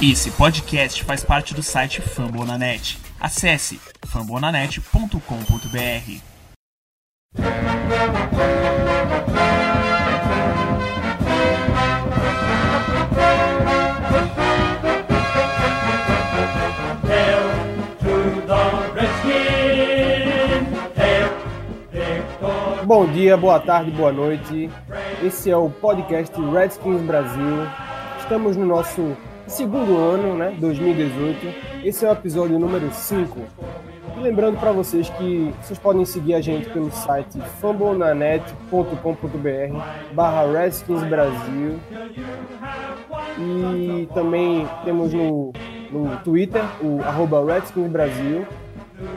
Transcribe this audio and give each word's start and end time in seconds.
Esse 0.00 0.30
podcast 0.30 1.02
faz 1.02 1.24
parte 1.24 1.52
do 1.52 1.60
site 1.60 2.00
Fambonanet. 2.00 3.00
Acesse 3.18 3.80
fambonanet.com.br. 4.06 5.18
Bom 22.84 23.06
dia, 23.12 23.36
boa 23.36 23.58
tarde, 23.58 23.90
boa 23.90 24.12
noite. 24.12 24.70
Esse 25.24 25.50
é 25.50 25.56
o 25.56 25.68
podcast 25.68 26.40
Redskins 26.40 27.02
Brasil. 27.02 27.66
Estamos 28.20 28.56
no 28.56 28.64
nosso 28.64 29.16
segundo 29.48 29.96
ano, 29.96 30.36
né, 30.36 30.54
2018. 30.58 31.84
Esse 31.84 32.04
é 32.04 32.08
o 32.08 32.12
episódio 32.12 32.58
número 32.58 32.92
5. 32.92 33.38
E 34.16 34.20
lembrando 34.20 34.58
para 34.58 34.72
vocês 34.72 35.08
que 35.10 35.54
vocês 35.62 35.78
podem 35.78 36.04
seguir 36.04 36.34
a 36.34 36.40
gente 36.40 36.68
pelo 36.70 36.90
site 36.90 37.38
fambonanet.com.br 37.60 39.78
barra 40.12 40.52
Redskins 40.52 41.04
Brasil 41.04 41.78
e 43.38 44.08
também 44.12 44.68
temos 44.84 45.14
no, 45.14 45.52
no 45.90 46.16
Twitter 46.18 46.62
o 46.82 47.00
arroba 47.02 47.44
Redskins 47.44 47.88
Brasil 47.88 48.46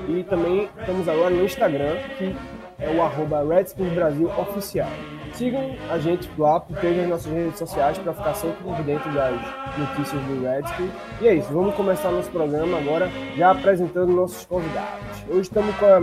e 0.08 0.24
também 0.24 0.70
estamos 0.80 1.10
agora 1.10 1.32
no 1.32 1.44
Instagram 1.44 1.96
que 2.18 2.36
é 2.82 2.90
o 2.90 3.02
arroba 3.02 3.44
Redskins 3.48 3.94
Brasil 3.94 4.30
Oficial. 4.38 4.90
Sigam 5.34 5.76
a 5.90 5.98
gente 5.98 6.30
lá 6.38 6.60
por 6.60 6.76
todas 6.78 7.00
as 7.00 7.08
nossas 7.08 7.32
redes 7.32 7.58
sociais 7.58 7.98
para 8.00 8.14
ficar 8.14 8.34
sempre 8.34 8.64
por 8.64 8.84
dentro 8.84 9.12
das 9.14 9.40
notícias 9.78 10.22
do 10.24 10.42
Redskins. 10.42 10.92
E 11.22 11.28
é 11.28 11.36
isso, 11.36 11.54
vamos 11.54 11.76
começar 11.76 12.12
nosso 12.12 12.30
programa 12.32 12.78
agora 12.78 13.10
já 13.38 13.52
apresentando 13.52 14.12
nossos 14.12 14.46
convidados. 14.46 15.24
Hoje 15.30 15.42
estamos 15.42 15.74
com 15.78 15.86
a 15.86 16.02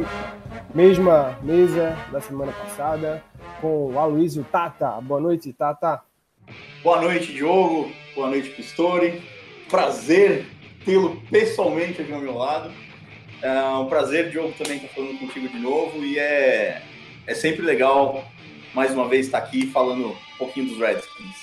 mesma 0.74 1.36
mesa 1.42 1.96
da 2.10 2.20
semana 2.20 2.52
passada, 2.52 3.22
com 3.60 3.92
o 3.92 3.98
Aloysio 3.98 4.44
Tata. 4.50 5.00
Boa 5.02 5.20
noite, 5.20 5.52
Tata. 5.52 6.00
Boa 6.82 7.02
noite, 7.02 7.32
Diogo. 7.32 7.90
Boa 8.14 8.28
noite, 8.28 8.50
Pistori. 8.50 9.22
Prazer 9.68 10.46
tê-lo 10.84 11.20
pessoalmente 11.30 12.00
aqui 12.00 12.12
ao 12.12 12.20
meu 12.20 12.34
lado. 12.34 12.70
É 13.40 13.60
um 13.78 13.86
prazer, 13.86 14.30
Diogo, 14.30 14.52
também 14.58 14.76
estar 14.76 14.88
falando 14.88 15.18
contigo 15.18 15.48
de 15.48 15.58
novo. 15.58 16.04
E 16.04 16.18
é, 16.18 16.82
é 17.26 17.34
sempre 17.34 17.62
legal, 17.62 18.24
mais 18.74 18.92
uma 18.92 19.08
vez, 19.08 19.26
estar 19.26 19.38
aqui 19.38 19.66
falando 19.66 20.08
um 20.08 20.38
pouquinho 20.38 20.68
dos 20.68 20.78
Redskins. 20.78 21.36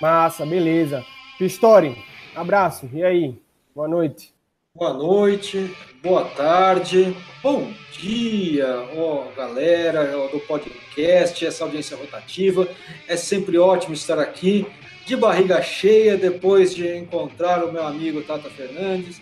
Massa, 0.00 0.44
beleza. 0.44 1.04
Pistori, 1.38 1.96
abraço. 2.34 2.88
E 2.92 3.02
aí? 3.02 3.34
Boa 3.74 3.88
noite. 3.88 4.34
Boa 4.74 4.92
noite, 4.92 5.74
boa 6.00 6.24
tarde, 6.24 7.16
bom 7.42 7.72
dia, 7.98 8.88
ó, 8.96 9.24
galera 9.36 10.16
ó, 10.16 10.28
do 10.28 10.38
podcast, 10.38 11.44
essa 11.44 11.64
audiência 11.64 11.96
rotativa. 11.96 12.68
É 13.08 13.16
sempre 13.16 13.58
ótimo 13.58 13.94
estar 13.94 14.20
aqui, 14.20 14.64
de 15.04 15.16
barriga 15.16 15.60
cheia, 15.62 16.16
depois 16.16 16.72
de 16.72 16.96
encontrar 16.96 17.64
o 17.64 17.72
meu 17.72 17.84
amigo 17.84 18.22
Tata 18.22 18.48
Fernandes 18.50 19.20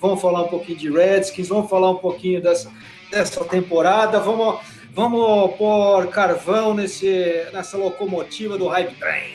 Vamos 0.00 0.20
falar 0.20 0.42
um 0.42 0.48
pouquinho 0.48 0.78
de 0.78 0.90
Redskins, 0.90 1.48
vamos 1.48 1.68
falar 1.68 1.90
um 1.90 1.96
pouquinho 1.96 2.40
dessa, 2.42 2.70
dessa 3.10 3.44
temporada, 3.44 4.18
vamos, 4.20 4.60
vamos 4.92 5.54
pôr 5.56 6.06
carvão 6.08 6.74
nesse, 6.74 7.46
nessa 7.52 7.76
locomotiva 7.76 8.56
do 8.58 8.66
Hype 8.68 8.94
Train. 8.96 9.34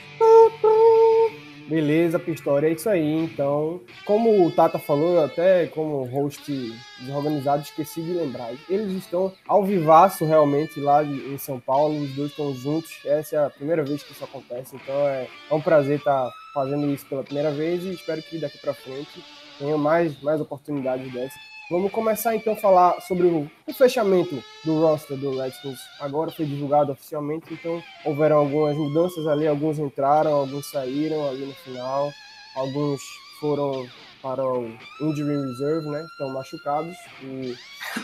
Beleza, 1.72 2.20
Pistória, 2.20 2.68
é 2.68 2.74
isso 2.74 2.90
aí. 2.90 3.24
Então, 3.24 3.80
como 4.06 4.46
o 4.46 4.52
Tata 4.52 4.78
falou, 4.78 5.24
até 5.24 5.68
como 5.68 6.04
host 6.04 6.52
desorganizado, 7.00 7.62
esqueci 7.62 8.02
de 8.02 8.12
lembrar. 8.12 8.52
Eles 8.70 8.92
estão 8.92 9.32
ao 9.48 9.64
vivaço 9.64 10.26
realmente 10.26 10.82
lá 10.82 11.02
em 11.02 11.38
São 11.38 11.62
Paulo, 11.62 12.02
os 12.02 12.10
dois 12.12 12.32
estão 12.32 12.54
juntos. 12.54 12.92
Essa 13.06 13.36
é 13.38 13.46
a 13.46 13.50
primeira 13.50 13.84
vez 13.86 14.04
que 14.04 14.12
isso 14.12 14.24
acontece, 14.24 14.76
então 14.76 14.94
é, 15.08 15.30
é 15.50 15.54
um 15.54 15.62
prazer 15.62 16.00
estar 16.00 16.30
fazendo 16.54 16.92
isso 16.92 17.06
pela 17.06 17.24
primeira 17.24 17.52
vez 17.52 17.86
e 17.86 17.94
espero 17.94 18.22
que 18.22 18.38
daqui 18.38 18.58
para 18.58 18.74
frente 18.74 19.24
tenha 19.62 19.78
mais, 19.78 20.20
mais 20.22 20.42
oportunidades 20.42 21.12
dessas. 21.14 21.40
Vamos 21.70 21.92
começar 21.92 22.36
então 22.36 22.52
a 22.52 22.58
falar 22.58 23.00
sobre 23.02 23.28
o, 23.28 23.50
o, 23.66 23.74
fechamento 23.74 24.44
do 24.66 24.82
roster 24.82 25.16
do 25.16 25.40
Redskins. 25.40 25.80
Agora 26.02 26.30
foi 26.30 26.46
divulgado 26.46 26.92
oficialmente, 26.92 27.54
então 27.54 27.82
houveram 28.04 28.38
algumas 28.38 28.76
mudanças 28.76 29.26
ali, 29.26 29.48
alguns 29.48 29.80
entraram, 29.80 30.34
alguns 30.34 30.70
saíram 30.70 31.30
ali 31.30 31.46
no 31.46 31.54
final, 31.54 32.12
alguns 32.56 33.02
foram 33.40 33.88
para 34.22 34.46
o 34.46 34.70
injury 35.00 35.48
reserve, 35.48 35.88
né? 35.90 36.06
Estão 36.12 36.30
machucados 36.34 36.98
e 37.24 37.56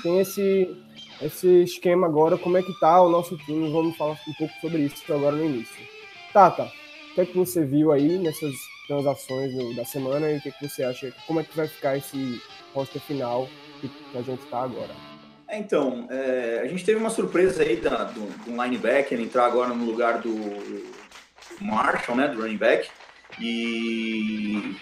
tem 0.01 0.19
esse 0.19 0.83
esse 1.21 1.63
esquema 1.63 2.05
agora, 2.05 2.37
como 2.37 2.57
é 2.57 2.63
que 2.63 2.79
tá 2.79 3.01
o 3.01 3.09
nosso 3.09 3.35
time? 3.39 3.71
Vamos 3.71 3.97
falar 3.97 4.11
um 4.11 4.33
pouco 4.37 4.53
sobre 4.61 4.83
isso 4.83 5.11
agora 5.11 5.35
no 5.35 5.43
início. 5.43 5.85
Tata, 6.31 6.63
o 7.11 7.15
que 7.15 7.21
é 7.21 7.25
que 7.25 7.37
você 7.37 7.65
viu 7.65 7.91
aí 7.91 8.17
nessas 8.19 8.53
transações 8.87 9.53
da 9.75 9.85
semana 9.85 10.31
e 10.31 10.37
o 10.37 10.41
que, 10.41 10.51
que 10.51 10.67
você 10.67 10.83
acha? 10.83 11.13
Como 11.25 11.39
é 11.39 11.43
que 11.43 11.55
vai 11.55 11.67
ficar 11.67 11.97
esse 11.97 12.41
roster 12.73 13.01
final 13.01 13.47
que, 13.81 13.89
que 13.89 14.17
a 14.17 14.21
gente 14.21 14.43
está 14.43 14.63
agora? 14.63 14.91
É, 15.47 15.57
então, 15.57 16.07
é, 16.09 16.61
a 16.63 16.67
gente 16.67 16.83
teve 16.83 16.99
uma 16.99 17.09
surpresa 17.09 17.63
aí 17.63 17.77
da, 17.77 18.03
do, 18.05 18.21
do 18.43 18.61
linebacker 18.61 19.19
entrar 19.19 19.45
agora 19.45 19.73
no 19.73 19.85
lugar 19.85 20.19
do 20.19 20.35
Marshall, 21.61 22.17
né, 22.17 22.27
do 22.27 22.41
running 22.41 22.57
back, 22.57 22.89
e 23.39 24.75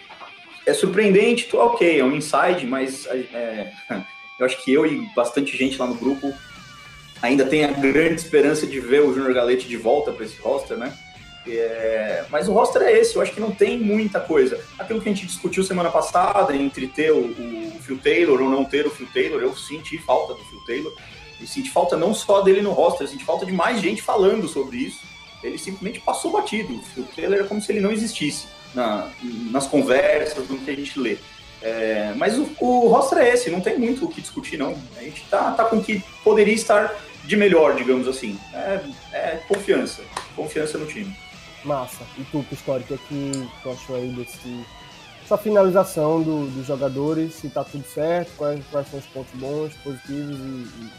é 0.65 0.73
surpreendente, 0.73 1.55
ok, 1.55 1.99
é 1.99 2.03
um 2.03 2.15
inside, 2.15 2.65
mas 2.65 3.05
é, 3.07 3.71
eu 4.39 4.45
acho 4.45 4.63
que 4.63 4.73
eu 4.73 4.85
e 4.85 5.07
bastante 5.15 5.55
gente 5.55 5.77
lá 5.77 5.85
no 5.85 5.95
grupo 5.95 6.33
ainda 7.21 7.45
tem 7.45 7.63
a 7.63 7.71
grande 7.71 8.15
esperança 8.15 8.65
de 8.65 8.79
ver 8.79 9.01
o 9.01 9.13
Junior 9.13 9.33
Galete 9.33 9.67
de 9.67 9.77
volta 9.77 10.11
para 10.11 10.25
esse 10.25 10.39
roster, 10.41 10.77
né? 10.77 10.93
É, 11.47 12.25
mas 12.29 12.47
o 12.47 12.53
roster 12.53 12.81
é 12.81 12.91
esse, 12.91 13.15
eu 13.15 13.21
acho 13.21 13.31
que 13.31 13.39
não 13.39 13.51
tem 13.51 13.77
muita 13.77 14.19
coisa. 14.19 14.59
Aquilo 14.79 15.01
que 15.01 15.09
a 15.09 15.13
gente 15.13 15.27
discutiu 15.27 15.63
semana 15.63 15.91
passada, 15.91 16.55
entre 16.55 16.87
ter 16.87 17.11
o, 17.11 17.19
o 17.19 17.79
Phil 17.81 17.97
Taylor 17.99 18.41
ou 18.41 18.49
não 18.49 18.65
ter 18.65 18.85
o 18.85 18.89
Phil 18.89 19.07
Taylor, 19.13 19.41
eu 19.41 19.55
senti 19.55 19.97
falta 19.97 20.33
do 20.33 20.43
Phil 20.45 20.61
Taylor. 20.65 20.93
E 21.39 21.45
senti 21.45 21.69
falta 21.69 21.97
não 21.97 22.13
só 22.13 22.41
dele 22.41 22.61
no 22.61 22.71
roster, 22.71 23.05
eu 23.05 23.11
senti 23.11 23.25
falta 23.25 23.45
de 23.45 23.51
mais 23.51 23.81
gente 23.81 24.01
falando 24.01 24.47
sobre 24.47 24.77
isso. 24.77 24.99
Ele 25.43 25.57
simplesmente 25.57 25.99
passou 25.99 26.31
batido. 26.31 26.73
O 26.73 26.81
Phil 26.81 27.07
Taylor 27.15 27.39
é 27.39 27.43
como 27.43 27.61
se 27.61 27.71
ele 27.71 27.81
não 27.81 27.91
existisse 27.91 28.47
na, 28.73 29.09
nas 29.51 29.67
conversas, 29.67 30.47
no 30.47 30.57
que 30.57 30.71
a 30.71 30.75
gente 30.75 30.99
lê. 30.99 31.17
É, 31.61 32.13
mas 32.15 32.37
o, 32.37 32.49
o 32.59 32.87
roster 32.87 33.19
é 33.19 33.33
esse, 33.33 33.49
não 33.49 33.61
tem 33.61 33.77
muito 33.77 34.05
o 34.05 34.07
que 34.07 34.21
discutir, 34.21 34.57
não. 34.57 34.77
A 34.97 35.01
gente 35.01 35.23
tá, 35.29 35.51
tá 35.51 35.65
com 35.65 35.77
o 35.77 35.83
que 35.83 36.03
poderia 36.23 36.53
estar 36.53 36.95
de 37.23 37.35
melhor, 37.35 37.75
digamos 37.75 38.07
assim. 38.07 38.39
É, 38.53 38.81
é 39.11 39.39
confiança, 39.47 40.03
confiança 40.35 40.77
no 40.77 40.85
time. 40.85 41.15
Massa. 41.65 42.03
E 42.17 42.23
tu, 42.25 42.43
Pistori, 42.49 42.83
o 42.83 42.87
que 42.87 42.93
é 42.93 42.97
que 42.97 43.49
tu 43.63 43.69
achou 43.71 43.95
aí 43.95 44.09
desse, 44.09 44.65
essa 45.23 45.37
finalização 45.37 46.21
do, 46.21 46.47
dos 46.47 46.65
jogadores? 46.65 47.33
Se 47.33 47.49
tá 47.49 47.63
tudo 47.63 47.83
certo, 47.85 48.31
quais, 48.37 48.63
quais 48.71 48.87
são 48.89 48.99
os 48.99 49.05
pontos 49.07 49.33
bons, 49.33 49.73
positivos 49.83 50.37
e, 50.37 50.41
e, 50.41 50.89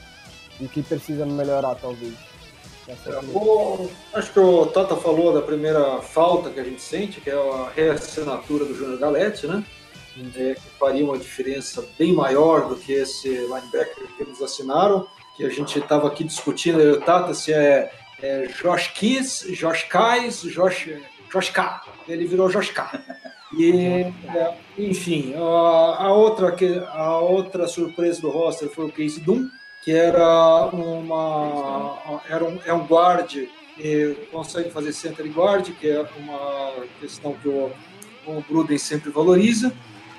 e 0.61 0.65
o 0.67 0.69
que 0.69 0.83
precisa 0.83 1.25
melhorar, 1.25 1.77
talvez? 1.77 2.15
É, 2.89 3.19
o, 3.35 3.91
acho 4.15 4.33
que 4.33 4.39
o 4.39 4.67
Tata 4.67 4.95
falou 4.97 5.33
da 5.33 5.43
primeira 5.43 6.01
falta 6.03 6.51
que 6.51 6.61
a 6.61 6.65
gente 6.65 6.81
sente, 6.81 7.21
que 7.21 7.29
é 7.29 7.35
a 7.35 7.69
reassinatura 7.75 8.65
do 8.65 8.75
Júnior 8.75 8.99
Galete, 8.99 9.47
né? 9.47 9.65
É, 10.37 10.55
que 10.55 10.79
faria 10.79 11.05
uma 11.05 11.19
diferença 11.19 11.85
bem 11.99 12.13
maior 12.13 12.69
do 12.69 12.77
que 12.77 12.93
esse 12.93 13.29
linebacker 13.29 14.07
que 14.17 14.23
eles 14.23 14.41
assinaram, 14.41 15.07
que 15.37 15.45
a 15.45 15.51
gente 15.51 15.79
estava 15.79 16.07
aqui 16.07 16.25
discutindo, 16.25 16.81
eu, 16.81 17.01
Tata, 17.01 17.35
se 17.35 17.53
é 17.53 17.93
é, 18.23 18.47
Josh 18.47 18.89
Kiss, 18.89 19.53
Josh 19.55 19.85
Kais, 19.85 20.43
Josh, 20.43 20.89
Josh 21.33 21.51
K. 21.51 21.83
Ele 22.09 22.27
virou 22.27 22.49
Josh 22.49 22.71
K. 22.71 22.91
E, 23.57 23.73
é, 24.35 24.55
enfim, 24.77 25.35
a, 25.37 25.39
a, 25.39 26.13
outra, 26.13 26.55
a 26.93 27.21
outra 27.21 27.69
surpresa 27.69 28.21
do 28.21 28.31
roster 28.31 28.69
foi 28.69 28.87
o 28.87 28.93
Casey 28.93 29.21
Doom, 29.21 29.49
que 29.83 29.93
era 29.93 30.67
uma 30.73 32.21
era 32.29 32.45
um, 32.45 32.59
é 32.67 32.73
um 32.73 32.85
guard 32.85 33.47
consegue 34.31 34.71
fazer 34.71 34.93
center 34.93 35.27
guard, 35.27 35.71
que 35.79 35.89
é 35.89 36.01
uma 36.17 36.73
questão 37.01 37.35
que 37.35 37.49
o, 37.49 37.71
o 38.27 38.45
Bruden 38.49 38.79
sempre 38.79 39.11
valoriza. 39.11 39.73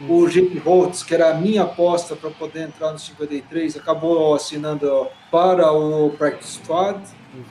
O 0.07 0.27
Jake 0.27 0.59
Holtz, 0.59 1.01
que 1.01 1.13
era 1.15 1.31
a 1.31 1.33
minha 1.33 1.63
aposta 1.63 2.15
para 2.15 2.29
poder 2.29 2.63
entrar 2.63 2.91
no 2.91 2.99
53, 2.99 3.77
acabou 3.77 4.35
assinando 4.35 5.07
para 5.31 5.71
o 5.71 6.11
Practice 6.11 6.59
Squad 6.59 6.99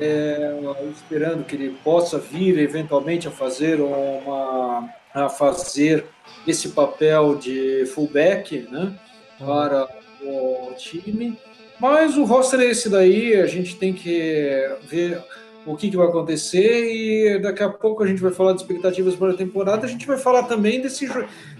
é, 0.00 0.52
esperando 0.94 1.44
que 1.44 1.54
ele 1.54 1.76
possa 1.84 2.18
vir 2.18 2.58
eventualmente 2.58 3.28
a 3.28 3.30
fazer 3.30 3.80
uma 3.80 4.88
a 5.14 5.30
fazer 5.30 6.04
esse 6.46 6.70
papel 6.70 7.36
de 7.36 7.86
fullback, 7.86 8.68
né, 8.70 8.92
para 9.38 9.88
o 10.22 10.74
time. 10.76 11.38
Mas 11.80 12.18
o 12.18 12.24
roster 12.24 12.60
é 12.60 12.66
esse 12.66 12.90
daí, 12.90 13.34
a 13.34 13.46
gente 13.46 13.76
tem 13.76 13.94
que 13.94 14.76
ver 14.82 15.22
o 15.66 15.76
que, 15.76 15.90
que 15.90 15.96
vai 15.96 16.06
acontecer 16.06 16.92
e 16.92 17.38
daqui 17.40 17.62
a 17.62 17.68
pouco 17.68 18.02
a 18.02 18.06
gente 18.06 18.22
vai 18.22 18.30
falar 18.30 18.52
de 18.52 18.60
expectativas 18.60 19.16
para 19.16 19.32
a 19.32 19.36
temporada. 19.36 19.84
A 19.84 19.88
gente 19.88 20.06
vai 20.06 20.16
falar 20.16 20.44
também 20.44 20.80
desse, 20.80 21.08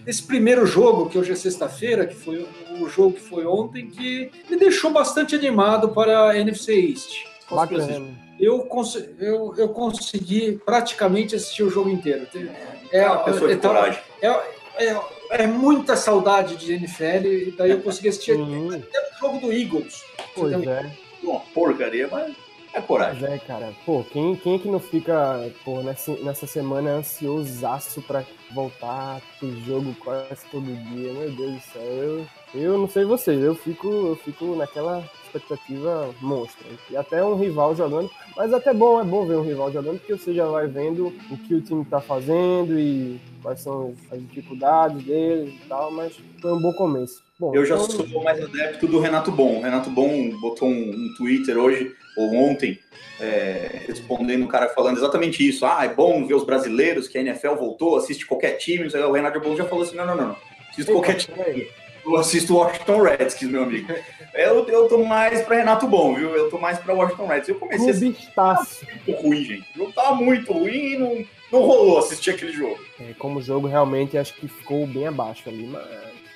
desse 0.04 0.22
primeiro 0.22 0.64
jogo, 0.64 1.10
que 1.10 1.18
hoje 1.18 1.32
é 1.32 1.34
sexta-feira, 1.34 2.06
que 2.06 2.14
foi 2.14 2.46
o 2.80 2.88
jogo 2.88 3.14
que 3.14 3.20
foi 3.20 3.44
ontem, 3.44 3.88
que 3.88 4.30
me 4.48 4.56
deixou 4.56 4.92
bastante 4.92 5.34
animado 5.34 5.88
para 5.88 6.30
a 6.30 6.38
NFC 6.38 6.72
East. 6.72 7.10
Bacana. 7.50 8.14
Eu, 8.38 8.60
cons 8.60 8.96
eu, 9.18 9.54
eu 9.56 9.68
consegui 9.70 10.60
praticamente 10.64 11.34
assistir 11.34 11.64
o 11.64 11.70
jogo 11.70 11.90
inteiro. 11.90 12.26
É, 12.92 13.00
é, 13.00 13.16
pessoa 13.18 13.52
de 13.52 13.60
coragem. 13.60 14.00
É, 14.22 14.28
é, 14.78 15.00
é, 15.30 15.46
muita 15.46 15.96
saudade 15.96 16.56
de 16.56 16.74
NFL, 16.74 17.26
e 17.26 17.54
daí 17.56 17.70
eu 17.70 17.80
consegui 17.80 18.08
assistir 18.08 18.32
uhum. 18.32 18.68
até 18.68 18.98
o 19.00 19.18
jogo 19.18 19.40
do 19.40 19.52
Eagles. 19.52 20.04
Pois 20.34 20.52
é. 20.52 20.92
Uma 21.22 21.40
porcaria, 21.40 22.08
mas 22.08 22.34
é 22.76 22.82
coragem. 22.82 23.20
Pois 23.20 23.32
é, 23.32 23.38
cara. 23.38 23.72
Pô, 23.84 24.04
quem, 24.04 24.36
quem 24.36 24.56
é 24.56 24.58
que 24.58 24.68
não 24.68 24.78
fica 24.78 25.50
pô, 25.64 25.82
nessa, 25.82 26.12
nessa 26.16 26.46
semana 26.46 26.90
ansiosaço 26.90 28.02
pra 28.02 28.24
voltar 28.54 29.20
pro 29.38 29.50
jogo 29.64 29.94
quase 30.00 30.44
todo 30.50 30.64
dia? 30.64 31.12
Meu 31.12 31.30
Deus 31.30 31.54
do 31.54 31.60
céu. 31.60 31.82
Eu, 31.82 32.26
eu 32.54 32.78
não 32.78 32.88
sei 32.88 33.04
vocês, 33.04 33.42
eu 33.42 33.54
fico, 33.54 33.88
eu 33.88 34.16
fico 34.16 34.54
naquela 34.56 35.02
expectativa 35.24 36.14
monstra. 36.20 36.66
E 36.90 36.96
até 36.96 37.24
um 37.24 37.36
rival 37.36 37.74
jogando, 37.74 38.10
mas 38.36 38.52
até 38.52 38.72
bom, 38.72 39.00
é 39.00 39.04
bom 39.04 39.26
ver 39.26 39.36
um 39.36 39.42
rival 39.42 39.72
jogando, 39.72 39.98
porque 39.98 40.16
você 40.16 40.32
já 40.32 40.46
vai 40.46 40.66
vendo 40.66 41.08
o 41.30 41.38
que 41.38 41.54
o 41.54 41.60
time 41.60 41.84
tá 41.84 42.00
fazendo 42.00 42.78
e 42.78 43.20
quais 43.42 43.60
são 43.60 43.94
as 44.10 44.20
dificuldades 44.20 45.02
deles 45.04 45.54
e 45.54 45.68
tal, 45.68 45.90
mas 45.90 46.16
foi 46.40 46.52
um 46.52 46.60
bom 46.60 46.72
começo. 46.72 47.25
Bom, 47.38 47.54
eu 47.54 47.66
já 47.66 47.76
então... 47.76 47.90
sou 47.90 48.22
mais 48.22 48.42
adepto 48.42 48.86
do 48.86 48.98
Renato 48.98 49.30
Bom. 49.30 49.58
O 49.58 49.62
Renato 49.62 49.90
Bom 49.90 50.30
botou 50.40 50.68
um, 50.68 50.90
um 50.90 51.14
Twitter 51.16 51.58
hoje, 51.58 51.94
ou 52.16 52.34
ontem, 52.34 52.78
é, 53.20 53.82
respondendo 53.86 54.44
um 54.44 54.48
cara 54.48 54.68
falando 54.70 54.96
exatamente 54.96 55.46
isso. 55.46 55.66
Ah, 55.66 55.84
é 55.84 55.88
bom 55.88 56.26
ver 56.26 56.34
os 56.34 56.44
brasileiros, 56.44 57.08
que 57.08 57.18
a 57.18 57.20
NFL 57.20 57.54
voltou, 57.54 57.96
assiste 57.96 58.24
qualquer 58.24 58.52
time. 58.52 58.88
O 58.88 59.12
Renato 59.12 59.40
Bom 59.40 59.54
já 59.54 59.66
falou 59.66 59.84
assim: 59.84 59.96
não, 59.96 60.06
não, 60.06 60.16
não, 60.16 60.28
não. 60.28 60.36
Assiste 60.70 60.90
qualquer 60.90 61.14
time. 61.14 61.68
Eu 62.04 62.16
assisto 62.16 62.54
o 62.54 62.58
Washington 62.58 63.02
Redskins, 63.02 63.50
meu 63.50 63.64
amigo. 63.64 63.92
Eu, 64.36 64.68
eu 64.68 64.86
tô 64.86 65.02
mais 65.02 65.40
pra 65.40 65.56
Renato 65.56 65.86
Bom, 65.86 66.14
viu? 66.14 66.28
Eu 66.28 66.50
tô 66.50 66.58
mais 66.58 66.78
pra 66.78 66.92
Washington 66.92 67.26
Redskins. 67.26 67.48
Eu 67.48 67.58
comecei 67.58 68.10
a 68.36 68.52
assistir. 68.52 68.86
muito 69.06 69.22
ruim, 69.22 69.42
gente. 69.42 69.66
O 69.74 69.78
jogo 69.78 69.92
tava 69.92 70.14
muito 70.16 70.52
ruim 70.52 70.92
e 70.92 70.98
não, 70.98 71.24
não 71.50 71.66
rolou 71.66 71.98
assistir 71.98 72.32
aquele 72.32 72.52
jogo. 72.52 72.78
É, 73.00 73.14
como 73.14 73.40
jogo, 73.40 73.66
realmente, 73.66 74.18
acho 74.18 74.34
que 74.34 74.46
ficou 74.46 74.86
bem 74.86 75.06
abaixo 75.06 75.48
ali, 75.48 75.66
mas 75.66 75.86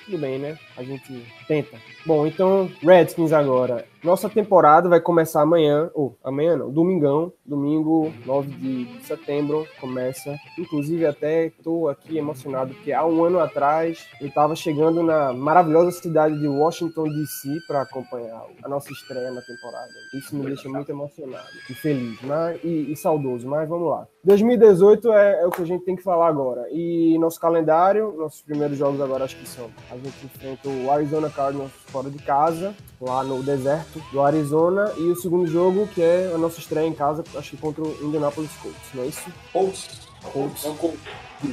tudo 0.05 0.17
bem, 0.17 0.39
né? 0.39 0.57
A 0.81 0.83
gente 0.83 1.23
tenta. 1.47 1.77
Bom, 2.07 2.25
então, 2.25 2.67
Redskins 2.81 3.31
agora. 3.31 3.85
Nossa 4.03 4.27
temporada 4.27 4.89
vai 4.89 4.99
começar 4.99 5.43
amanhã, 5.43 5.91
ou 5.93 6.17
amanhã 6.23 6.57
não, 6.57 6.71
domingão, 6.71 7.31
domingo 7.45 8.11
9 8.25 8.49
de 8.49 9.05
setembro, 9.05 9.67
começa. 9.79 10.35
Inclusive, 10.57 11.05
até 11.05 11.45
estou 11.45 11.87
aqui 11.87 12.17
emocionado, 12.17 12.73
porque 12.73 12.91
há 12.91 13.05
um 13.05 13.23
ano 13.23 13.39
atrás 13.39 14.07
eu 14.19 14.27
estava 14.27 14.55
chegando 14.55 15.03
na 15.03 15.31
maravilhosa 15.33 15.91
cidade 15.91 16.39
de 16.39 16.47
Washington, 16.47 17.03
D.C., 17.03 17.59
para 17.67 17.83
acompanhar 17.83 18.43
a 18.63 18.67
nossa 18.67 18.91
estreia 18.91 19.29
na 19.29 19.41
temporada. 19.41 19.91
Isso 20.15 20.35
me 20.35 20.45
deixa 20.45 20.67
muito 20.67 20.89
emocionado 20.89 21.45
e 21.69 21.73
feliz 21.75 22.19
mas, 22.23 22.59
e, 22.63 22.91
e 22.91 22.95
saudoso, 22.95 23.47
mas 23.47 23.69
vamos 23.69 23.87
lá. 23.87 24.07
2018 24.23 25.13
é, 25.13 25.41
é, 25.41 25.47
o 25.47 25.51
que 25.51 25.61
a 25.61 25.65
gente 25.65 25.85
tem 25.85 25.95
que 25.95 26.03
falar 26.03 26.27
agora. 26.27 26.67
E 26.71 27.17
nosso 27.19 27.39
calendário, 27.39 28.13
nossos 28.17 28.41
primeiros 28.41 28.77
jogos 28.77 28.99
agora 29.01 29.25
acho 29.25 29.37
que 29.37 29.47
são. 29.47 29.69
A 29.91 29.95
gente 29.95 30.25
enfrenta 30.25 30.69
o 30.71 30.91
Arizona 30.91 31.29
Cardinals 31.29 31.71
fora 31.87 32.09
de 32.09 32.19
casa, 32.19 32.73
lá 32.99 33.23
no 33.23 33.43
deserto 33.43 34.01
do 34.11 34.21
Arizona, 34.21 34.91
e 34.97 35.03
o 35.03 35.15
segundo 35.15 35.47
jogo, 35.47 35.87
que 35.87 36.01
é 36.01 36.31
a 36.33 36.37
nossa 36.37 36.59
estreia 36.59 36.87
em 36.87 36.93
casa, 36.93 37.23
acho 37.35 37.51
que 37.51 37.57
contra 37.57 37.83
o 37.83 37.97
Indianapolis 38.01 38.51
Colts, 38.61 38.81
não 38.93 39.03
é 39.03 39.07
isso? 39.07 39.31
Colts. 39.51 40.09
Colts. 40.23 40.63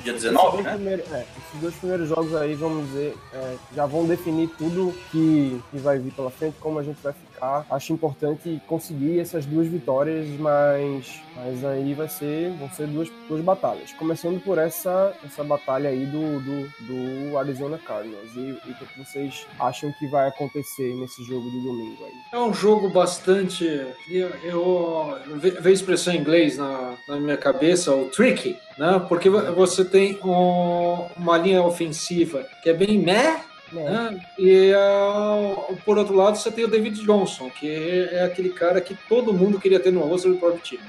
Dia 0.02 0.12
19, 0.12 0.62
né? 0.62 1.02
É, 1.10 1.24
esses 1.38 1.60
dois 1.60 1.74
primeiros 1.76 2.08
jogos 2.08 2.34
aí, 2.36 2.54
vamos 2.54 2.86
dizer, 2.88 3.16
é, 3.32 3.56
já 3.74 3.86
vão 3.86 4.06
definir 4.06 4.48
tudo 4.58 4.94
que, 5.10 5.60
que 5.70 5.78
vai 5.78 5.98
vir 5.98 6.12
pela 6.12 6.30
frente, 6.30 6.56
como 6.60 6.78
a 6.78 6.82
gente 6.82 6.98
vai 7.02 7.12
ficar. 7.12 7.27
Acho 7.70 7.92
importante 7.92 8.60
conseguir 8.66 9.20
essas 9.20 9.46
duas 9.46 9.66
vitórias, 9.66 10.26
mas, 10.38 11.20
mas 11.36 11.64
aí 11.64 11.94
vai 11.94 12.08
ser, 12.08 12.50
vão 12.58 12.70
ser 12.70 12.86
duas, 12.86 13.10
duas 13.28 13.42
batalhas. 13.42 13.92
Começando 13.92 14.40
por 14.40 14.58
essa, 14.58 15.14
essa 15.24 15.44
batalha 15.44 15.90
aí 15.90 16.06
do, 16.06 16.40
do, 16.40 16.68
do 16.86 17.38
Arizona 17.38 17.78
Cardinals. 17.78 18.34
E, 18.34 18.40
e 18.40 18.70
o 18.70 18.74
que 18.74 18.98
vocês 18.98 19.46
acham 19.58 19.92
que 19.98 20.06
vai 20.08 20.28
acontecer 20.28 20.94
nesse 20.96 21.24
jogo 21.24 21.50
de 21.50 21.60
domingo 21.60 22.04
aí? 22.04 22.12
É 22.32 22.38
um 22.38 22.52
jogo 22.52 22.88
bastante. 22.90 23.64
Eu, 24.10 24.28
eu 24.42 25.18
vejo 25.60 25.68
expressão 25.68 26.14
em 26.14 26.18
inglês 26.18 26.56
na, 26.56 26.94
na 27.08 27.16
minha 27.16 27.36
cabeça, 27.36 27.94
o 27.94 28.08
tricky 28.10 28.56
né? 28.78 29.04
Porque 29.08 29.28
você 29.28 29.84
tem 29.84 30.18
um, 30.24 31.06
uma 31.16 31.36
linha 31.36 31.62
ofensiva 31.62 32.46
que 32.62 32.70
é 32.70 32.72
bem 32.72 32.98
meh, 32.98 33.40
né? 33.72 34.20
E 34.38 34.72
uh, 34.72 35.76
por 35.84 35.98
outro 35.98 36.14
lado, 36.14 36.36
você 36.36 36.50
tem 36.50 36.64
o 36.64 36.68
David 36.68 37.04
Johnson, 37.04 37.50
que 37.50 38.08
é 38.12 38.24
aquele 38.24 38.50
cara 38.50 38.80
que 38.80 38.96
todo 39.08 39.32
mundo 39.32 39.60
queria 39.60 39.80
ter 39.80 39.92
no 39.92 40.00
roster 40.00 40.32
do 40.32 40.38
próprio 40.38 40.62
time. 40.62 40.82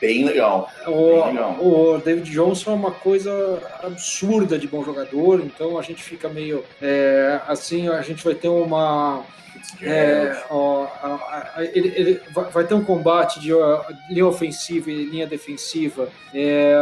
Bem 0.00 0.24
legal. 0.24 0.70
O, 0.86 1.22
Bem 1.22 1.34
legal. 1.34 1.56
o 1.58 1.98
David 1.98 2.30
Johnson 2.30 2.72
é 2.72 2.74
uma 2.74 2.90
coisa 2.90 3.62
absurda 3.82 4.58
de 4.58 4.68
bom 4.68 4.84
jogador, 4.84 5.40
então 5.40 5.78
a 5.78 5.82
gente 5.82 6.02
fica 6.02 6.28
meio 6.28 6.64
é, 6.80 7.40
assim, 7.48 7.88
a 7.88 8.02
gente 8.02 8.22
vai 8.22 8.34
ter 8.34 8.48
uma 8.48 9.24
é, 9.80 10.44
ó, 10.50 10.84
a, 10.84 11.52
a, 11.56 11.64
ele, 11.64 11.92
ele, 11.96 12.22
vai 12.52 12.64
ter 12.64 12.74
um 12.74 12.84
combate 12.84 13.40
de 13.40 13.50
linha 14.10 14.26
ofensiva 14.26 14.90
e 14.90 15.04
linha 15.04 15.26
defensiva 15.26 16.08
é, 16.34 16.74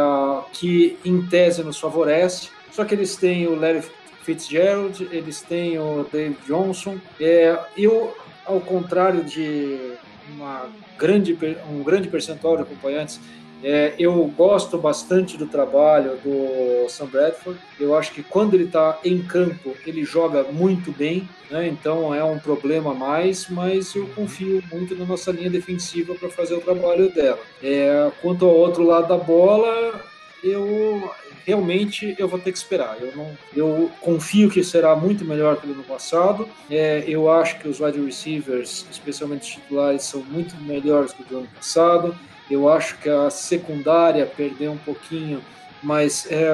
que, 0.53 0.97
em 1.03 1.25
tese, 1.27 1.63
nos 1.63 1.79
favorece. 1.79 2.49
Só 2.71 2.83
que 2.83 2.93
eles 2.93 3.15
têm 3.15 3.47
o 3.47 3.55
Larry 3.55 3.83
Fitzgerald, 4.25 5.07
eles 5.11 5.41
têm 5.41 5.77
o 5.77 6.05
Dave 6.11 6.37
Johnson. 6.47 6.97
É, 7.19 7.57
eu, 7.77 8.15
ao 8.45 8.59
contrário 8.59 9.23
de 9.23 9.93
uma 10.33 10.69
grande, 10.97 11.37
um 11.69 11.83
grande 11.83 12.07
percentual 12.07 12.57
de 12.57 12.63
acompanhantes 12.63 13.19
é, 13.63 13.95
eu 13.97 14.13
gosto 14.37 14.77
bastante 14.77 15.37
do 15.37 15.47
trabalho 15.47 16.17
do 16.23 16.87
Sam 16.87 17.07
Bradford. 17.07 17.59
Eu 17.79 17.95
acho 17.95 18.11
que 18.11 18.21
quando 18.21 18.53
ele 18.53 18.65
está 18.65 18.99
em 19.03 19.23
campo, 19.23 19.75
ele 19.87 20.03
joga 20.05 20.43
muito 20.43 20.91
bem, 20.91 21.27
né? 21.49 21.67
então 21.67 22.13
é 22.13 22.23
um 22.23 22.37
problema 22.37 22.91
a 22.91 22.93
mais, 22.93 23.49
mas 23.49 23.95
eu 23.95 24.07
confio 24.09 24.61
muito 24.71 24.95
na 24.95 25.03
nossa 25.03 25.31
linha 25.31 25.49
defensiva 25.49 26.13
para 26.13 26.29
fazer 26.29 26.53
o 26.53 26.61
trabalho 26.61 27.11
dela. 27.11 27.39
É, 27.63 28.11
quanto 28.21 28.45
ao 28.45 28.55
outro 28.55 28.83
lado 28.83 29.07
da 29.07 29.17
bola, 29.17 29.99
eu 30.43 31.09
realmente 31.45 32.15
eu 32.17 32.27
vou 32.27 32.39
ter 32.39 32.51
que 32.51 32.57
esperar. 32.57 32.97
Eu 32.99 33.15
não, 33.15 33.37
eu 33.55 33.91
confio 34.01 34.49
que 34.49 34.63
será 34.63 34.95
muito 34.95 35.23
melhor 35.23 35.57
que 35.57 35.67
o 35.67 35.71
ano 35.71 35.83
passado. 35.83 36.49
É, 36.69 37.03
eu 37.07 37.29
acho 37.29 37.59
que 37.59 37.67
os 37.67 37.79
wide 37.79 38.03
receivers, 38.03 38.85
especialmente 38.91 39.43
os 39.43 39.49
titulares, 39.49 40.03
são 40.03 40.21
muito 40.23 40.55
melhores 40.63 41.13
que 41.13 41.21
o 41.21 41.25
do 41.25 41.37
ano 41.39 41.47
passado. 41.55 42.15
Eu 42.49 42.67
acho 42.69 42.97
que 42.97 43.09
a 43.09 43.29
secundária 43.29 44.25
perdeu 44.25 44.71
um 44.71 44.77
pouquinho, 44.77 45.41
mas 45.81 46.27
é, 46.29 46.45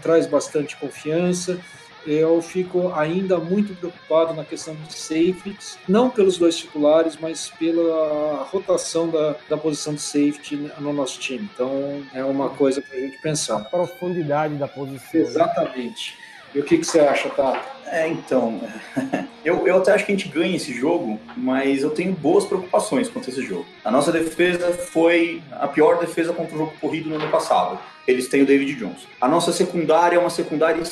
traz 0.00 0.26
bastante 0.26 0.76
confiança. 0.76 1.58
Eu 2.06 2.40
fico 2.40 2.92
ainda 2.94 3.38
muito 3.38 3.74
preocupado 3.74 4.34
na 4.34 4.44
questão 4.44 4.74
de 4.74 4.94
safeties, 4.94 5.78
não 5.88 6.08
pelos 6.08 6.38
dois 6.38 6.56
titulares, 6.56 7.18
mas 7.20 7.50
pela 7.58 8.46
rotação 8.50 9.08
da, 9.08 9.36
da 9.48 9.56
posição 9.56 9.94
de 9.94 10.00
safety 10.00 10.70
no 10.78 10.92
nosso 10.92 11.18
time. 11.18 11.48
Então 11.52 12.02
é 12.14 12.24
uma 12.24 12.50
coisa 12.50 12.80
para 12.80 12.96
a 12.96 13.00
gente 13.00 13.18
pensar. 13.20 13.56
A 13.56 13.64
profundidade 13.64 14.54
da 14.54 14.68
posição. 14.68 15.20
Exatamente. 15.20 16.16
E 16.54 16.60
o 16.60 16.64
que, 16.64 16.78
que 16.78 16.84
você 16.84 17.00
acha, 17.00 17.28
Tato? 17.28 17.78
É, 17.86 18.08
então, 18.08 18.60
eu, 19.44 19.66
eu 19.66 19.78
até 19.78 19.92
acho 19.92 20.04
que 20.04 20.12
a 20.12 20.16
gente 20.16 20.28
ganha 20.28 20.56
esse 20.56 20.72
jogo, 20.72 21.18
mas 21.36 21.82
eu 21.82 21.90
tenho 21.90 22.12
boas 22.12 22.44
preocupações 22.44 23.08
contra 23.08 23.30
esse 23.30 23.42
jogo. 23.42 23.66
A 23.84 23.90
nossa 23.90 24.12
defesa 24.12 24.72
foi 24.72 25.42
a 25.52 25.66
pior 25.66 25.98
defesa 25.98 26.32
contra 26.32 26.54
o 26.54 26.58
jogo 26.58 26.72
corrido 26.80 27.08
no 27.08 27.16
ano 27.16 27.30
passado. 27.30 27.78
Eles 28.06 28.28
têm 28.28 28.42
o 28.42 28.46
David 28.46 28.74
Jones. 28.74 29.06
A 29.20 29.28
nossa 29.28 29.52
secundária 29.52 30.16
é 30.16 30.18
uma 30.18 30.30
secundária 30.30 30.82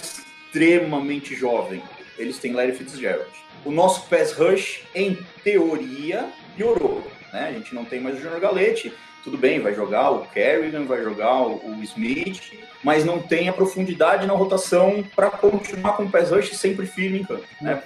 extremamente 0.57 1.35
jovem. 1.35 1.83
Eles 2.19 2.39
têm 2.39 2.55
Larry 2.55 2.73
Fitzgerald. 2.73 3.29
O 3.65 3.71
nosso 3.71 4.09
pass 4.09 4.33
rush, 4.33 4.83
em 4.95 5.19
teoria, 5.45 6.27
piorou. 6.57 7.07
Né? 7.33 7.49
A 7.49 7.53
gente 7.53 7.75
não 7.75 7.85
tem 7.85 8.01
mais 8.01 8.17
o 8.17 8.23
Junior 8.23 8.41
Galete, 8.41 8.93
tudo 9.23 9.37
bem, 9.37 9.61
vai 9.61 9.75
jogar 9.75 10.11
o 10.11 10.27
Kerrigan, 10.27 10.85
vai 10.85 11.03
jogar 11.03 11.43
o 11.43 11.83
Smith, 11.83 12.53
mas 12.83 13.05
não 13.05 13.21
tem 13.21 13.49
a 13.49 13.53
profundidade 13.53 14.27
na 14.27 14.33
rotação 14.33 15.05
para 15.15 15.31
continuar 15.31 15.97
com 15.97 16.05
o 16.05 16.11
pass 16.11 16.31
rush 16.31 16.57
sempre 16.57 16.87
firme 16.87 17.21
em 17.21 17.25
campo. 17.25 17.45
Né? 17.61 17.83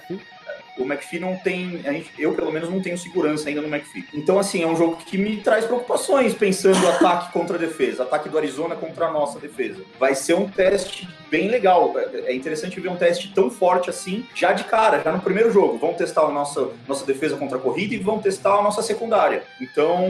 O 0.77 0.83
McPhee 0.83 1.19
não 1.19 1.35
tem, 1.37 1.81
eu 2.17 2.33
pelo 2.33 2.51
menos 2.51 2.69
não 2.69 2.81
tenho 2.81 2.97
segurança 2.97 3.49
ainda 3.49 3.61
no 3.61 3.67
McPhee. 3.67 4.05
Então, 4.13 4.39
assim, 4.39 4.63
é 4.63 4.67
um 4.67 4.75
jogo 4.75 4.97
que 4.97 5.17
me 5.17 5.37
traz 5.37 5.65
preocupações, 5.65 6.33
pensando 6.33 6.87
ataque 6.87 7.31
contra 7.33 7.57
defesa, 7.57 8.03
ataque 8.03 8.29
do 8.29 8.37
Arizona 8.37 8.75
contra 8.75 9.07
a 9.07 9.11
nossa 9.11 9.39
defesa. 9.39 9.81
Vai 9.99 10.15
ser 10.15 10.33
um 10.35 10.47
teste 10.47 11.07
bem 11.29 11.47
legal. 11.47 11.93
É 12.25 12.33
interessante 12.33 12.79
ver 12.79 12.89
um 12.89 12.97
teste 12.97 13.33
tão 13.33 13.49
forte 13.49 13.89
assim, 13.89 14.25
já 14.35 14.51
de 14.51 14.65
cara, 14.65 15.01
já 15.01 15.11
no 15.11 15.21
primeiro 15.21 15.51
jogo. 15.51 15.77
Vão 15.77 15.93
testar 15.93 16.23
a 16.23 16.29
nossa, 16.29 16.69
nossa 16.87 17.05
defesa 17.05 17.37
contra 17.37 17.57
a 17.57 17.61
corrida 17.61 17.95
e 17.95 17.97
vão 17.97 18.19
testar 18.19 18.59
a 18.59 18.61
nossa 18.61 18.81
secundária. 18.81 19.43
Então, 19.59 20.09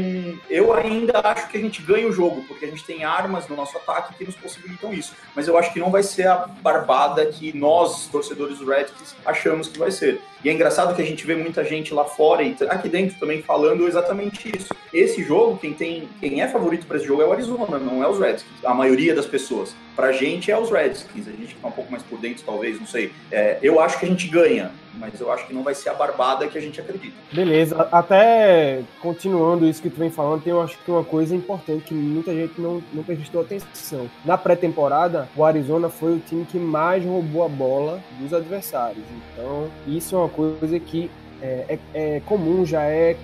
eu 0.49 0.73
ainda 0.73 1.19
acho 1.23 1.47
que 1.47 1.57
a 1.57 1.61
gente 1.61 1.81
ganha 1.81 2.07
o 2.07 2.11
jogo, 2.11 2.43
porque 2.47 2.65
a 2.65 2.67
gente 2.67 2.83
tem 2.83 3.03
armas 3.03 3.47
no 3.47 3.55
nosso 3.55 3.77
ataque 3.77 4.15
que 4.15 4.25
nos 4.25 4.35
possibilitam 4.35 4.91
isso. 4.91 5.13
Mas 5.35 5.47
eu 5.47 5.57
acho 5.57 5.71
que 5.71 5.79
não 5.79 5.91
vai 5.91 6.01
ser 6.01 6.27
a 6.27 6.47
barbada 6.61 7.25
que 7.25 7.55
nós, 7.55 8.07
torcedores 8.07 8.57
do 8.57 8.65
Redskins, 8.65 9.15
achamos 9.25 9.67
que 9.67 9.77
vai 9.77 9.91
ser. 9.91 10.19
E 10.43 10.49
é 10.49 10.53
engraçado 10.53 10.95
que 10.95 11.01
a 11.01 11.05
gente 11.05 11.25
vê 11.25 11.35
muita 11.35 11.63
gente 11.63 11.93
lá 11.93 12.03
fora 12.03 12.41
e 12.41 12.55
aqui 12.67 12.89
dentro 12.89 13.17
também 13.19 13.41
falando 13.41 13.87
exatamente 13.87 14.51
isso. 14.55 14.73
Esse 14.93 15.23
jogo, 15.23 15.57
quem 15.57 15.73
tem, 15.73 16.09
quem 16.19 16.41
é 16.41 16.47
favorito 16.47 16.85
para 16.87 16.97
esse 16.97 17.05
jogo 17.05 17.21
é 17.21 17.25
o 17.25 17.31
Arizona, 17.31 17.77
não 17.77 18.03
é 18.03 18.07
os 18.07 18.19
Redskins. 18.19 18.65
A 18.65 18.73
maioria 18.73 19.13
das 19.13 19.25
pessoas. 19.25 19.75
Pra 19.95 20.11
gente 20.11 20.51
é 20.51 20.57
os 20.57 20.71
Redskins. 20.71 21.27
A 21.27 21.31
gente 21.31 21.53
que 21.53 21.61
tá 21.61 21.67
um 21.67 21.71
pouco 21.71 21.91
mais 21.91 22.03
por 22.03 22.19
dentro, 22.19 22.43
talvez, 22.43 22.79
não 22.79 22.87
sei. 22.87 23.11
É, 23.31 23.59
eu 23.61 23.79
acho 23.79 23.99
que 23.99 24.05
a 24.05 24.09
gente 24.09 24.27
ganha, 24.27 24.71
mas 24.95 25.19
eu 25.19 25.31
acho 25.31 25.47
que 25.47 25.53
não 25.53 25.63
vai 25.63 25.73
ser 25.73 25.89
a 25.89 25.93
barbada 25.93 26.47
que 26.47 26.57
a 26.57 26.61
gente 26.61 26.79
acredita. 26.79 27.15
Beleza. 27.31 27.87
Até 27.91 28.81
continuando 29.01 29.65
isso 29.65 29.81
que 29.81 29.89
tu 29.89 29.97
vem 29.97 30.09
falando, 30.09 30.43
tem 30.43 30.51
eu 30.51 30.61
acho 30.61 30.77
que 30.77 30.91
uma 30.91 31.03
coisa 31.03 31.35
importante 31.35 31.85
que 31.85 31.93
muita 31.93 32.33
gente 32.33 32.59
não, 32.59 32.81
não 32.93 33.03
prestou 33.03 33.41
atenção. 33.41 34.09
Na 34.25 34.37
pré-temporada, 34.37 35.29
o 35.35 35.43
Arizona 35.43 35.89
foi 35.89 36.15
o 36.15 36.19
time 36.19 36.45
que 36.45 36.57
mais 36.57 37.05
roubou 37.05 37.43
a 37.43 37.49
bola 37.49 38.01
dos 38.19 38.33
adversários. 38.33 39.03
Então, 39.33 39.69
isso 39.87 40.15
é 40.15 40.19
uma 40.19 40.29
coisa 40.29 40.79
que 40.79 41.09
é, 41.41 41.77
é, 41.93 42.15
é 42.15 42.21
comum, 42.25 42.65
já 42.65 42.83
é 42.83 43.15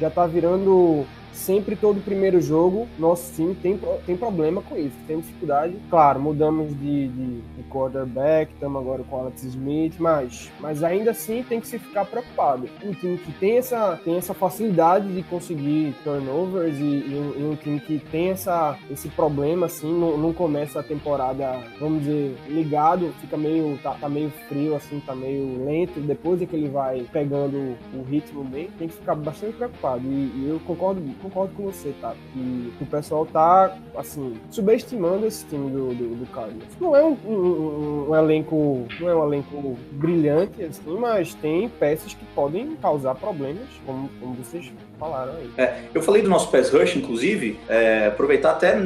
já 0.00 0.10
tá 0.10 0.26
virando 0.26 1.06
sempre 1.36 1.76
todo 1.76 2.02
primeiro 2.02 2.40
jogo, 2.40 2.88
nosso 2.98 3.32
time 3.34 3.54
tem, 3.54 3.78
tem 4.04 4.16
problema 4.16 4.62
com 4.62 4.76
isso, 4.76 4.96
tem 5.06 5.20
dificuldade. 5.20 5.76
Claro, 5.90 6.20
mudamos 6.20 6.68
de, 6.78 7.08
de, 7.08 7.40
de 7.40 7.62
quarterback, 7.70 8.52
estamos 8.52 8.80
agora 8.80 9.02
com 9.04 9.20
Alex 9.20 9.44
Smith, 9.44 9.94
mas, 9.98 10.50
mas 10.58 10.82
ainda 10.82 11.10
assim 11.10 11.44
tem 11.48 11.60
que 11.60 11.66
se 11.66 11.78
ficar 11.78 12.04
preocupado. 12.06 12.68
Um 12.82 12.92
time 12.92 13.18
que 13.18 13.32
tem 13.32 13.58
essa, 13.58 14.00
tem 14.04 14.16
essa 14.16 14.34
facilidade 14.34 15.12
de 15.12 15.22
conseguir 15.22 15.94
turnovers 16.02 16.76
e, 16.78 16.82
e, 16.82 17.14
um, 17.14 17.40
e 17.40 17.44
um, 17.52 17.56
time 17.56 17.80
que 17.80 17.98
tem 17.98 18.30
essa, 18.30 18.76
esse 18.90 19.08
problema, 19.08 19.66
assim, 19.66 19.92
não, 19.92 20.16
não, 20.16 20.32
começa 20.32 20.80
a 20.80 20.82
temporada, 20.82 21.62
vamos 21.78 22.00
dizer, 22.00 22.36
ligado, 22.48 23.12
fica 23.20 23.36
meio, 23.36 23.78
tá, 23.82 23.92
tá 23.92 24.08
meio 24.08 24.30
frio, 24.48 24.74
assim, 24.74 25.00
tá 25.00 25.14
meio 25.14 25.64
lento, 25.64 26.00
depois 26.00 26.40
é 26.40 26.46
que 26.46 26.56
ele 26.56 26.68
vai 26.68 27.06
pegando 27.12 27.76
o 27.94 28.02
ritmo 28.02 28.44
bem, 28.44 28.68
tem 28.78 28.88
que 28.88 28.94
ficar 28.94 29.14
bastante 29.14 29.54
preocupado. 29.56 30.02
E, 30.04 30.32
e 30.36 30.46
eu 30.48 30.60
concordo 30.60 31.00
concordo 31.28 31.54
com 31.54 31.64
você, 31.64 31.92
tá? 32.00 32.14
Que, 32.32 32.72
o 32.80 32.86
pessoal 32.86 33.26
tá, 33.26 33.76
assim, 33.96 34.34
subestimando 34.50 35.26
esse 35.26 35.44
time 35.46 35.70
do, 35.70 35.94
do, 35.94 36.16
do 36.16 36.26
Cardinals. 36.32 36.68
Não 36.80 36.94
é 36.94 37.04
um, 37.04 37.16
um, 37.26 38.10
um, 38.10 38.14
elenco, 38.14 38.86
não 39.00 39.08
é 39.08 39.14
um 39.14 39.26
elenco 39.26 39.76
brilhante, 39.92 40.62
assim, 40.62 40.96
mas 40.98 41.34
tem 41.34 41.68
peças 41.68 42.14
que 42.14 42.24
podem 42.34 42.76
causar 42.76 43.14
problemas, 43.14 43.68
como, 43.84 44.08
como 44.20 44.34
vocês 44.34 44.70
falaram 44.98 45.32
aí. 45.32 45.50
É, 45.58 45.80
eu 45.94 46.02
falei 46.02 46.22
do 46.22 46.28
nosso 46.28 46.50
pass 46.50 46.70
rush, 46.70 46.96
inclusive, 46.96 47.58
é, 47.68 48.06
aproveitar 48.06 48.52
até 48.52 48.76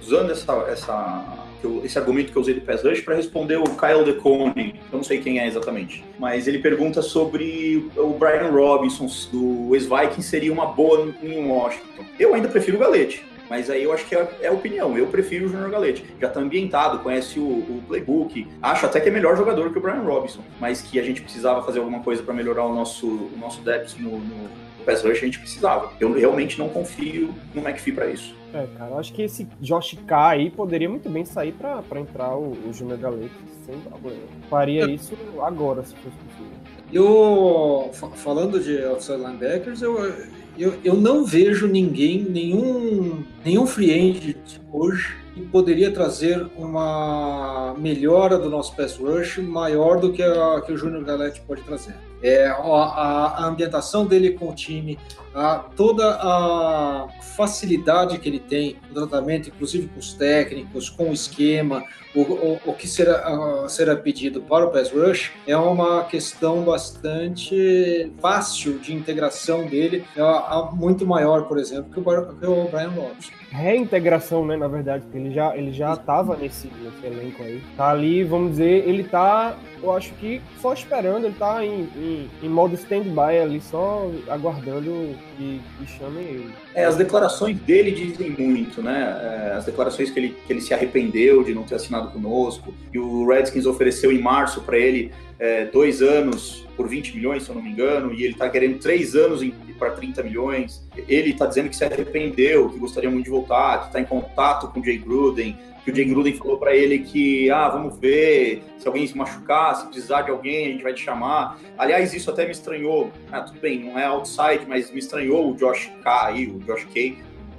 usando 0.00 0.30
essa, 0.30 0.52
essa 0.68 1.49
eu, 1.62 1.82
esse 1.84 1.98
argumento 1.98 2.32
que 2.32 2.38
eu 2.38 2.42
usei 2.42 2.54
do 2.54 2.60
Pass 2.60 2.82
Rush 2.82 3.00
para 3.00 3.14
responder 3.14 3.56
o 3.56 3.64
Kyle 3.64 4.04
DeCone, 4.04 4.80
eu 4.92 4.96
não 4.96 5.04
sei 5.04 5.20
quem 5.20 5.38
é 5.38 5.46
exatamente, 5.46 6.04
mas 6.18 6.46
ele 6.48 6.58
pergunta 6.58 7.02
sobre 7.02 7.90
o 7.96 8.10
Brian 8.14 8.50
Robinson 8.50 9.06
do 9.32 9.74
ex-Viking 9.74 10.22
seria 10.22 10.52
uma 10.52 10.66
boa 10.66 11.12
em 11.22 11.46
Washington. 11.46 12.04
Eu 12.18 12.34
ainda 12.34 12.48
prefiro 12.48 12.76
o 12.76 12.80
Galete. 12.80 13.24
Mas 13.50 13.68
aí 13.68 13.82
eu 13.82 13.92
acho 13.92 14.06
que 14.06 14.14
é, 14.14 14.28
é 14.42 14.50
opinião. 14.50 14.96
Eu 14.96 15.08
prefiro 15.08 15.46
o 15.46 15.48
Junior 15.48 15.68
Galete. 15.68 16.04
Já 16.20 16.28
está 16.28 16.38
ambientado, 16.38 17.00
conhece 17.00 17.40
o, 17.40 17.42
o, 17.42 17.82
playbook. 17.88 18.46
Acho 18.62 18.86
até 18.86 19.00
que 19.00 19.08
é 19.08 19.12
melhor 19.12 19.36
jogador 19.36 19.72
que 19.72 19.78
o 19.78 19.80
Brian 19.82 20.02
Robinson. 20.02 20.40
Mas 20.60 20.80
que 20.80 21.00
a 21.00 21.02
gente 21.02 21.20
precisava 21.20 21.60
fazer 21.64 21.80
alguma 21.80 21.98
coisa 21.98 22.22
para 22.22 22.32
melhorar 22.32 22.64
o 22.64 22.72
nosso, 22.72 23.08
o 23.08 23.36
nosso 23.40 23.60
depth 23.62 23.98
no, 23.98 24.20
no 24.20 24.48
pass 24.90 25.02
rush, 25.02 25.18
a 25.18 25.26
gente 25.26 25.38
precisava. 25.38 25.92
Eu 26.00 26.12
realmente 26.12 26.58
não 26.58 26.68
confio 26.68 27.32
no 27.54 27.62
McPhee 27.62 27.92
para 27.92 28.06
isso. 28.06 28.34
É, 28.52 28.66
cara, 28.76 28.90
eu 28.90 28.98
acho 28.98 29.12
que 29.12 29.22
esse 29.22 29.46
Josh 29.60 29.96
K 30.06 30.28
aí 30.30 30.50
poderia 30.50 30.88
muito 30.88 31.08
bem 31.08 31.24
sair 31.24 31.52
para 31.52 32.00
entrar 32.00 32.34
o, 32.34 32.56
o 32.68 32.72
Junior 32.72 32.98
Galete 32.98 33.30
sem 33.64 33.78
problema. 33.78 34.20
Faria 34.48 34.90
isso 34.90 35.16
agora, 35.40 35.84
se 35.84 35.94
fosse 35.94 36.16
possível. 36.16 36.60
Eu, 36.92 37.90
falando 38.16 38.58
de 38.58 38.82
outside 38.84 39.18
linebackers, 39.18 39.80
eu, 39.80 40.12
eu, 40.58 40.74
eu 40.82 40.94
não 40.94 41.24
vejo 41.24 41.68
ninguém, 41.68 42.22
nenhum, 42.22 43.22
nenhum 43.44 43.64
free 43.64 43.92
agent 43.92 44.58
hoje 44.72 45.16
que 45.32 45.40
poderia 45.42 45.92
trazer 45.92 46.44
uma 46.56 47.76
melhora 47.78 48.36
do 48.36 48.50
nosso 48.50 48.74
pass 48.74 48.96
rush 48.96 49.38
maior 49.38 50.00
do 50.00 50.12
que, 50.12 50.22
a, 50.22 50.60
que 50.66 50.72
o 50.72 50.76
Júnior 50.76 51.04
Galete 51.04 51.40
pode 51.46 51.62
trazer. 51.62 51.94
É, 52.22 52.46
a, 52.46 52.54
a, 52.54 53.46
ambientação 53.46 54.06
dele 54.06 54.32
com 54.32 54.50
o 54.50 54.54
time, 54.54 54.98
a, 55.34 55.64
toda 55.76 56.18
a 56.20 57.08
facilidade 57.36 58.18
que 58.18 58.28
ele 58.28 58.38
tem 58.38 58.76
no 58.88 59.06
tratamento, 59.06 59.48
inclusive 59.48 59.88
com 59.88 59.98
os 59.98 60.12
técnicos, 60.12 60.90
com 60.90 61.10
o 61.10 61.12
esquema, 61.12 61.82
o, 62.14 62.20
o, 62.20 62.60
o 62.66 62.74
que 62.74 62.88
será, 62.88 63.68
será 63.68 63.96
pedido 63.96 64.42
para 64.42 64.66
o 64.66 64.70
pass 64.70 64.90
rush 64.90 65.32
é 65.46 65.56
uma 65.56 66.04
questão 66.04 66.62
bastante 66.62 68.12
fácil 68.20 68.78
de 68.78 68.92
integração 68.92 69.66
dele, 69.66 70.04
é 70.16 70.74
muito 70.74 71.06
maior, 71.06 71.44
por 71.44 71.58
exemplo, 71.58 71.90
que 71.90 72.00
o, 72.00 72.34
que 72.34 72.46
o 72.46 72.64
Brian 72.68 72.90
Robson 72.90 73.40
reintegração, 73.50 74.46
né, 74.46 74.56
na 74.56 74.68
verdade, 74.68 75.04
porque 75.04 75.18
ele 75.18 75.32
já 75.32 75.56
ele 75.56 75.72
já 75.72 75.94
estava 75.94 76.36
nesse, 76.36 76.68
nesse 76.68 77.04
elenco 77.04 77.42
aí. 77.42 77.62
Tá 77.76 77.90
ali, 77.90 78.22
vamos 78.22 78.52
dizer, 78.52 78.88
ele 78.88 79.04
tá, 79.04 79.56
eu 79.82 79.92
acho 79.92 80.12
que 80.14 80.40
só 80.60 80.72
esperando, 80.72 81.26
ele 81.26 81.34
tá 81.34 81.64
em, 81.64 81.88
em, 81.96 82.09
em 82.42 82.48
modo 82.48 82.74
stand-by 82.74 83.38
ali, 83.40 83.60
só 83.60 84.10
aguardando 84.28 85.14
que, 85.36 85.60
que 85.78 85.86
chamem 85.86 86.24
ele. 86.24 86.54
É, 86.74 86.84
as 86.84 86.96
declarações 86.96 87.58
dele 87.60 87.90
dizem 87.90 88.30
muito, 88.30 88.82
né? 88.82 89.50
É, 89.50 89.56
as 89.56 89.64
declarações 89.64 90.10
que 90.10 90.18
ele, 90.18 90.36
que 90.46 90.52
ele 90.52 90.60
se 90.60 90.72
arrependeu 90.72 91.42
de 91.42 91.54
não 91.54 91.62
ter 91.62 91.76
assinado 91.76 92.10
conosco, 92.10 92.74
e 92.92 92.98
o 92.98 93.26
Redskins 93.26 93.66
ofereceu 93.66 94.12
em 94.12 94.20
março 94.20 94.62
para 94.62 94.78
ele 94.78 95.12
é, 95.38 95.64
dois 95.64 96.02
anos 96.02 96.66
por 96.76 96.88
20 96.88 97.16
milhões, 97.16 97.42
se 97.42 97.50
eu 97.50 97.54
não 97.54 97.62
me 97.62 97.70
engano, 97.70 98.12
e 98.12 98.22
ele 98.22 98.32
está 98.32 98.48
querendo 98.48 98.78
três 98.78 99.14
anos 99.14 99.42
para 99.80 99.90
30 99.92 100.22
milhões. 100.22 100.86
Ele 101.08 101.30
está 101.30 101.46
dizendo 101.46 101.70
que 101.70 101.76
se 101.76 101.84
arrependeu, 101.84 102.68
que 102.68 102.78
gostaria 102.78 103.10
muito 103.10 103.24
de 103.24 103.30
voltar, 103.30 103.80
que 103.80 103.86
está 103.86 104.00
em 104.00 104.04
contato 104.04 104.68
com 104.68 104.80
o 104.80 104.84
Jay 104.84 104.98
Gruden, 104.98 105.56
que 105.84 105.90
o 105.90 105.94
Jay 105.94 106.04
Gruden 106.04 106.34
falou 106.34 106.58
para 106.58 106.74
ele 106.74 106.98
que, 106.98 107.50
ah, 107.50 107.68
vamos 107.68 107.98
ver, 107.98 108.62
se 108.78 108.86
alguém 108.86 109.06
se 109.06 109.16
machucar, 109.16 109.74
se 109.76 109.86
precisar 109.86 110.22
de 110.22 110.30
alguém, 110.30 110.66
a 110.66 110.70
gente 110.70 110.82
vai 110.82 110.92
te 110.92 111.02
chamar. 111.02 111.58
Aliás, 111.78 112.12
isso 112.12 112.30
até 112.30 112.44
me 112.44 112.52
estranhou, 112.52 113.10
ah, 113.32 113.40
tudo 113.42 113.60
bem, 113.60 113.80
não 113.80 113.98
é 113.98 114.04
outside, 114.04 114.66
mas 114.68 114.90
me 114.90 114.98
estranhou 114.98 115.50
o 115.50 115.56
Josh 115.56 115.90
K 116.02 116.26
aí, 116.26 116.46
o 116.46 116.58
Josh 116.60 116.84
K, 116.84 117.16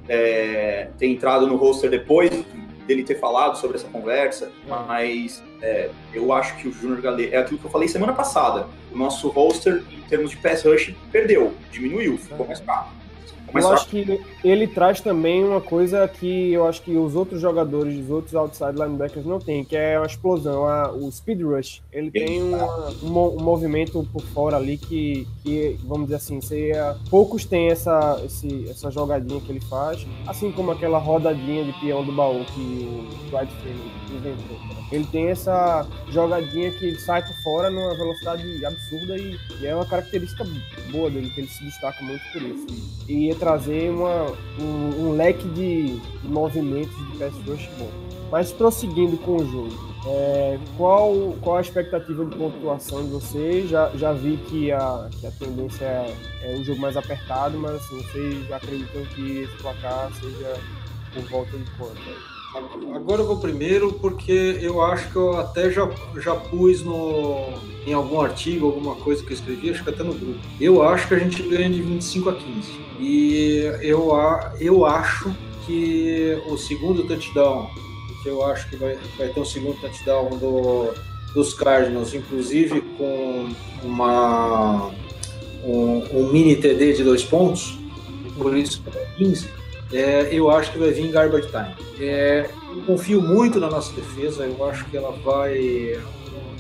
é, 0.08 0.90
ter 0.98 1.08
entrado 1.08 1.48
no 1.48 1.56
roster 1.56 1.90
depois 1.90 2.32
dele 2.88 3.04
ter 3.04 3.20
falado 3.20 3.58
sobre 3.58 3.78
essa 3.78 3.88
conversa, 3.88 4.51
mas 4.68 5.42
é, 5.62 5.90
eu 6.13 6.34
acho 6.34 6.58
que 6.58 6.68
o 6.68 6.74
Júnior 6.74 7.01
Galê 7.01 7.30
é 7.30 7.38
aquilo 7.38 7.60
que 7.60 7.66
eu 7.66 7.72
falei 7.72 7.88
semana 7.88 8.13
passada. 8.13 8.68
O 8.92 8.98
nosso 8.98 9.30
roster, 9.30 9.84
em 9.92 10.01
termos 10.10 10.32
de 10.32 10.38
pass 10.38 10.63
rush, 10.63 10.94
perdeu, 11.12 11.54
diminuiu, 11.72 12.18
ficou 12.18 12.46
mais 12.46 12.60
caro 12.60 13.00
eu 13.53 13.72
acho 13.72 13.88
que 13.88 14.22
ele, 14.43 14.67
traz 14.67 15.01
também 15.01 15.43
uma 15.43 15.62
coisa 15.62 16.08
que 16.08 16.53
eu 16.53 16.67
acho 16.67 16.81
que 16.81 16.96
os 16.96 17.15
outros 17.15 17.41
jogadores, 17.41 17.98
os 18.00 18.10
outros 18.10 18.36
outside 18.36 18.74
linebackers 18.74 19.25
não 19.25 19.39
têm, 19.39 19.63
que 19.63 19.75
é 19.75 19.98
a 19.98 20.05
explosão, 20.05 20.67
a, 20.67 20.91
o 20.91 21.12
speed 21.12 21.41
rush. 21.41 21.81
Ele 21.91 22.12
tem 22.12 22.41
uma, 22.41 22.89
um, 23.03 23.39
movimento 23.41 24.08
por 24.12 24.22
fora 24.22 24.58
ali 24.58 24.77
que, 24.77 25.27
que 25.43 25.77
vamos 25.84 26.05
dizer 26.05 26.15
assim, 26.15 26.41
seria, 26.41 26.96
poucos 27.10 27.46
têm 27.46 27.70
essa, 27.70 28.22
esse, 28.25 28.70
essa 28.70 28.89
jogadinha 28.91 29.41
que 29.41 29.51
ele 29.51 29.62
faz, 29.62 30.05
assim 30.27 30.51
como 30.51 30.72
aquela 30.72 30.98
rodadinha 30.98 31.65
de 31.65 31.74
peão 31.79 32.03
do 32.03 32.12
baú 32.12 32.46
que 32.46 32.60
o 32.60 33.29
Dwight 33.29 33.53
Freeman 33.55 33.91
inventou. 34.15 34.58
Ele 34.91 35.05
tem 35.05 35.27
essa 35.27 35.88
jogadinha 36.10 36.72
que 36.72 36.86
ele 36.86 37.00
sai 37.00 37.25
por 37.25 37.36
fora 37.43 37.70
numa 37.70 37.96
velocidade 37.96 38.65
absurda 38.65 39.17
e, 39.17 39.39
e, 39.62 39.65
é 39.65 39.74
uma 39.74 39.86
característica 39.86 40.46
boa 40.91 41.10
dele, 41.10 41.29
que 41.29 41.39
ele 41.39 41.48
se 41.48 41.63
destaca 41.63 42.03
muito 42.03 42.22
por 42.34 42.41
isso. 42.41 42.67
E 43.08 43.27
ia 43.27 43.36
trazer 43.41 43.89
uma, 43.89 44.27
um, 44.60 45.07
um 45.07 45.12
leque 45.17 45.48
de, 45.50 46.00
movimentos 46.24 46.95
de 46.95 47.17
pass 47.17 47.33
rush 47.48 47.67
bom. 47.79 47.89
Mas 48.31 48.51
prosseguindo 48.51 49.17
com 49.17 49.38
o 49.38 49.45
jogo, 49.45 49.74
é, 50.05 50.60
qual, 50.77 51.36
qual 51.41 51.57
a 51.57 51.62
expectativa 51.62 52.24
de 52.24 52.36
pontuação 52.38 53.03
de 53.03 53.10
vocês? 53.10 53.67
Já, 53.67 53.89
já 53.95 54.13
vi 54.13 54.38
que 54.48 54.71
a, 54.71 55.10
que 55.19 55.25
a 55.25 55.31
tendência 55.31 55.86
é, 55.86 56.15
é 56.43 56.55
um 56.55 56.63
jogo 56.63 56.79
mais 56.79 56.95
apertado, 56.95 57.57
mas 57.57 57.71
assim, 57.71 58.03
vocês 58.03 58.51
acreditam 58.51 59.03
que 59.15 59.39
esse 59.39 59.57
placar 59.57 60.12
seja 60.13 60.55
por 61.13 61.24
volta 61.24 61.57
de 61.57 61.71
quanto? 61.71 62.40
Agora 62.93 63.22
eu 63.22 63.27
vou 63.27 63.38
primeiro 63.38 63.93
porque 63.93 64.60
eu 64.62 64.81
acho 64.81 65.10
que 65.10 65.15
eu 65.15 65.39
até 65.39 65.72
já, 65.72 65.89
já 66.17 66.36
pus 66.36 66.84
no, 66.84 67.48
em 67.88 67.93
algum 67.93 68.20
artigo, 68.20 68.65
alguma 68.65 68.96
coisa 68.96 69.24
que 69.24 69.29
eu 69.29 69.34
escrevi, 69.34 69.70
acho 69.70 69.84
que 69.84 69.89
até 69.89 70.03
no 70.03 70.13
grupo. 70.13 70.39
Eu 70.60 70.84
acho 70.84 71.08
que 71.08 71.13
a 71.13 71.20
gente 71.20 71.41
ganha 71.43 71.70
de 71.70 71.81
25 71.81 72.29
a 72.29 72.34
15. 72.34 72.72
E 73.00 73.72
eu, 73.81 74.12
eu 74.60 74.86
acho 74.86 75.34
que 75.65 76.41
o 76.48 76.58
segundo 76.58 77.03
touchdown, 77.03 77.70
que 78.22 78.27
eu 78.27 78.46
acho 78.46 78.70
que 78.70 78.75
vai, 78.75 78.98
vai 79.17 79.29
ter 79.29 79.39
um 79.39 79.46
segundo 79.46 79.79
touchdown 79.79 80.38
do, 80.38 80.93
dos 81.34 81.53
Cardinals, 81.53 82.13
inclusive 82.13 82.81
com 82.98 83.50
uma, 83.81 84.91
um, 85.63 86.03
um 86.20 86.31
mini 86.31 86.58
TD 86.58 86.93
de 86.93 87.03
dois 87.03 87.24
pontos, 87.24 87.79
por 88.38 88.58
isso 88.58 88.84
15 89.17 89.61
é, 89.93 90.29
eu 90.31 90.50
acho 90.50 90.71
que 90.71 90.77
vai 90.77 90.91
vir 90.91 91.05
em 91.05 91.12
garbage 91.12 91.48
time. 91.48 91.75
É, 92.00 92.50
eu 92.69 92.81
confio 92.83 93.21
muito 93.21 93.60
na 93.60 93.69
nossa 93.69 93.93
defesa, 93.93 94.45
eu 94.45 94.65
acho 94.69 94.86
que 94.86 94.98
ela 94.98 95.12
vai 95.24 96.00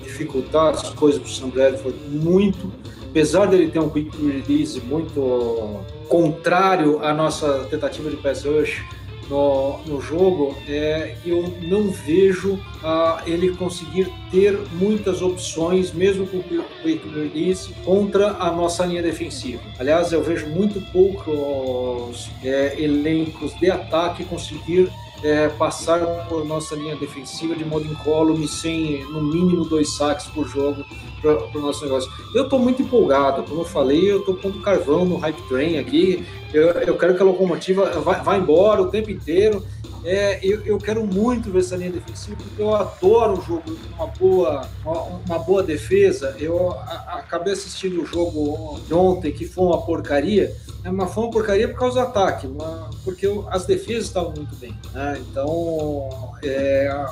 dificultar 0.03 0.73
as 0.73 0.89
coisas 0.89 1.19
para 1.21 1.29
o 1.29 1.31
Sam 1.31 1.49
Bradford 1.49 1.97
muito, 2.09 2.71
apesar 3.09 3.45
dele 3.47 3.71
ter 3.71 3.79
um 3.79 3.89
quick 3.89 4.11
release 4.17 4.79
muito 4.81 5.79
contrário 6.07 7.03
à 7.03 7.13
nossa 7.13 7.65
tentativa 7.69 8.09
de 8.09 8.17
pass 8.17 8.43
rush, 8.43 8.83
no, 9.31 9.79
no 9.85 10.01
jogo, 10.01 10.57
é, 10.67 11.15
eu 11.25 11.53
não 11.61 11.89
vejo 11.89 12.55
uh, 12.55 13.21
ele 13.25 13.55
conseguir 13.55 14.11
ter 14.29 14.59
muitas 14.73 15.21
opções, 15.21 15.93
mesmo 15.93 16.27
com 16.27 16.37
o 16.37 16.43
quick 16.43 17.07
release, 17.09 17.73
contra 17.85 18.31
a 18.31 18.51
nossa 18.51 18.85
linha 18.85 19.01
defensiva. 19.01 19.61
Aliás, 19.79 20.11
eu 20.11 20.21
vejo 20.21 20.47
muito 20.47 20.81
poucos 20.91 22.29
é, 22.43 22.75
elencos 22.77 23.57
de 23.57 23.71
ataque 23.71 24.25
conseguir 24.25 24.91
é, 25.23 25.47
passar 25.49 26.27
por 26.27 26.43
nossa 26.43 26.75
linha 26.75 26.95
defensiva 26.95 27.55
de 27.55 27.63
modo 27.63 27.85
incólume, 27.85 28.47
sem 28.47 29.03
no 29.05 29.21
mínimo 29.21 29.63
dois 29.63 29.95
saques 29.95 30.25
por 30.27 30.47
jogo 30.47 30.83
para 31.21 31.57
o 31.57 31.61
nosso 31.61 31.83
negócio. 31.83 32.11
Eu 32.33 32.43
estou 32.43 32.59
muito 32.59 32.81
empolgado, 32.81 33.43
como 33.43 33.61
eu 33.61 33.65
falei, 33.65 34.11
eu 34.11 34.19
estou 34.19 34.33
pondo 34.33 34.59
carvão 34.59 35.05
no 35.05 35.17
hype 35.17 35.41
train 35.47 35.77
aqui. 35.77 36.25
Eu, 36.53 36.69
eu 36.69 36.97
quero 36.97 37.15
que 37.15 37.21
a 37.21 37.25
locomotiva 37.25 37.89
vá, 38.01 38.19
vá 38.19 38.37
embora 38.37 38.81
o 38.81 38.89
tempo 38.89 39.09
inteiro. 39.09 39.65
É, 40.03 40.39
eu, 40.41 40.65
eu, 40.65 40.77
quero 40.79 41.05
muito 41.05 41.51
ver 41.51 41.59
essa 41.59 41.75
linha 41.75 41.91
defensiva, 41.91 42.35
porque 42.35 42.61
eu 42.61 42.73
adoro 42.73 43.33
um 43.33 43.41
jogo 43.41 43.77
uma 43.93 44.07
boa, 44.07 44.67
uma, 44.83 45.01
uma, 45.03 45.39
boa 45.39 45.61
defesa. 45.61 46.35
Eu 46.39 46.71
a, 46.71 47.19
acabei 47.19 47.53
assistindo 47.53 48.01
o 48.01 48.05
jogo 48.05 48.79
de 48.87 48.93
ontem, 48.95 49.31
que 49.31 49.45
foi 49.45 49.65
uma 49.65 49.79
porcaria, 49.85 50.55
é 50.83 50.89
uma 50.89 51.05
foi 51.05 51.23
uma 51.25 51.31
porcaria 51.31 51.67
por 51.67 51.77
causa 51.77 52.01
do 52.01 52.07
ataque, 52.07 52.47
uma, 52.47 52.89
porque 53.03 53.27
eu, 53.27 53.45
as 53.51 53.65
defesas 53.67 54.05
estavam 54.05 54.33
muito 54.35 54.55
bem. 54.55 54.75
Né? 54.91 55.21
Então, 55.29 56.09
é, 56.43 57.05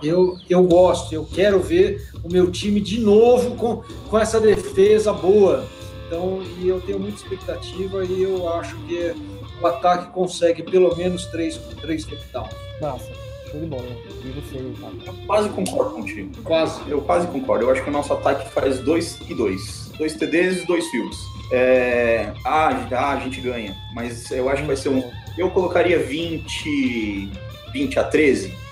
eu, 0.00 0.36
eu 0.48 0.62
gosto, 0.62 1.12
eu 1.12 1.24
quero 1.24 1.58
ver 1.58 2.08
o 2.22 2.32
meu 2.32 2.52
time 2.52 2.80
de 2.80 3.00
novo 3.00 3.56
com, 3.56 3.82
com 4.08 4.16
essa 4.18 4.40
defesa 4.40 5.12
boa. 5.12 5.66
Então, 6.08 6.42
e 6.58 6.66
eu 6.66 6.80
tenho 6.80 6.98
muita 6.98 7.18
expectativa 7.18 8.02
e 8.02 8.22
eu 8.22 8.48
acho 8.48 8.74
que 8.86 9.14
o 9.60 9.66
ataque 9.66 10.10
consegue 10.10 10.62
pelo 10.62 10.96
menos 10.96 11.26
três, 11.26 11.58
três 11.82 12.06
touchdowns. 12.06 12.54
Nossa, 12.80 13.12
show 13.50 13.60
de 13.60 13.66
bola. 13.66 13.84
E 14.24 14.28
você, 14.30 14.56
Eu 14.56 15.14
quase 15.26 15.50
concordo 15.50 15.90
contigo. 15.90 16.30
Quase. 16.42 16.80
Eu 16.88 17.02
quase 17.02 17.26
concordo. 17.26 17.66
Eu 17.66 17.70
acho 17.70 17.84
que 17.84 17.90
o 17.90 17.92
nosso 17.92 18.10
ataque 18.14 18.48
faz 18.50 18.78
dois 18.78 19.20
e 19.28 19.34
dois. 19.34 19.92
Dois 19.98 20.14
TDs 20.14 20.62
e 20.62 20.66
dois 20.66 20.86
fields. 20.88 21.18
É... 21.52 22.32
Ah, 22.42 22.88
ah, 22.90 23.10
a 23.10 23.20
gente 23.20 23.42
ganha. 23.42 23.76
Mas 23.92 24.30
eu 24.30 24.48
acho 24.48 24.62
que 24.62 24.66
vai 24.66 24.76
ser 24.76 24.88
um. 24.88 25.02
Eu 25.36 25.50
colocaria 25.50 25.98
20, 25.98 27.28
20 27.72 27.98
a 27.98 28.04
13 28.04 28.68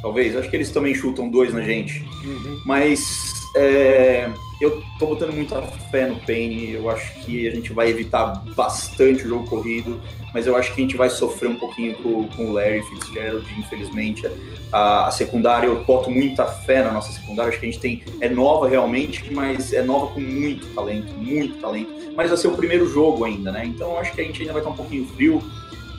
talvez. 0.00 0.34
Acho 0.36 0.48
que 0.48 0.56
eles 0.56 0.70
também 0.70 0.94
chutam 0.94 1.28
dois 1.28 1.52
na 1.52 1.60
gente. 1.60 2.00
Uhum. 2.24 2.62
Mas 2.64 3.37
é, 3.54 4.30
eu 4.60 4.82
tô 4.98 5.06
botando 5.06 5.32
muita 5.32 5.62
fé 5.90 6.06
no 6.06 6.16
Payne. 6.16 6.72
Eu 6.72 6.90
acho 6.90 7.14
que 7.20 7.46
a 7.46 7.50
gente 7.50 7.72
vai 7.72 7.88
evitar 7.88 8.42
bastante 8.56 9.24
o 9.24 9.28
jogo 9.28 9.48
corrido. 9.48 10.00
Mas 10.34 10.46
eu 10.46 10.56
acho 10.56 10.74
que 10.74 10.80
a 10.80 10.84
gente 10.84 10.96
vai 10.96 11.08
sofrer 11.08 11.48
um 11.48 11.56
pouquinho 11.56 11.94
com, 11.96 12.28
com 12.28 12.50
o 12.50 12.52
Larry 12.52 12.82
Fitzgerald, 12.82 13.46
infelizmente. 13.58 14.28
A, 14.72 15.06
a, 15.06 15.10
secundária, 15.10 15.66
eu 15.66 15.84
boto 15.84 16.10
muita 16.10 16.44
fé 16.44 16.82
na 16.82 16.92
nossa 16.92 17.12
secundária. 17.12 17.50
Acho 17.50 17.60
que 17.60 17.66
a 17.66 17.70
gente 17.70 17.80
tem. 17.80 18.02
É 18.20 18.28
nova 18.28 18.68
realmente, 18.68 19.32
mas 19.32 19.72
é 19.72 19.82
nova 19.82 20.08
com 20.08 20.20
muito 20.20 20.66
talento, 20.74 21.12
muito 21.14 21.60
talento. 21.60 21.90
Mas 22.14 22.28
vai 22.28 22.36
ser 22.36 22.48
o 22.48 22.56
primeiro 22.56 22.86
jogo 22.88 23.24
ainda, 23.24 23.52
né? 23.52 23.64
Então 23.64 23.96
acho 23.96 24.12
que 24.12 24.20
a 24.20 24.24
gente 24.24 24.40
ainda 24.40 24.52
vai 24.52 24.60
estar 24.60 24.72
um 24.72 24.76
pouquinho 24.76 25.06
frio. 25.06 25.42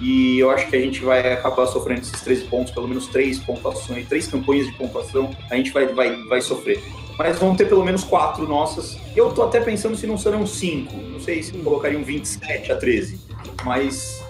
E 0.01 0.39
eu 0.39 0.49
acho 0.49 0.69
que 0.69 0.75
a 0.75 0.79
gente 0.79 1.01
vai 1.01 1.33
acabar 1.33 1.65
sofrendo 1.67 2.01
esses 2.01 2.21
13 2.21 2.45
pontos, 2.45 2.73
pelo 2.73 2.87
menos 2.87 3.07
três 3.07 3.37
pontuações, 3.39 4.07
três 4.07 4.27
campanhas 4.27 4.65
de 4.67 4.73
pontuação, 4.73 5.29
a 5.49 5.55
gente 5.57 5.71
vai, 5.71 5.87
vai, 5.87 6.15
vai 6.23 6.41
sofrer. 6.41 6.81
Mas 7.19 7.37
vão 7.37 7.53
ter 7.53 7.65
pelo 7.65 7.83
menos 7.83 8.01
quatro 8.01 8.47
nossas. 8.47 8.97
Eu 9.13 9.33
tô 9.33 9.43
até 9.43 9.59
pensando 9.59 9.97
se 9.97 10.07
não 10.07 10.17
serão 10.17 10.47
cinco. 10.47 10.95
Não 10.95 11.19
sei 11.19 11.43
se 11.43 11.51
colocariam 11.51 12.01
27 12.01 12.71
a 12.71 12.77
13. 12.77 13.19
Mas 13.65 14.23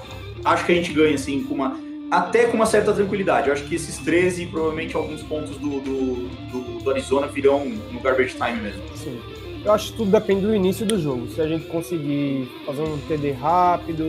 acho 0.43 0.65
que 0.65 0.71
a 0.71 0.75
gente 0.75 0.91
ganha, 0.91 1.13
assim, 1.13 1.43
com 1.43 1.53
uma. 1.53 1.79
Até 2.09 2.45
com 2.45 2.55
uma 2.55 2.65
certa 2.65 2.91
tranquilidade. 2.91 3.47
Eu 3.47 3.53
acho 3.53 3.63
que 3.65 3.75
esses 3.75 3.99
13 3.99 4.47
provavelmente 4.47 4.95
alguns 4.95 5.21
pontos 5.21 5.55
do, 5.57 5.79
do, 5.79 6.15
do, 6.51 6.83
do 6.83 6.89
Arizona 6.89 7.27
virão 7.27 7.63
no 7.63 7.99
garbage 7.99 8.33
time 8.33 8.59
mesmo. 8.59 8.81
Sim. 8.95 9.19
Eu 9.63 9.71
acho 9.71 9.91
que 9.91 9.97
tudo 9.97 10.09
depende 10.09 10.41
do 10.41 10.55
início 10.55 10.83
do 10.83 10.99
jogo. 10.99 11.27
Se 11.27 11.39
a 11.39 11.47
gente 11.47 11.67
conseguir 11.67 12.49
fazer 12.65 12.81
um 12.81 12.97
TD 12.97 13.33
rápido 13.33 14.03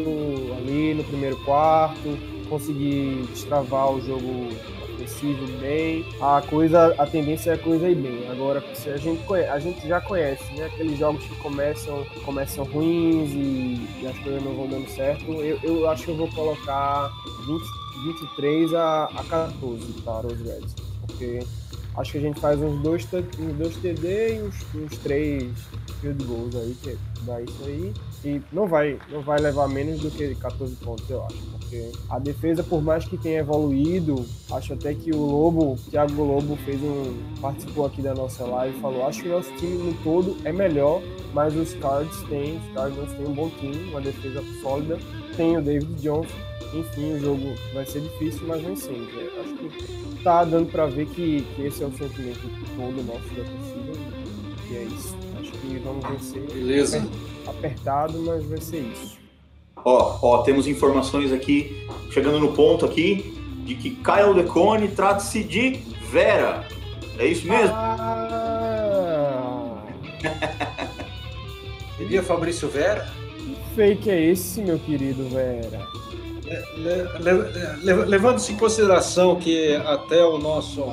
ali 0.57 0.95
no 0.95 1.05
primeiro 1.05 1.37
quarto, 1.45 2.17
conseguir 2.49 3.27
destravar 3.31 3.93
o 3.93 4.01
jogo 4.01 4.49
ofensivo 5.21 5.47
bem, 5.59 6.05
a 6.21 6.43
coisa, 6.43 6.95
a 6.99 7.07
tendência 7.07 7.51
é 7.51 7.55
a 7.55 7.59
coisa 7.59 7.89
ir 7.89 7.95
bem. 7.95 8.29
Agora, 8.31 8.63
a 8.63 8.97
gente 8.97 9.21
a 9.35 9.59
gente 9.59 9.87
já 9.87 10.01
conhece, 10.01 10.43
né? 10.55 10.65
Aqueles 10.67 10.99
jogos 10.99 11.23
que 11.25 11.35
começam, 11.37 12.05
começam 12.25 12.65
ruins 12.65 13.31
e, 13.31 13.87
e 14.03 14.07
as 14.07 14.19
coisas 14.19 14.43
não 14.43 14.55
vão 14.55 14.69
dando 14.69 14.89
certo. 14.89 15.25
Eu, 15.31 15.59
eu 15.63 15.89
acho 15.91 16.05
que 16.05 16.11
eu 16.11 16.17
vou 16.17 16.29
colocar 16.29 17.11
20, 17.47 18.19
23 18.21 18.75
a, 18.75 19.05
a 19.05 19.25
14 19.25 19.93
para 20.03 20.27
os 20.27 20.41
Reds, 20.41 20.75
porque 21.07 21.41
Acho 21.97 22.13
que 22.13 22.19
a 22.19 22.21
gente 22.21 22.41
faz 22.41 22.59
uns 22.61 22.81
dois, 22.83 23.07
uns 23.13 23.57
dois 23.59 23.77
TD 23.77 24.37
e 24.37 24.43
uns, 24.43 24.55
uns 24.75 24.97
três 24.99 25.53
field 26.01 26.25
goals 26.25 26.55
aí, 26.55 26.77
que 26.83 26.97
dá 27.23 27.43
isso 27.43 27.65
aí. 27.65 27.93
E 28.25 28.41
não 28.53 28.67
vai, 28.67 28.99
não 29.11 29.23
vai 29.23 29.39
levar 29.41 29.67
menos 29.69 30.01
do 30.01 30.11
que 30.11 30.35
14 30.35 30.77
pontos, 30.77 31.09
eu 31.09 31.25
acho. 31.25 31.37
Porque 31.37 31.91
a 32.11 32.19
defesa, 32.19 32.63
por 32.63 32.83
mais 32.83 33.05
que 33.05 33.17
tenha 33.17 33.39
evoluído, 33.39 34.27
acho 34.53 34.75
até 34.75 34.95
que 34.95 35.11
o 35.11 35.19
Lobo, 35.19 35.73
o 35.73 35.77
Thiago 35.91 36.23
Lobo, 36.23 36.57
fez 36.65 36.83
um. 36.83 37.17
participou 37.41 37.87
aqui 37.87 38.03
da 38.03 38.15
nossa 38.15 38.45
live 38.45 38.77
e 38.77 38.81
falou: 38.81 39.07
acho 39.07 39.23
que 39.23 39.29
o 39.29 39.33
nosso 39.33 39.51
time 39.55 39.79
no 39.79 39.95
todo 40.03 40.37
é 40.45 40.53
melhor, 40.53 41.01
mas 41.33 41.57
os 41.57 41.73
Cards 41.75 42.23
têm, 42.29 42.59
os 42.59 42.75
Cardinals 42.75 43.13
têm 43.13 43.27
um 43.27 43.33
bom 43.33 43.49
time, 43.59 43.91
uma 43.91 44.01
defesa 44.01 44.45
sólida. 44.61 44.99
Tem 45.37 45.57
o 45.57 45.63
David 45.63 45.95
Johnson. 45.95 46.51
Enfim, 46.75 47.15
o 47.15 47.19
jogo 47.19 47.55
vai 47.73 47.85
ser 47.85 48.01
difícil, 48.01 48.47
mas 48.47 48.63
vencendo. 48.63 49.09
Acho 49.41 49.55
que 49.57 50.23
tá 50.23 50.45
dando 50.45 50.71
para 50.71 50.87
ver 50.87 51.07
que, 51.07 51.43
que, 51.57 51.63
esse 51.63 51.83
é 51.83 51.87
o 51.87 51.93
sentimento 51.93 52.41
todo 52.77 53.03
nosso 53.05 53.29
da 53.35 53.43
torcida. 53.43 54.21
E 54.71 54.77
é 54.77 54.83
isso. 54.85 55.17
Acho 55.41 55.51
que 55.53 55.79
vamos 55.79 56.07
vencer. 56.07 56.43
Beleza. 56.53 57.03
Apertado, 57.51 58.19
mas 58.21 58.45
vai 58.45 58.61
ser 58.61 58.81
isso. 58.81 59.19
Ó, 59.85 60.19
ó, 60.23 60.43
temos 60.43 60.67
informações 60.67 61.33
aqui, 61.33 61.87
chegando 62.11 62.39
no 62.39 62.53
ponto 62.53 62.85
aqui, 62.85 63.35
de 63.65 63.75
que 63.75 63.91
Kyle 63.91 64.35
Decone 64.35 64.89
trata-se 64.89 65.43
de 65.43 65.81
Vera. 66.11 66.67
É 67.19 67.27
isso 67.27 67.47
mesmo? 67.47 67.75
Ah. 67.75 68.01
Seria 71.97 72.23
Fabrício 72.23 72.69
Vera? 72.69 73.09
Que 73.37 73.57
fake 73.75 74.11
é 74.11 74.21
esse, 74.31 74.61
meu 74.61 74.79
querido 74.79 75.29
Vera? 75.29 75.87
Levando-se 77.85 78.53
em 78.53 78.57
consideração 78.57 79.37
que 79.37 79.77
até 79.77 80.25
o 80.25 80.39
nosso 80.39 80.85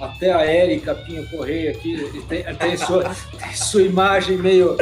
até 0.00 0.32
a 0.32 0.42
Érica 0.42 0.94
Pinho 0.94 1.26
Correia 1.28 1.70
aqui 1.70 2.22
tem, 2.28 2.44
tem, 2.56 2.76
sua, 2.76 3.02
tem 3.38 3.54
sua 3.54 3.82
imagem 3.82 4.36
meio 4.36 4.76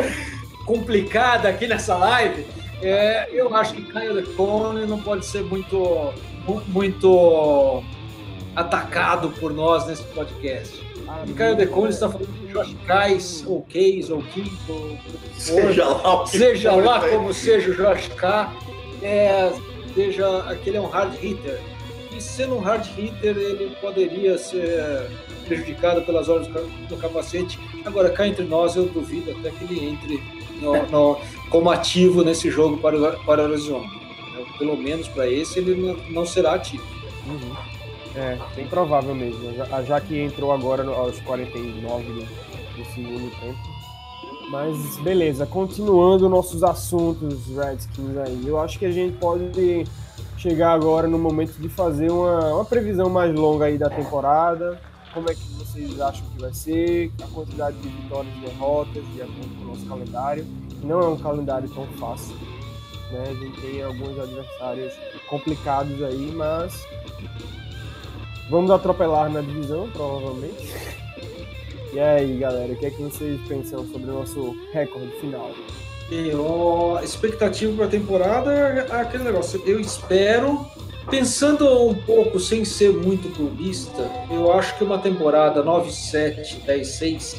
complicada 0.64 1.48
aqui 1.48 1.66
nessa 1.66 1.96
live, 1.96 2.46
é, 2.82 3.28
eu 3.32 3.54
acho 3.54 3.74
que 3.74 3.82
Caio 3.82 4.12
Lecone 4.12 4.86
não 4.86 5.00
pode 5.00 5.24
ser 5.24 5.42
muito, 5.42 6.12
muito 6.68 7.82
atacado 8.54 9.30
por 9.30 9.52
nós 9.52 9.86
nesse 9.86 10.02
podcast. 10.04 10.84
Ah, 11.06 11.22
e 11.26 11.32
Caio 11.32 11.56
Decone 11.56 11.90
está 11.90 12.08
falando 12.08 12.32
de 12.32 12.46
Josh 12.52 12.74
Kais, 12.86 13.44
ou 13.46 13.62
Case, 13.62 14.12
ou 14.12 14.22
Quinto, 14.22 14.98
seja 15.36 15.86
lá, 15.86 16.26
seja 16.26 16.72
lá 16.72 17.08
como 17.08 17.32
seja 17.32 17.70
o 17.70 17.74
Josh 17.74 18.08
K. 18.08 18.52
É, 19.02 19.52
seja 19.94 20.38
aquele 20.50 20.78
é 20.78 20.80
um 20.80 20.86
hard 20.86 21.14
hitter. 21.22 21.60
E 22.16 22.20
sendo 22.20 22.56
um 22.56 22.60
hard 22.60 22.86
hitter, 22.86 23.36
ele 23.36 23.76
poderia 23.80 24.38
ser 24.38 25.10
prejudicado 25.46 26.02
pelas 26.02 26.28
horas 26.28 26.46
do 26.46 26.96
capacete. 26.96 27.58
Agora, 27.84 28.08
cá 28.10 28.26
entre 28.26 28.44
nós, 28.44 28.76
eu 28.76 28.86
duvido 28.86 29.32
até 29.32 29.50
que 29.50 29.64
ele 29.64 29.84
entre 29.84 30.22
no, 30.60 30.86
no, 30.88 31.18
como 31.50 31.70
ativo 31.70 32.22
nesse 32.22 32.50
jogo 32.50 32.78
para, 32.78 33.12
para 33.18 33.42
o 33.42 33.44
Arizona. 33.46 33.88
Pelo 34.58 34.76
menos 34.76 35.08
para 35.08 35.28
esse, 35.28 35.58
ele 35.58 35.74
não, 35.74 35.96
não 36.10 36.26
será 36.26 36.54
ativo. 36.54 36.84
Uhum. 37.26 37.54
É, 38.16 38.38
bem 38.54 38.66
provável 38.66 39.14
mesmo. 39.14 39.52
Já, 39.54 39.82
já 39.82 40.00
que 40.00 40.18
entrou 40.20 40.52
agora 40.52 40.84
aos 40.84 41.18
49 41.20 42.04
do, 42.04 42.20
do 42.20 42.84
segundo 42.94 43.30
tempo. 43.40 43.74
Mas 44.50 44.98
beleza, 44.98 45.46
continuando 45.46 46.28
nossos 46.28 46.62
assuntos, 46.62 47.48
Redskins 47.56 48.16
aí. 48.18 48.42
Eu 48.46 48.60
acho 48.60 48.78
que 48.78 48.84
a 48.84 48.90
gente 48.90 49.16
pode 49.16 49.84
chegar 50.36 50.72
agora 50.72 51.08
no 51.08 51.18
momento 51.18 51.54
de 51.54 51.68
fazer 51.68 52.10
uma, 52.10 52.54
uma 52.54 52.64
previsão 52.64 53.08
mais 53.08 53.34
longa 53.34 53.64
aí 53.66 53.78
da 53.78 53.88
temporada. 53.88 54.78
Como 55.14 55.30
é 55.30 55.34
que 55.34 55.46
vocês 55.52 56.00
acham 56.00 56.26
que 56.34 56.42
vai 56.42 56.52
ser? 56.52 57.12
A 57.22 57.26
quantidade 57.28 57.76
de 57.76 57.88
vitórias 57.88 58.34
e 58.36 58.40
derrotas 58.40 59.04
de 59.14 59.22
acordo 59.22 59.56
com 59.56 59.64
o 59.64 59.68
nosso 59.68 59.86
calendário. 59.86 60.44
Não 60.82 61.00
é 61.00 61.06
um 61.06 61.16
calendário 61.16 61.68
tão 61.70 61.86
fácil. 62.00 62.34
Né? 63.12 63.24
A 63.30 63.34
gente 63.34 63.60
tem 63.60 63.80
alguns 63.80 64.18
adversários 64.18 64.92
complicados 65.28 66.02
aí, 66.02 66.32
mas 66.34 66.84
vamos 68.50 68.72
atropelar 68.72 69.30
na 69.30 69.40
divisão, 69.40 69.88
provavelmente. 69.92 70.74
E 71.92 72.00
aí, 72.00 72.36
galera, 72.36 72.72
o 72.72 72.76
que 72.76 72.86
é 72.86 72.90
que 72.90 73.00
vocês 73.00 73.40
pensam 73.46 73.86
sobre 73.86 74.10
o 74.10 74.14
nosso 74.14 74.56
recorde 74.72 75.12
final? 75.20 75.52
E, 76.10 76.34
ó, 76.34 77.00
expectativa 77.00 77.72
para 77.76 77.84
a 77.86 77.88
temporada 77.88 78.52
é 78.52 79.00
aquele 79.00 79.22
negócio. 79.22 79.62
Eu 79.64 79.78
espero, 79.78 80.66
pensando 81.10 81.88
um 81.88 81.94
pouco 81.94 82.38
sem 82.38 82.64
ser 82.64 82.92
muito 82.92 83.28
clubista, 83.34 84.10
eu 84.30 84.52
acho 84.52 84.76
que 84.76 84.84
uma 84.84 84.98
temporada 84.98 85.62
9-7, 85.62 86.64
10-6 86.66 87.36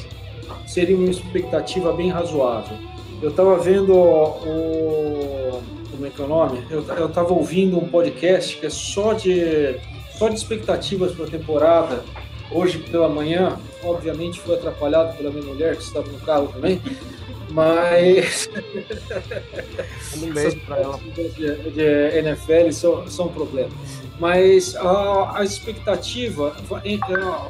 seria 0.66 0.96
uma 0.96 1.10
expectativa 1.10 1.92
bem 1.92 2.10
razoável. 2.10 2.76
Eu 3.22 3.30
estava 3.30 3.56
vendo 3.58 3.94
o. 3.94 5.62
Como 5.90 6.06
é 6.06 6.10
que 6.10 6.20
é 6.20 6.24
o 6.24 6.28
nome? 6.28 6.62
Eu, 6.70 6.84
eu 6.84 7.08
tava 7.08 7.32
ouvindo 7.32 7.78
um 7.78 7.88
podcast 7.88 8.56
que 8.58 8.66
é 8.66 8.70
só 8.70 9.14
de, 9.14 9.76
só 10.18 10.28
de 10.28 10.34
expectativas 10.34 11.12
para 11.12 11.24
a 11.24 11.28
temporada 11.28 12.04
hoje 12.50 12.78
pela 12.78 13.08
manhã, 13.08 13.58
obviamente 13.82 14.40
foi 14.40 14.54
atrapalhado 14.56 15.16
pela 15.16 15.30
minha 15.30 15.44
mulher 15.44 15.76
que 15.76 15.82
estava 15.82 16.06
no 16.06 16.18
carro 16.20 16.48
também, 16.48 16.80
mas 17.50 18.48
um 20.16 20.32
beijo 20.32 20.60
para 20.60 20.78
ela. 20.78 21.00
De, 21.14 21.70
de 21.70 22.18
NFL 22.18 22.72
são, 22.72 23.08
são 23.08 23.26
um 23.26 23.32
problema. 23.32 23.70
Mas 24.18 24.74
a, 24.76 25.38
a 25.38 25.44
expectativa 25.44 26.56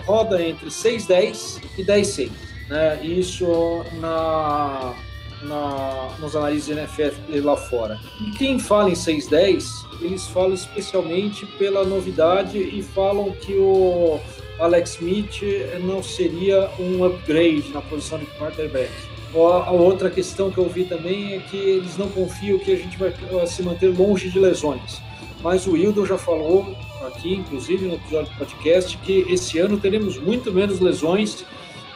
roda 0.05 0.43
entre 0.43 0.69
6-10 0.69 1.63
e 1.79 1.85
10-6. 1.85 2.31
Né? 2.69 3.01
Isso 3.05 3.85
na, 4.01 4.95
na, 5.43 6.17
nos 6.19 6.35
análises 6.35 6.67
de 6.67 6.73
NFL 6.73 7.45
lá 7.45 7.57
fora. 7.57 8.01
E 8.21 8.31
quem 8.33 8.59
fala 8.59 8.91
em 8.91 8.95
6-10, 8.95 9.87
eles 10.01 10.27
falam 10.27 10.55
especialmente 10.55 11.47
pela 11.47 11.85
novidade 11.85 12.59
e 12.59 12.83
falam 12.83 13.31
que 13.31 13.55
o 13.55 14.21
Alex 14.59 14.95
Smith 14.95 15.43
não 15.83 16.03
seria 16.03 16.71
um 16.79 17.05
upgrade 17.05 17.71
na 17.73 17.81
posição 17.83 18.19
de 18.19 18.27
quarterback. 18.39 18.91
A 19.37 19.71
outra 19.71 20.09
questão 20.09 20.51
que 20.51 20.57
eu 20.57 20.67
vi 20.69 20.85
também 20.85 21.35
é 21.35 21.39
que 21.41 21.57
eles 21.57 21.99
não 21.99 22.09
confiam 22.09 22.59
que 22.59 22.73
a 22.73 22.77
gente 22.77 22.97
vai 22.97 23.13
se 23.47 23.63
manter 23.63 23.89
longe 23.89 24.31
de 24.31 24.39
lesões. 24.39 25.03
Mas 25.43 25.67
o 25.67 25.73
Wildon 25.73 26.07
já 26.07 26.17
falou 26.17 26.75
aqui, 27.07 27.35
inclusive 27.35 27.87
no 27.87 27.95
episódio 27.95 28.33
do 28.33 28.39
podcast, 28.39 28.97
que 28.99 29.27
esse 29.29 29.59
ano 29.59 29.79
teremos 29.79 30.19
muito 30.19 30.51
menos 30.53 30.81
lesões. 30.81 31.45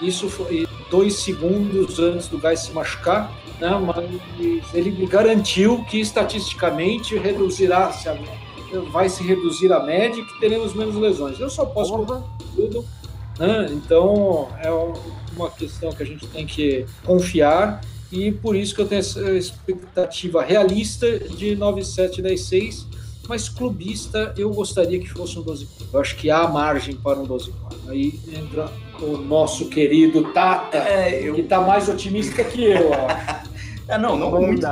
Isso 0.03 0.29
foi 0.29 0.67
dois 0.91 1.15
segundos 1.15 1.99
antes 1.99 2.29
do 2.29 2.39
Guy 2.39 2.57
se 2.57 2.73
machucar, 2.73 3.33
né? 3.59 3.71
mas 3.79 4.75
ele 4.75 5.07
garantiu 5.07 5.83
que 5.85 5.99
estatisticamente 5.99 7.17
reduzirá, 7.17 7.91
vai 8.93 9.09
se 9.09 9.23
reduzir 9.23 9.73
a 9.73 9.81
média 9.81 10.21
e 10.21 10.25
que 10.25 10.41
teremos 10.41 10.75
menos 10.75 10.95
lesões. 10.95 11.41
Eu 11.41 11.49
só 11.49 11.65
posso 11.65 11.93
tudo. 12.55 12.85
Né? 13.41 13.69
Então 13.71 14.49
é 14.63 14.71
uma 15.35 15.51
questão 15.51 15.91
que 15.93 16.03
a 16.03 16.07
gente 16.07 16.27
tem 16.27 16.45
que 16.45 16.85
confiar 17.07 17.81
e 18.13 18.31
por 18.31 18.55
isso 18.55 18.75
que 18.75 18.83
eu 18.83 18.87
tenho 18.87 18.99
essa 18.99 19.33
expectativa 19.33 20.43
realista 20.43 21.19
de 21.19 21.57
9,7, 21.57 22.87
mas 23.27 23.49
clubista 23.49 24.35
eu 24.37 24.51
gostaria 24.51 24.99
que 24.99 25.09
fosse 25.09 25.39
um 25.39 25.43
12 25.43 25.67
Eu 25.91 26.01
acho 26.01 26.17
que 26.17 26.31
há 26.31 26.47
margem 26.49 26.95
para 26.97 27.19
um 27.19 27.25
12 27.25 27.51
Aí 27.89 28.21
entra 28.31 28.71
o 29.01 29.17
nosso 29.17 29.71
querido 29.71 30.33
Tata, 30.35 30.77
é, 30.77 31.27
eu... 31.27 31.35
que 31.35 31.41
está 31.41 31.63
mais 31.63 31.89
otimista 31.89 32.45
que 32.45 32.65
eu. 32.65 32.91
é, 33.89 33.97
não, 33.97 34.19
não 34.19 34.31
muito. 34.31 34.67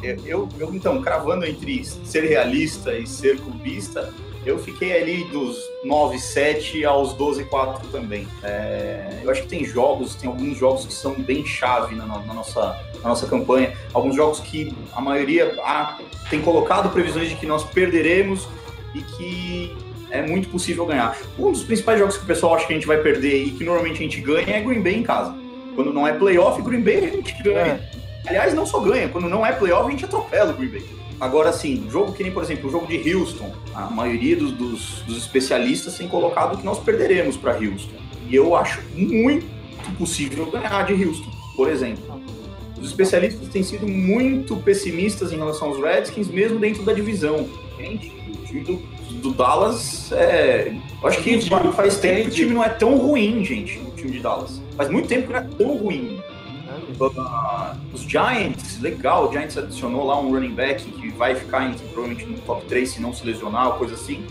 Eu, 0.00 0.48
eu, 0.58 0.74
então, 0.74 1.02
cravando 1.02 1.44
entre 1.44 1.84
ser 1.84 2.24
realista 2.24 2.96
e 2.96 3.06
ser 3.06 3.38
clubista, 3.38 4.12
eu 4.44 4.58
fiquei 4.58 5.00
ali 5.00 5.24
dos 5.24 5.56
9-7 5.84 6.84
aos 6.84 7.14
12-4 7.14 7.80
também. 7.92 8.26
É, 8.42 9.20
eu 9.22 9.30
acho 9.30 9.42
que 9.42 9.48
tem 9.48 9.64
jogos, 9.64 10.14
tem 10.14 10.28
alguns 10.28 10.58
jogos 10.58 10.84
que 10.84 10.92
são 10.92 11.14
bem 11.14 11.46
chave 11.46 11.94
na, 11.94 12.06
na, 12.06 12.34
nossa, 12.34 12.76
na 13.02 13.08
nossa 13.08 13.26
campanha. 13.26 13.72
Alguns 13.92 14.16
jogos 14.16 14.40
que 14.40 14.76
a 14.92 15.00
maioria 15.00 15.54
ah, 15.64 15.98
tem 16.28 16.40
colocado 16.40 16.90
previsões 16.90 17.28
de 17.28 17.36
que 17.36 17.46
nós 17.46 17.64
perderemos 17.64 18.48
e 18.94 19.00
que 19.00 19.76
é 20.10 20.22
muito 20.22 20.48
possível 20.48 20.84
ganhar. 20.86 21.16
Um 21.38 21.52
dos 21.52 21.62
principais 21.62 21.98
jogos 21.98 22.16
que 22.16 22.24
o 22.24 22.26
pessoal 22.26 22.54
acha 22.56 22.66
que 22.66 22.72
a 22.72 22.76
gente 22.76 22.86
vai 22.86 22.98
perder 22.98 23.44
e 23.44 23.50
que 23.52 23.64
normalmente 23.64 23.96
a 23.96 24.02
gente 24.02 24.20
ganha 24.20 24.56
é 24.56 24.60
Green 24.60 24.82
Bay 24.82 24.96
em 24.96 25.02
casa. 25.02 25.34
Quando 25.74 25.92
não 25.92 26.06
é 26.06 26.12
playoff, 26.12 26.60
Green 26.62 26.82
Bay 26.82 27.04
a 27.04 27.10
gente 27.10 27.42
ganha. 27.42 27.58
É. 27.58 28.02
Aliás, 28.26 28.54
não 28.54 28.66
só 28.66 28.80
ganha, 28.80 29.08
quando 29.08 29.28
não 29.28 29.44
é 29.44 29.52
playoff, 29.52 29.86
a 29.86 29.90
gente 29.90 30.04
atropela 30.04 30.52
o 30.52 30.56
Green 30.56 30.68
Bay. 30.68 31.01
Agora, 31.22 31.50
assim, 31.50 31.86
jogo 31.88 32.12
que 32.12 32.24
nem, 32.24 32.32
por 32.32 32.42
exemplo, 32.42 32.68
o 32.68 32.72
jogo 32.72 32.84
de 32.84 33.14
Houston, 33.14 33.54
a 33.72 33.82
maioria 33.82 34.34
dos, 34.34 34.50
dos, 34.50 35.02
dos 35.06 35.18
especialistas 35.18 35.96
tem 35.96 36.08
colocado 36.08 36.58
que 36.58 36.64
nós 36.64 36.80
perderemos 36.80 37.36
para 37.36 37.52
Houston. 37.52 37.94
E 38.28 38.34
eu 38.34 38.56
acho 38.56 38.82
muito 38.92 39.46
possível 39.96 40.50
ganhar 40.50 40.84
de 40.84 40.94
Houston, 40.94 41.30
por 41.54 41.70
exemplo. 41.70 42.20
Os 42.76 42.88
especialistas 42.88 43.46
têm 43.50 43.62
sido 43.62 43.86
muito 43.86 44.56
pessimistas 44.56 45.32
em 45.32 45.36
relação 45.36 45.68
aos 45.68 45.78
Redskins, 45.78 46.26
mesmo 46.26 46.58
dentro 46.58 46.82
da 46.82 46.92
divisão. 46.92 47.48
Gente, 47.78 48.08
o 48.08 48.44
time 48.44 48.60
do, 48.62 48.76
do 49.20 49.30
Dallas 49.30 50.10
é. 50.10 50.74
Eu 51.00 51.08
acho 51.08 51.22
que 51.22 51.40
faz 51.76 52.00
tempo 52.00 52.22
que 52.22 52.28
o 52.30 52.30
time 52.32 52.52
não 52.52 52.64
é 52.64 52.68
tão 52.68 52.96
ruim, 52.96 53.44
gente, 53.44 53.78
o 53.78 53.92
time 53.92 54.10
de 54.10 54.18
Dallas. 54.18 54.60
Faz 54.76 54.90
muito 54.90 55.06
tempo 55.06 55.28
que 55.28 55.32
não 55.32 55.38
é 55.38 55.44
tão 55.56 55.76
ruim. 55.76 56.20
Uh, 57.08 57.76
os 57.92 58.02
Giants, 58.02 58.80
legal, 58.80 59.28
o 59.28 59.32
Giants 59.32 59.58
adicionou 59.58 60.06
lá 60.06 60.18
um 60.20 60.30
running 60.30 60.54
back 60.54 60.84
que 60.84 61.08
vai 61.10 61.34
ficar 61.34 61.68
entre, 61.68 61.84
provavelmente 61.88 62.24
no 62.24 62.38
top 62.38 62.64
3 62.66 62.88
se 62.88 63.00
não 63.00 63.12
se 63.12 63.26
lesionar, 63.26 63.68
ou 63.68 63.72
coisa 63.74 63.94
assim. 63.94 64.24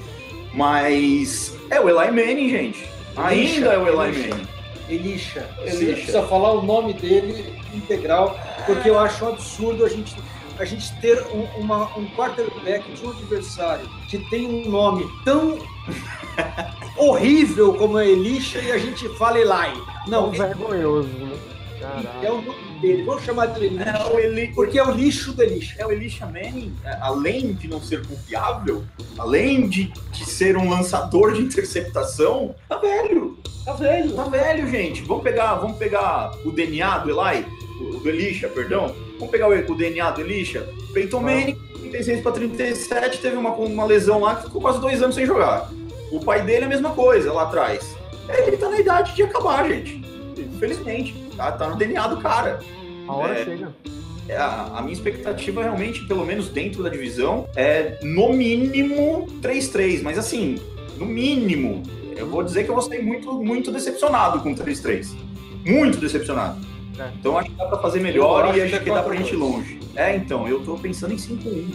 Mas 0.53 1.55
é 1.69 1.79
o 1.79 1.89
Eli 1.89 2.11
Manning, 2.11 2.49
gente. 2.49 2.89
Ainda 3.15 3.73
é 3.73 3.77
o 3.77 3.87
Eli 3.87 4.29
Manning. 4.29 4.47
Elisha. 4.89 5.49
Você 5.63 5.93
precisa 5.93 6.23
falar 6.23 6.51
o 6.51 6.61
nome 6.61 6.93
dele 6.93 7.53
integral, 7.73 8.37
porque 8.65 8.89
eu 8.89 8.99
acho 8.99 9.23
um 9.23 9.29
absurdo 9.29 9.85
a 9.85 9.89
gente, 9.89 10.15
a 10.59 10.65
gente 10.65 10.93
ter 10.99 11.21
um, 11.27 11.43
uma, 11.57 11.85
um 11.97 12.05
quarterback 12.07 12.91
de 12.91 13.05
um 13.05 13.11
adversário 13.11 13.87
que 14.09 14.17
tem 14.29 14.47
um 14.47 14.69
nome 14.69 15.05
tão 15.23 15.57
horrível 16.97 17.73
como 17.75 17.97
é 17.97 18.07
Elisha 18.07 18.59
e 18.59 18.71
a 18.71 18.77
gente 18.77 19.07
fala 19.17 19.39
Eli. 19.39 19.81
Não, 20.07 20.33
é 20.33 20.37
vergonhoso, 20.37 21.09
É 22.21 22.31
o 22.31 22.41
nome 22.41 22.79
dele. 22.79 23.03
Vamos 23.03 23.23
chamar 23.23 23.47
de 23.47 23.65
Elisha. 23.65 23.83
É 23.83 24.13
o 24.13 24.19
Eli... 24.19 24.47
Porque 24.53 24.79
é 24.79 24.83
o 24.83 24.91
lixo 24.91 25.33
do 25.33 25.41
Elisha. 25.41 25.75
É 25.77 25.85
o 25.85 25.91
Elisha 25.91 26.25
Manning, 26.25 26.73
é, 26.83 26.97
além 27.01 27.53
de 27.53 27.67
não 27.67 27.81
ser 27.81 28.05
confiável, 28.05 28.83
além 29.17 29.67
de, 29.67 29.91
de 30.11 30.25
ser 30.25 30.57
um 30.57 30.69
lançador 30.69 31.33
de 31.33 31.41
interceptação, 31.41 32.55
tá 32.69 32.77
velho. 32.77 33.37
Tá 33.65 33.73
velho. 33.73 34.13
Tá 34.13 34.23
velho, 34.23 34.67
gente. 34.69 35.01
Vamos 35.03 35.23
pegar, 35.23 35.55
vamos 35.55 35.77
pegar 35.77 36.31
o 36.45 36.51
DNA 36.51 36.99
do 36.99 37.09
Eli, 37.09 37.45
do 38.01 38.09
Elisha, 38.09 38.47
perdão. 38.47 38.95
Vamos 39.15 39.29
pegar 39.29 39.49
o, 39.49 39.53
o 39.53 39.75
DNA 39.75 40.11
do 40.11 40.21
Elisha. 40.21 40.67
Peyton 40.93 41.19
ah. 41.19 41.21
Manning, 41.21 41.57
36 41.79 42.21
para 42.21 42.31
37, 42.31 43.19
teve 43.19 43.35
uma, 43.35 43.51
uma 43.51 43.85
lesão 43.85 44.19
lá 44.19 44.35
que 44.35 44.43
ficou 44.43 44.61
quase 44.61 44.79
dois 44.79 45.01
anos 45.01 45.15
sem 45.15 45.25
jogar. 45.25 45.69
O 46.11 46.19
pai 46.19 46.41
dele 46.43 46.63
é 46.63 46.65
a 46.65 46.69
mesma 46.69 46.91
coisa 46.91 47.31
lá 47.31 47.43
atrás. 47.43 47.95
Ele 48.45 48.57
tá 48.57 48.69
na 48.69 48.79
idade 48.79 49.15
de 49.15 49.23
acabar, 49.23 49.67
gente. 49.67 50.01
Infelizmente. 50.37 51.20
Tá, 51.35 51.51
tá 51.51 51.69
no 51.69 51.75
DNA 51.75 52.07
do 52.07 52.17
cara. 52.17 52.59
A 53.07 53.13
hora 53.13 53.39
é, 53.39 53.45
chega. 53.45 53.75
É, 54.27 54.37
a, 54.37 54.71
a, 54.75 54.81
minha 54.81 54.93
expectativa 54.93 55.63
realmente, 55.63 56.05
pelo 56.05 56.25
menos 56.25 56.49
dentro 56.49 56.83
da 56.83 56.89
divisão, 56.89 57.47
é 57.55 57.99
no 58.03 58.33
mínimo 58.33 59.27
3-3. 59.41 60.01
Mas 60.03 60.17
assim, 60.17 60.59
no 60.97 61.05
mínimo, 61.05 61.83
eu 62.15 62.27
vou 62.27 62.43
dizer 62.43 62.63
que 62.63 62.69
eu 62.69 62.75
vou 62.75 62.83
sair 62.83 63.03
muito, 63.03 63.33
muito 63.33 63.71
decepcionado 63.71 64.39
com 64.39 64.53
3-3. 64.55 65.15
Muito 65.65 65.97
decepcionado. 65.97 66.59
É. 66.97 67.09
Então 67.19 67.37
acho 67.37 67.49
que 67.49 67.55
dá 67.55 67.65
pra 67.65 67.79
fazer 67.79 67.99
melhor 67.99 68.55
e 68.55 68.61
acho 68.61 68.73
que, 68.77 68.85
que 68.85 68.91
dá 68.91 69.03
pra 69.03 69.15
gente 69.15 69.33
ir 69.33 69.37
longe. 69.37 69.79
É, 69.95 70.15
então, 70.15 70.47
eu 70.47 70.63
tô 70.63 70.77
pensando 70.77 71.13
em 71.13 71.17
5-1. 71.17 71.73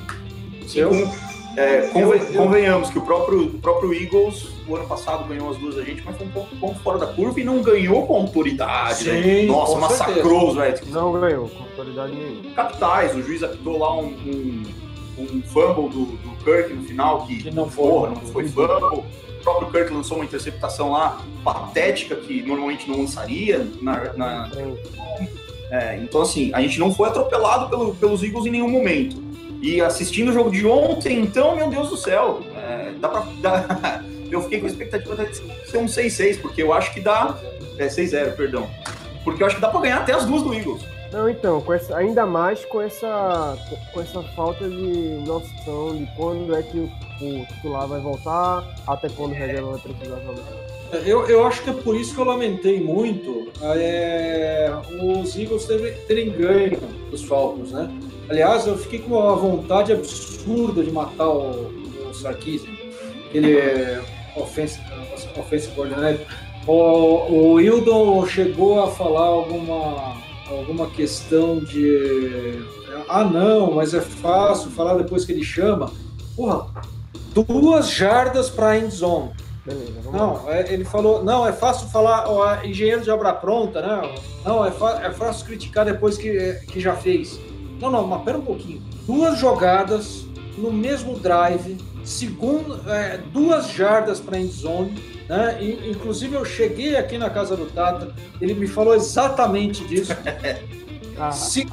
5-1. 0.66 1.12
É, 1.56 1.88
conven, 1.88 2.20
convenhamos 2.34 2.90
que 2.90 2.98
o 2.98 3.02
próprio, 3.02 3.46
o 3.46 3.58
próprio 3.58 3.94
Eagles, 3.94 4.48
o 4.68 4.76
ano 4.76 4.86
passado, 4.86 5.26
ganhou 5.28 5.50
as 5.50 5.56
duas 5.58 5.76
da 5.76 5.82
gente, 5.82 6.02
mas 6.04 6.16
foi 6.16 6.26
um 6.26 6.30
ponto, 6.30 6.56
ponto 6.56 6.78
fora 6.80 6.98
da 6.98 7.06
curva 7.06 7.40
e 7.40 7.44
não 7.44 7.62
ganhou 7.62 8.06
com 8.06 8.16
autoridade. 8.16 9.08
Né? 9.08 9.22
Sim, 9.22 9.28
né? 9.28 9.42
Nossa, 9.46 9.78
massacrou 9.78 10.50
os 10.50 10.56
Redskins. 10.56 10.92
Não 10.92 11.12
ganhou 11.12 11.48
com 11.48 11.62
autoridade 11.62 12.12
nenhuma. 12.12 12.54
Capitais, 12.54 13.14
o 13.14 13.22
juiz 13.22 13.42
apitou 13.42 13.78
lá 13.78 13.96
um, 13.96 14.06
um, 14.06 14.62
um 15.18 15.42
fumble 15.42 15.88
do, 15.88 16.06
do 16.06 16.44
Kirk 16.44 16.72
no 16.72 16.82
final, 16.82 17.26
que, 17.26 17.42
que 17.44 17.50
não 17.50 17.70
foi, 17.70 17.84
porra, 17.84 18.08
não 18.10 18.20
foi 18.20 18.48
fumble. 18.48 19.04
próprio 19.42 19.70
Kirk 19.70 19.92
lançou 19.92 20.18
uma 20.18 20.24
interceptação 20.24 20.90
lá 20.90 21.22
patética 21.44 22.16
que 22.16 22.42
normalmente 22.42 22.90
não 22.90 22.98
lançaria. 22.98 23.66
Na, 23.80 24.12
na... 24.14 24.50
É, 25.70 25.98
então, 25.98 26.22
assim, 26.22 26.50
a 26.52 26.60
gente 26.60 26.78
não 26.78 26.92
foi 26.92 27.08
atropelado 27.08 27.68
pelo, 27.68 27.94
pelos 27.94 28.22
Eagles 28.22 28.46
em 28.46 28.50
nenhum 28.50 28.68
momento. 28.68 29.26
E 29.62 29.80
assistindo 29.80 30.30
o 30.30 30.32
jogo 30.32 30.50
de 30.50 30.66
ontem, 30.66 31.18
então, 31.20 31.56
meu 31.56 31.68
Deus 31.68 31.88
do 31.88 31.96
céu, 31.96 32.40
é, 32.54 32.92
dá 33.00 33.08
pra. 33.08 33.26
Dá... 33.40 33.95
eu 34.36 34.42
fiquei 34.42 34.60
com 34.60 34.66
a 34.66 34.70
expectativa 34.70 35.16
de 35.16 35.36
ser 35.70 35.78
um 35.78 35.86
6-6, 35.86 36.40
porque 36.40 36.62
eu 36.62 36.72
acho 36.72 36.92
que 36.92 37.00
dá. 37.00 37.36
É 37.78 37.86
6-0, 37.86 38.36
perdão. 38.36 38.68
Porque 39.24 39.42
eu 39.42 39.46
acho 39.46 39.56
que 39.56 39.62
dá 39.62 39.68
pra 39.68 39.80
ganhar 39.80 39.98
até 39.98 40.12
as 40.12 40.24
duas 40.24 40.42
do 40.42 40.54
Eagles. 40.54 40.82
Não, 41.12 41.28
então, 41.28 41.62
essa, 41.72 41.96
ainda 41.96 42.26
mais 42.26 42.64
com 42.64 42.80
essa, 42.80 43.56
com 43.92 44.00
essa 44.00 44.22
falta 44.34 44.68
de 44.68 45.22
noção 45.26 45.96
de 45.96 46.06
quando 46.16 46.54
é 46.54 46.62
que 46.62 46.78
o, 46.78 46.90
o 47.20 47.46
titular 47.46 47.86
vai 47.86 48.00
voltar, 48.00 48.74
até 48.86 49.08
quando 49.08 49.32
o 49.32 49.34
reserva 49.34 49.72
vai 49.72 49.80
precisar 49.80 50.20
jogar. 50.20 51.04
Eu, 51.04 51.26
eu 51.26 51.46
acho 51.46 51.62
que 51.62 51.70
é 51.70 51.72
por 51.72 51.96
isso 51.96 52.14
que 52.14 52.20
eu 52.20 52.24
lamentei 52.24 52.80
muito 52.80 53.48
é, 53.62 54.70
os 55.00 55.36
Eagles 55.36 55.64
terem, 55.64 55.94
terem 56.06 56.30
ganho 56.30 56.78
dos 57.10 57.24
Falcons, 57.24 57.72
né? 57.72 57.90
Aliás, 58.28 58.66
eu 58.66 58.76
fiquei 58.76 58.98
com 59.00 59.16
uma 59.16 59.34
vontade 59.34 59.92
absurda 59.92 60.82
de 60.82 60.90
matar 60.90 61.28
o, 61.28 61.72
o 62.08 62.14
Sarkisian, 62.14 62.72
aquele 63.28 63.58
offensive, 64.36 64.84
offensive 65.36 65.74
coordinator. 65.74 66.26
O, 66.66 66.72
o 66.72 67.52
Wildon 67.54 68.26
chegou 68.26 68.82
a 68.82 68.90
falar 68.90 69.26
alguma, 69.26 70.16
alguma 70.48 70.90
questão 70.90 71.60
de 71.60 72.64
ah 73.08 73.24
não, 73.24 73.72
mas 73.72 73.94
é 73.94 74.00
fácil 74.00 74.70
falar 74.70 74.94
depois 74.94 75.24
que 75.24 75.32
ele 75.32 75.44
chama. 75.44 75.90
Porra, 76.34 76.66
duas 77.32 77.90
jardas 77.90 78.50
para 78.50 78.78
end 78.78 78.90
zone. 78.90 79.30
Beleza, 79.64 80.10
não, 80.12 80.48
é, 80.48 80.72
ele 80.72 80.84
falou, 80.84 81.24
não, 81.24 81.44
é 81.44 81.52
fácil 81.52 81.88
falar, 81.88 82.28
ó, 82.28 82.62
engenheiro 82.62 83.02
de 83.02 83.10
obra 83.10 83.32
pronta, 83.32 83.82
né? 83.82 84.14
Não, 84.44 84.64
é, 84.64 84.68
é 84.68 85.10
fácil 85.10 85.44
criticar 85.44 85.84
depois 85.84 86.16
que, 86.16 86.60
que 86.68 86.78
já 86.78 86.94
fez. 86.94 87.40
Não, 87.80 87.90
não, 87.90 88.06
mas 88.06 88.22
pera 88.22 88.38
um 88.38 88.44
pouquinho. 88.44 88.80
Duas 89.06 89.38
jogadas 89.38 90.24
no 90.56 90.72
mesmo 90.72 91.18
drive, 91.18 91.76
segundo, 92.06 92.80
é, 92.90 93.18
duas 93.32 93.70
jardas 93.70 94.20
para 94.20 94.38
end 94.38 94.52
zone, 94.52 95.02
né? 95.28 95.58
E, 95.60 95.90
inclusive 95.90 96.34
eu 96.34 96.44
cheguei 96.44 96.96
aqui 96.96 97.18
na 97.18 97.28
casa 97.28 97.56
do 97.56 97.66
Tata, 97.66 98.14
ele 98.40 98.54
me 98.54 98.66
falou 98.66 98.94
exatamente 98.94 99.84
disso. 99.84 100.12
ah, 101.18 101.32
Se, 101.32 101.66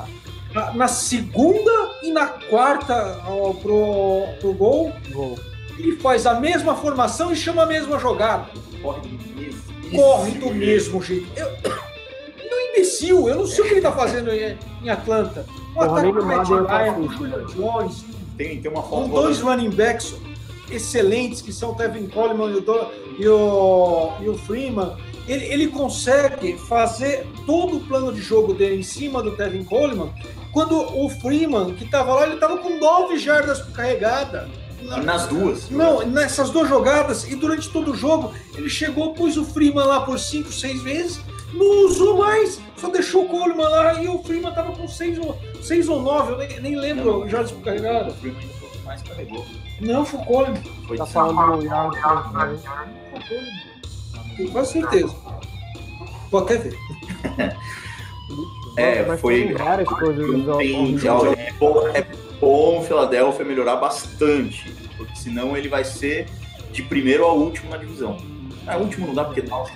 na, 0.53 0.73
na, 0.73 0.87
segunda 0.87 1.71
e 2.01 2.11
na 2.11 2.27
quarta 2.27 3.21
ó, 3.27 3.53
pro, 3.53 4.23
pro 4.39 4.53
gol, 4.53 4.91
gol 5.11 5.37
ele 5.77 5.95
faz 5.97 6.25
a 6.25 6.39
mesma 6.39 6.75
formação 6.75 7.31
e 7.31 7.35
chama 7.35 7.63
a 7.63 7.65
mesma 7.65 7.99
jogada. 7.99 8.47
Corre 8.81 9.01
do 9.01 9.35
mesmo, 9.35 9.61
Corre 9.95 10.31
do 10.31 10.53
mesmo 10.53 11.01
jeito. 11.01 11.27
Eu, 11.35 11.47
não 12.49 12.59
é 12.59 12.69
imbecil, 12.71 13.27
eu 13.29 13.35
não 13.35 13.47
sei 13.47 13.63
o 13.63 13.67
que 13.67 13.73
ele 13.73 13.79
está 13.79 13.91
fazendo 13.91 14.31
em, 14.31 14.57
em 14.83 14.89
Atlanta. 14.89 15.45
Um 15.75 15.81
ataque 15.81 16.13
com 16.13 16.25
Matt 16.25 16.47
Ryan, 16.47 17.09
Julio 17.17 17.45
Jones. 17.47 18.05
Tem, 18.37 18.61
tem 18.61 18.71
uma 18.71 18.81
Com 18.81 19.07
dois 19.07 19.39
running 19.39 19.69
backs 19.69 20.15
excelentes, 20.71 21.41
que 21.41 21.51
são 21.51 21.71
o 21.71 21.75
Tevin 21.75 22.07
Coleman 22.07 22.51
e 22.51 22.55
o, 22.55 22.91
e 23.19 23.27
o, 23.27 24.11
e 24.21 24.29
o 24.29 24.37
Freeman. 24.37 24.95
Ele, 25.27 25.45
ele, 25.45 25.67
consegue 25.67 26.57
fazer 26.57 27.25
todo 27.45 27.77
o 27.77 27.79
plano 27.81 28.11
de 28.11 28.21
jogo 28.21 28.53
dele 28.53 28.77
em 28.79 28.83
cima 28.83 29.23
do 29.23 29.31
Tevin 29.37 29.63
Coleman, 29.63 30.11
quando 30.51 30.75
o 30.75 31.09
Freeman, 31.09 31.73
que 31.75 31.85
estava 31.85 32.13
lá, 32.13 32.25
ele 32.25 32.35
estava 32.35 32.57
com 32.57 32.77
nove 32.77 33.17
jardas 33.17 33.59
por 33.59 33.71
carregada. 33.71 34.49
Nas 35.03 35.27
duas. 35.27 35.69
Não, 35.69 36.05
nessas 36.05 36.49
duas 36.49 36.67
jogadas, 36.67 37.25
e 37.31 37.35
durante 37.35 37.69
todo 37.69 37.91
o 37.91 37.95
jogo, 37.95 38.33
ele 38.55 38.69
chegou, 38.69 39.13
pôs 39.13 39.37
o 39.37 39.45
Freeman 39.45 39.85
lá 39.85 40.01
por 40.01 40.19
cinco, 40.19 40.51
seis 40.51 40.81
vezes, 40.81 41.21
não 41.53 41.85
usou 41.85 42.17
mais, 42.17 42.59
só 42.75 42.89
deixou 42.89 43.25
o 43.25 43.29
Coleman 43.29 43.69
lá 43.69 44.01
e 44.01 44.07
o 44.07 44.21
Freeman 44.23 44.53
tava 44.53 44.71
com 44.73 44.87
seis 44.87 45.17
ou, 45.19 45.37
seis 45.61 45.87
ou 45.87 46.01
nove, 46.01 46.33
eu 46.33 46.37
nem, 46.37 46.59
nem 46.59 46.75
lembro 46.75 47.27
já 47.29 47.43
por 47.43 47.61
carregado. 47.61 48.11
O 48.11 48.15
Freeman 48.15 48.49
mais 48.83 49.01
carregou. 49.01 49.45
Não, 49.79 50.05
foi 50.05 50.19
o 50.19 50.25
Coleman. 50.25 50.61
Foi 50.87 50.97
tá 50.97 51.05
falando 51.05 51.57
do 51.57 51.65
Yard. 51.65 51.97
Com 54.37 54.47
quase 54.51 54.73
certeza. 54.73 55.15
Vou 56.31 56.41
até 56.41 56.57
ver. 56.57 56.77
é, 58.77 59.17
foi. 59.17 59.53
Várias 59.53 59.87
coisas. 59.87 60.25
Tem, 60.57 60.97
é, 61.37 61.53
bom, 61.53 61.87
é 61.87 62.01
bom 62.39 62.79
o 62.79 62.83
Philadelphia 62.83 63.45
melhorar 63.45 63.75
bastante, 63.75 64.73
porque 64.97 65.15
senão 65.15 65.55
ele 65.55 65.69
vai 65.69 65.83
ser 65.83 66.27
de 66.71 66.81
primeiro 66.81 67.23
ao 67.23 67.37
último 67.37 67.69
na 67.69 67.77
divisão. 67.77 68.17
Ah, 68.65 68.77
último 68.77 69.07
não 69.07 69.13
dá 69.13 69.25
porque 69.25 69.41
nossa. 69.43 69.71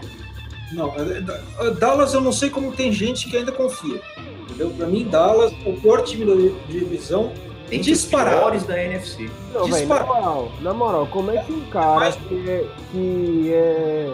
Não, 0.72 0.94
é, 0.96 1.68
é, 1.68 1.72
Dallas 1.72 2.14
eu 2.14 2.22
não 2.22 2.32
sei 2.32 2.50
como 2.50 2.72
tem 2.72 2.92
gente 2.92 3.30
que 3.30 3.38
ainda 3.38 3.52
confia. 3.52 4.02
Entendeu? 4.42 4.70
Para 4.72 4.88
mim, 4.88 5.06
Dallas, 5.06 5.54
o 5.66 5.74
pior 5.74 6.02
time 6.04 6.26
da 6.26 6.34
divisão 6.68 7.32
Entre 7.72 7.92
disparado. 7.92 8.60
da 8.66 8.84
NFC. 8.84 9.30
Não, 9.54 9.66
véio, 9.66 9.88
na, 9.88 10.04
moral, 10.04 10.52
na 10.62 10.74
moral, 10.74 11.08
como 11.08 11.32
é 11.32 11.42
que 11.44 11.52
um 11.52 11.66
cara 11.70 12.00
Mas... 12.00 12.16
que, 12.16 12.50
é, 12.50 12.68
que 12.92 13.52
é 13.54 14.14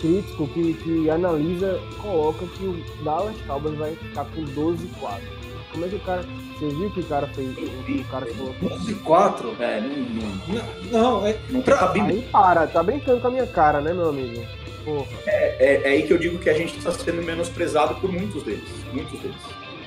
crítico, 0.00 0.46
que, 0.48 0.74
que 0.74 1.10
analisa, 1.10 1.80
coloca 2.00 2.46
que 2.46 2.64
o 2.64 3.04
Dallas 3.04 3.36
Cowboys 3.46 3.76
vai 3.76 3.94
ficar 3.94 4.24
com 4.26 4.44
12 4.44 4.84
e 4.84 4.88
4? 5.00 5.38
Como 5.72 5.84
é 5.84 5.88
que 5.88 5.96
o 5.96 6.00
cara 6.00 6.24
você 6.58 6.68
viu 6.70 6.90
que 6.90 7.00
o 7.00 7.04
cara 7.04 7.26
fez? 7.28 7.56
O 7.56 8.04
cara 8.10 8.26
colocou. 8.34 8.72
11 8.78 8.94
4? 8.94 9.56
É, 9.60 9.80
não. 9.80 10.56
Não, 10.90 11.18
não 11.20 11.26
é. 11.26 11.36
Não 11.50 11.62
pra... 11.62 11.92
Aí 11.92 12.22
para, 12.32 12.66
tá 12.66 12.82
brincando 12.82 13.20
com 13.20 13.28
a 13.28 13.30
minha 13.30 13.46
cara, 13.46 13.80
né, 13.80 13.92
meu 13.92 14.08
amigo? 14.08 14.44
Porra. 14.88 15.06
É, 15.26 15.56
é, 15.58 15.82
é 15.84 15.88
aí 15.88 16.02
que 16.04 16.12
eu 16.12 16.18
digo 16.18 16.38
que 16.38 16.48
a 16.48 16.54
gente 16.54 16.78
está 16.78 16.90
sendo 16.92 17.22
menosprezado 17.22 17.96
por 17.96 18.10
muitos 18.10 18.42
deles. 18.42 18.68
Muitos 18.92 19.20
deles. 19.20 19.36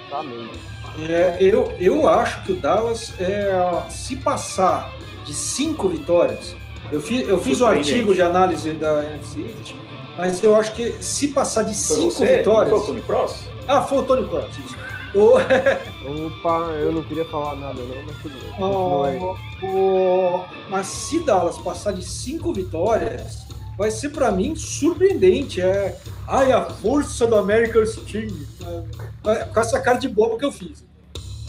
Tá 0.09 0.21
mesmo. 0.21 0.51
É, 1.09 1.37
eu, 1.39 1.71
eu 1.79 2.07
acho 2.07 2.43
que 2.43 2.51
o 2.51 2.55
Dallas, 2.55 3.13
é, 3.19 3.51
se 3.89 4.17
passar 4.17 4.93
de 5.25 5.33
cinco 5.33 5.87
vitórias, 5.87 6.55
eu 6.91 7.01
fiz, 7.01 7.27
eu 7.27 7.39
fiz 7.39 7.61
um 7.61 7.65
artigo 7.65 8.13
de 8.13 8.21
análise 8.21 8.71
da 8.73 9.03
NFC, 9.05 9.55
mas 10.17 10.43
eu 10.43 10.55
acho 10.55 10.73
que 10.73 10.91
se 11.01 11.29
passar 11.29 11.63
de 11.63 11.73
cinco 11.73 12.11
você, 12.11 12.37
vitórias. 12.37 12.69
Foi 12.69 12.79
o 12.79 12.85
Tony 12.85 13.01
Cross? 13.01 13.45
Ah, 13.67 13.81
foi 13.81 13.97
o 13.99 14.03
Tony 14.03 14.27
Cross. 14.27 14.47
Opa, 15.13 16.49
eu 16.79 16.91
não 16.91 17.03
queria 17.03 17.25
falar 17.25 17.55
nada, 17.55 17.81
não, 17.81 18.03
mas 18.05 18.17
tudo 18.21 18.33
bem. 18.39 18.53
Oh, 18.61 19.35
oh, 19.65 20.69
mas 20.69 20.87
se 20.87 21.19
Dallas 21.19 21.57
passar 21.57 21.91
de 21.91 22.03
cinco 22.03 22.53
vitórias, 22.53 23.45
vai 23.81 23.89
ser 23.89 24.09
para 24.09 24.31
mim 24.31 24.55
surpreendente. 24.55 25.59
É, 25.59 25.97
ai, 26.27 26.51
a 26.51 26.65
força 26.65 27.25
do 27.25 27.35
American 27.35 27.83
Team. 28.09 28.29
É, 29.25 29.45
com 29.45 29.59
essa 29.59 29.79
cara 29.79 29.97
de 29.97 30.07
bobo 30.07 30.37
que 30.37 30.45
eu 30.45 30.51
fiz. 30.51 30.85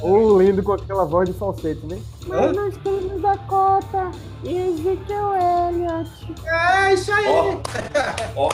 Ou 0.00 0.40
lindo 0.40 0.62
com 0.62 0.72
aquela 0.72 1.04
voz 1.04 1.28
de 1.28 1.34
falsete, 1.38 1.84
né? 1.86 2.00
Mas 2.26 2.56
nós 2.56 2.74
temos 2.78 3.20
Dakota 3.20 4.10
e 4.42 4.56
Ezekiel 4.56 5.34
Elliott. 5.34 6.10
É 6.46 6.94
isso 6.94 7.12
aí! 7.12 7.26
Ó, 7.28 7.60
ó. 8.34 8.50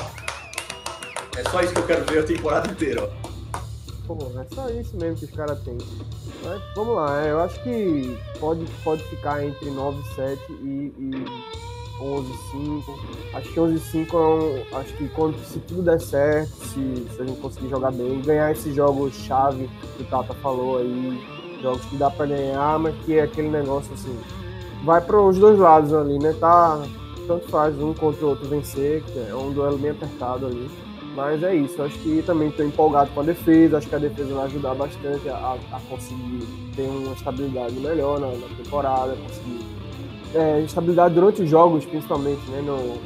É 1.36 1.48
só 1.48 1.62
isso 1.62 1.72
que 1.72 1.78
eu 1.78 1.86
quero 1.86 2.04
ver 2.04 2.18
a 2.18 2.26
temporada 2.26 2.70
inteira, 2.70 3.04
ó 3.04 3.28
pô, 4.08 4.16
é 4.40 4.54
só 4.54 4.68
isso 4.70 4.96
mesmo 4.96 5.18
que 5.18 5.26
os 5.26 5.30
caras 5.30 5.60
têm. 5.60 5.76
Mas 6.42 6.62
vamos 6.74 6.96
lá, 6.96 7.24
é, 7.24 7.30
eu 7.30 7.40
acho 7.40 7.62
que 7.62 8.18
pode, 8.40 8.64
pode 8.82 9.02
ficar 9.04 9.44
entre 9.44 9.70
9 9.70 10.02
7 10.14 10.40
e, 10.50 10.92
e 10.98 11.67
11 12.00 12.32
5. 12.50 12.98
Acho 13.34 13.52
que 13.52 13.61
11 13.61 13.78
5 13.78 14.16
é 14.16 14.20
um, 14.20 14.76
acho 14.76 14.92
que 14.94 15.08
quando, 15.08 15.38
se 15.44 15.58
tudo 15.61 15.82
der 15.82 16.00
certo, 16.00 16.50
se, 16.66 17.06
se 17.14 17.22
a 17.22 17.24
gente 17.24 17.40
conseguir 17.40 17.68
jogar 17.68 17.92
bem, 17.92 18.20
ganhar 18.22 18.52
esses 18.52 18.74
jogos 18.74 19.14
chave 19.14 19.68
que 19.96 20.02
o 20.02 20.06
Tata 20.06 20.34
falou 20.34 20.78
aí, 20.78 21.20
jogos 21.62 21.84
que 21.87 21.96
dá 21.96 22.11
para 22.11 22.26
ganhar, 22.26 22.78
mas 22.78 22.94
que 23.04 23.18
é 23.18 23.22
aquele 23.22 23.48
negócio 23.48 23.92
assim, 23.94 24.16
vai 24.84 25.00
para 25.00 25.20
os 25.20 25.38
dois 25.38 25.58
lados 25.58 25.92
ali, 25.92 26.18
né? 26.18 26.34
Tá, 26.38 26.82
tanto 27.26 27.48
faz 27.48 27.78
um 27.80 27.92
contra 27.92 28.24
o 28.24 28.30
outro 28.30 28.48
vencer, 28.48 29.02
é 29.28 29.34
um 29.34 29.52
duelo 29.52 29.78
bem 29.78 29.90
apertado 29.90 30.46
ali. 30.46 30.70
Mas 31.14 31.42
é 31.42 31.52
isso, 31.52 31.82
acho 31.82 31.98
que 31.98 32.22
também 32.22 32.48
estou 32.48 32.64
empolgado 32.64 33.11
com 33.11 33.20
a 33.20 33.24
defesa, 33.24 33.78
acho 33.78 33.88
que 33.88 33.94
a 33.94 33.98
defesa 33.98 34.32
vai 34.34 34.44
ajudar 34.44 34.74
bastante 34.74 35.28
a, 35.28 35.56
a 35.72 35.80
conseguir 35.88 36.46
ter 36.76 36.82
uma 36.82 37.12
estabilidade 37.12 37.74
melhor 37.74 38.20
na, 38.20 38.28
na 38.28 38.46
temporada, 38.56 39.16
conseguir 39.16 39.67
é, 40.34 40.60
estabilidade 40.60 41.14
durante 41.14 41.42
os 41.42 41.50
jogos, 41.50 41.84
principalmente, 41.84 42.42
né? 42.50 42.60
No, 42.60 42.98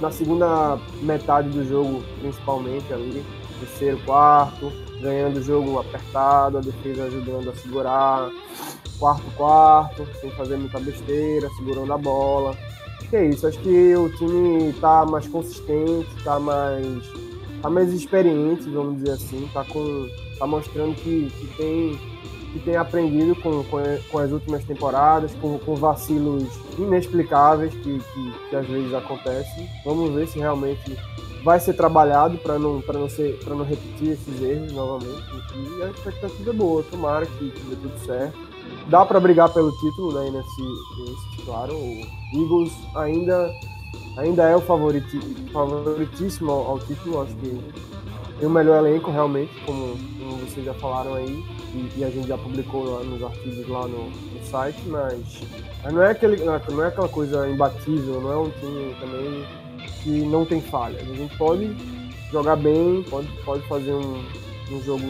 na 0.00 0.10
segunda 0.10 0.78
metade 1.02 1.48
do 1.50 1.64
jogo, 1.66 2.02
principalmente 2.20 2.92
ali, 2.92 3.24
terceiro, 3.60 3.98
quarto, 4.04 4.72
ganhando 5.00 5.38
o 5.38 5.42
jogo 5.42 5.78
apertado, 5.78 6.58
a 6.58 6.60
defesa 6.60 7.04
ajudando 7.04 7.50
a 7.50 7.54
segurar, 7.54 8.30
quarto, 8.98 9.24
quarto, 9.36 10.06
sem 10.20 10.30
fazer 10.30 10.56
muita 10.56 10.78
besteira, 10.80 11.48
segurando 11.56 11.92
a 11.92 11.98
bola. 11.98 12.56
Acho 12.98 13.08
que 13.10 13.16
é 13.16 13.28
isso, 13.28 13.46
acho 13.46 13.58
que 13.60 13.96
o 13.96 14.10
time 14.16 14.70
está 14.70 15.06
mais 15.06 15.26
consistente, 15.28 16.08
está 16.16 16.38
mais 16.38 16.84
tá 17.62 17.68
mais 17.68 17.92
experiente, 17.92 18.68
vamos 18.70 18.98
dizer 18.98 19.12
assim, 19.12 19.48
tá, 19.52 19.64
com, 19.64 20.08
tá 20.38 20.46
mostrando 20.46 20.94
que, 20.94 21.30
que 21.30 21.46
tem 21.56 22.00
que 22.58 22.64
tem 22.64 22.76
aprendido 22.76 23.34
com, 23.36 23.62
com, 23.64 23.78
com 24.10 24.18
as 24.18 24.30
últimas 24.30 24.64
temporadas, 24.64 25.32
com, 25.40 25.58
com 25.58 25.74
vacilos 25.74 26.48
inexplicáveis 26.78 27.72
que, 27.72 27.98
que, 27.98 28.32
que 28.50 28.56
às 28.56 28.66
vezes 28.66 28.92
acontecem. 28.92 29.68
Vamos 29.84 30.12
ver 30.12 30.26
se 30.26 30.38
realmente 30.38 30.96
vai 31.44 31.60
ser 31.60 31.74
trabalhado 31.74 32.36
para 32.38 32.58
não 32.58 32.80
não 32.80 33.08
ser 33.08 33.38
não 33.46 33.64
repetir 33.64 34.10
esses 34.10 34.42
erros 34.42 34.72
novamente. 34.72 35.24
E 35.54 35.82
a 35.82 35.90
expectativa 35.90 36.50
é 36.50 36.52
boa 36.52 36.82
tomara 36.82 37.26
que, 37.26 37.50
que 37.50 37.60
dê 37.62 37.76
tudo 37.76 37.98
certo. 38.04 38.36
Dá 38.88 39.04
para 39.04 39.20
brigar 39.20 39.52
pelo 39.52 39.70
título 39.72 40.12
né 40.12 40.30
nesse, 40.30 40.62
nesse 41.10 41.44
claro 41.44 41.74
o 41.74 42.06
Eagles 42.34 42.72
ainda 42.96 43.50
ainda 44.18 44.42
é 44.44 44.56
o 44.56 44.60
favoriti, 44.60 45.18
favoritíssimo 45.52 46.50
ao, 46.50 46.66
ao, 46.72 46.78
título 46.80 47.22
acho 47.22 47.34
que 47.36 47.60
tem 48.38 48.46
o 48.46 48.50
melhor 48.50 48.86
elenco 48.86 49.10
realmente 49.10 49.52
como, 49.64 49.96
como 50.18 50.36
vocês 50.38 50.64
já 50.64 50.74
falaram 50.74 51.14
aí 51.14 51.44
e, 51.74 51.98
e, 51.98 52.04
a 52.04 52.10
gente 52.10 52.28
já 52.28 52.38
publicou 52.38 52.84
lá 52.84 53.04
nos 53.04 53.22
artigos 53.22 53.68
lá 53.68 53.86
no, 53.86 54.10
no 54.10 54.44
site 54.44 54.80
mas, 54.86 55.40
mas 55.82 55.92
não 55.92 56.02
é 56.02 56.10
aquele 56.10 56.36
não 56.44 56.54
é 56.54 56.88
aquela 56.88 57.08
coisa 57.08 57.48
imbatível 57.48 58.20
não 58.20 58.32
é 58.32 58.36
um 58.36 58.50
time 58.50 58.94
também 59.00 59.68
que 60.02 60.10
não 60.10 60.44
tem 60.44 60.60
falhas. 60.60 61.02
A 61.02 61.14
gente 61.14 61.36
pode 61.36 61.70
jogar 62.32 62.56
bem, 62.56 63.02
pode, 63.08 63.28
pode 63.44 63.66
fazer 63.68 63.92
um, 63.92 64.24
um 64.70 64.82
jogo 64.82 65.04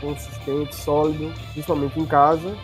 consistente, 0.00 0.74
sólido, 0.74 1.32
principalmente 1.52 1.98
em 1.98 2.06
casa, 2.06 2.54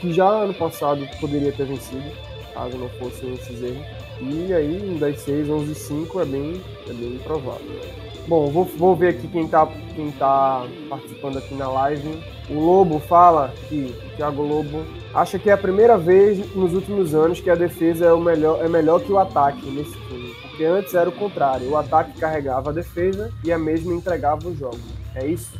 que 0.00 0.12
já 0.12 0.28
ano 0.28 0.54
passado 0.54 1.06
poderia 1.20 1.52
ter 1.52 1.66
vencido, 1.66 2.10
caso 2.54 2.76
não 2.76 2.88
fossem 2.90 3.34
esses 3.34 3.62
erros. 3.62 3.86
E 4.20 4.52
aí, 4.52 4.76
em 4.76 4.96
10 4.96 5.20
6, 5.20 5.50
11 5.50 5.74
5 5.74 6.20
é 6.20 6.24
bem, 6.24 6.60
é 6.88 6.92
bem 6.92 7.18
provável. 7.24 7.80
Bom, 8.26 8.50
vou, 8.50 8.64
vou 8.64 8.96
ver 8.96 9.08
aqui 9.08 9.28
quem 9.28 9.44
está 9.44 9.66
quem 9.94 10.10
tá 10.12 10.66
participando 10.88 11.38
aqui 11.38 11.54
na 11.54 11.68
live. 11.68 12.22
O 12.48 12.54
Lobo 12.54 12.98
fala 13.00 13.52
que, 13.68 13.94
o 14.06 14.16
Thiago 14.16 14.42
Lobo, 14.42 14.84
acha 15.14 15.38
que 15.38 15.50
é 15.50 15.52
a 15.52 15.58
primeira 15.58 15.98
vez 15.98 16.54
nos 16.54 16.72
últimos 16.72 17.14
anos 17.14 17.40
que 17.40 17.50
a 17.50 17.54
defesa 17.54 18.06
é, 18.06 18.12
o 18.12 18.20
melhor, 18.20 18.64
é 18.64 18.68
melhor 18.68 19.00
que 19.00 19.12
o 19.12 19.18
ataque 19.18 19.70
nesse 19.70 19.92
time 20.08 20.22
porque 20.52 20.64
antes 20.64 20.94
era 20.94 21.08
o 21.08 21.12
contrário. 21.12 21.70
O 21.70 21.76
ataque 21.76 22.18
carregava 22.18 22.70
a 22.70 22.72
defesa 22.72 23.32
e 23.42 23.50
a 23.50 23.58
mesma 23.58 23.94
entregava 23.94 24.48
o 24.48 24.54
jogo. 24.54 24.78
É 25.14 25.26
isso? 25.26 25.50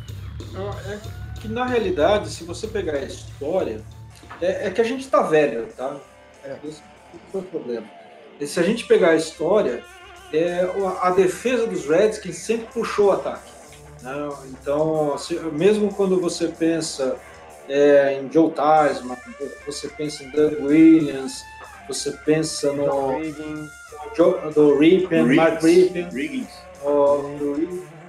É 0.87 1.40
que 1.40 1.48
na 1.48 1.66
realidade, 1.66 2.29
se 2.29 2.44
você 2.44 2.68
pegar 2.68 2.94
a 2.94 3.05
história, 3.05 3.83
é, 4.40 4.68
é 4.68 4.70
que 4.70 4.81
a 4.81 4.85
gente 4.85 5.01
está 5.01 5.22
velho, 5.22 5.66
tá? 5.77 5.96
É. 6.44 6.57
Esse 6.64 6.83
foi 7.33 7.40
o 7.40 7.44
problema. 7.44 7.87
E 8.38 8.46
se 8.46 8.61
a 8.61 8.62
gente 8.62 8.87
pegar 8.87 9.11
a 9.11 9.16
história, 9.16 9.83
é, 10.33 10.68
a 11.01 11.11
defesa 11.11 11.66
dos 11.66 11.87
Redskins 11.87 12.37
sempre 12.37 12.66
puxou 12.73 13.07
o 13.07 13.12
ataque. 13.12 13.51
Né? 14.03 14.29
Então, 14.51 15.16
se, 15.18 15.35
mesmo 15.35 15.92
quando 15.92 16.21
você 16.21 16.49
pensa 16.49 17.16
é, 17.68 18.18
em 18.21 18.31
Joe 18.33 18.51
Theismann, 18.51 19.16
você 19.66 19.88
pensa 19.88 20.25
em 20.25 20.31
Doug 20.31 20.55
Williams, 20.64 21.42
você 21.88 22.12
pensa 22.25 22.73
no 22.73 23.21
do 24.55 24.79
Ripken, 24.79 25.35
Mark 25.35 25.62
Ripken. 25.62 26.09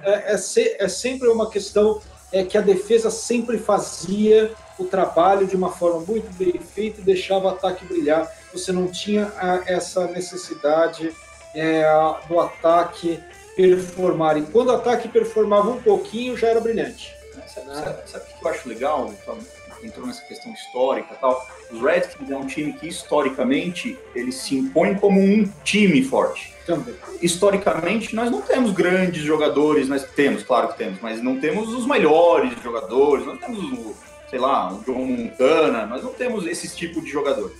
É, 0.02 0.34
é, 0.34 0.36
se, 0.36 0.76
é, 0.78 0.88
sempre 0.88 1.28
uma 1.28 1.48
questão 1.48 2.00
é 2.32 2.44
que 2.44 2.58
a 2.58 2.60
defesa 2.60 3.10
sempre 3.10 3.58
fazia 3.58 4.52
o 4.78 4.84
trabalho 4.84 5.46
de 5.46 5.54
uma 5.54 5.70
forma 5.70 6.00
muito 6.00 6.30
bem 6.36 6.60
feita 6.60 7.00
e 7.00 7.04
deixava 7.04 7.46
o 7.46 7.48
ataque 7.50 7.84
brilhar. 7.84 8.30
Você 8.52 8.72
não 8.72 8.88
tinha 8.88 9.32
a, 9.36 9.62
essa 9.66 10.06
necessidade 10.08 11.12
é, 11.54 11.84
do 12.28 12.40
ataque 12.40 13.20
performar. 13.56 14.36
E 14.36 14.42
quando 14.42 14.68
o 14.68 14.72
ataque 14.72 15.08
performava 15.08 15.70
um 15.70 15.80
pouquinho, 15.80 16.36
já 16.36 16.48
era 16.48 16.60
brilhante. 16.60 17.14
Sabe, 17.46 17.66
sabe, 17.66 18.10
sabe 18.10 18.24
o 18.24 18.38
que 18.38 18.44
eu 18.44 18.50
acho 18.50 18.68
legal? 18.68 19.12
entrou 19.86 20.06
nessa 20.06 20.22
questão 20.22 20.52
histórica 20.52 21.14
e 21.14 21.16
tal. 21.16 21.46
Os 21.70 21.80
Redskins 21.80 22.30
é 22.30 22.36
um 22.36 22.46
time 22.46 22.72
que, 22.72 22.88
historicamente, 22.88 23.98
ele 24.14 24.32
se 24.32 24.56
impõe 24.56 24.94
como 24.94 25.20
um 25.20 25.50
time 25.62 26.02
forte. 26.04 26.54
Também. 26.66 26.94
Historicamente, 27.20 28.14
nós 28.14 28.30
não 28.30 28.40
temos 28.40 28.72
grandes 28.72 29.22
jogadores, 29.22 29.88
nós 29.88 30.04
temos, 30.04 30.42
claro 30.42 30.68
que 30.68 30.78
temos, 30.78 30.98
mas 31.00 31.22
não 31.22 31.38
temos 31.38 31.72
os 31.72 31.86
melhores 31.86 32.52
jogadores, 32.62 33.26
não 33.26 33.36
temos, 33.36 33.94
sei 34.30 34.38
lá, 34.38 34.72
o 34.72 34.82
John 34.82 35.04
Montana, 35.04 35.86
nós 35.86 36.02
não 36.02 36.12
temos 36.12 36.46
esse 36.46 36.74
tipo 36.74 37.02
de 37.02 37.10
jogador. 37.10 37.52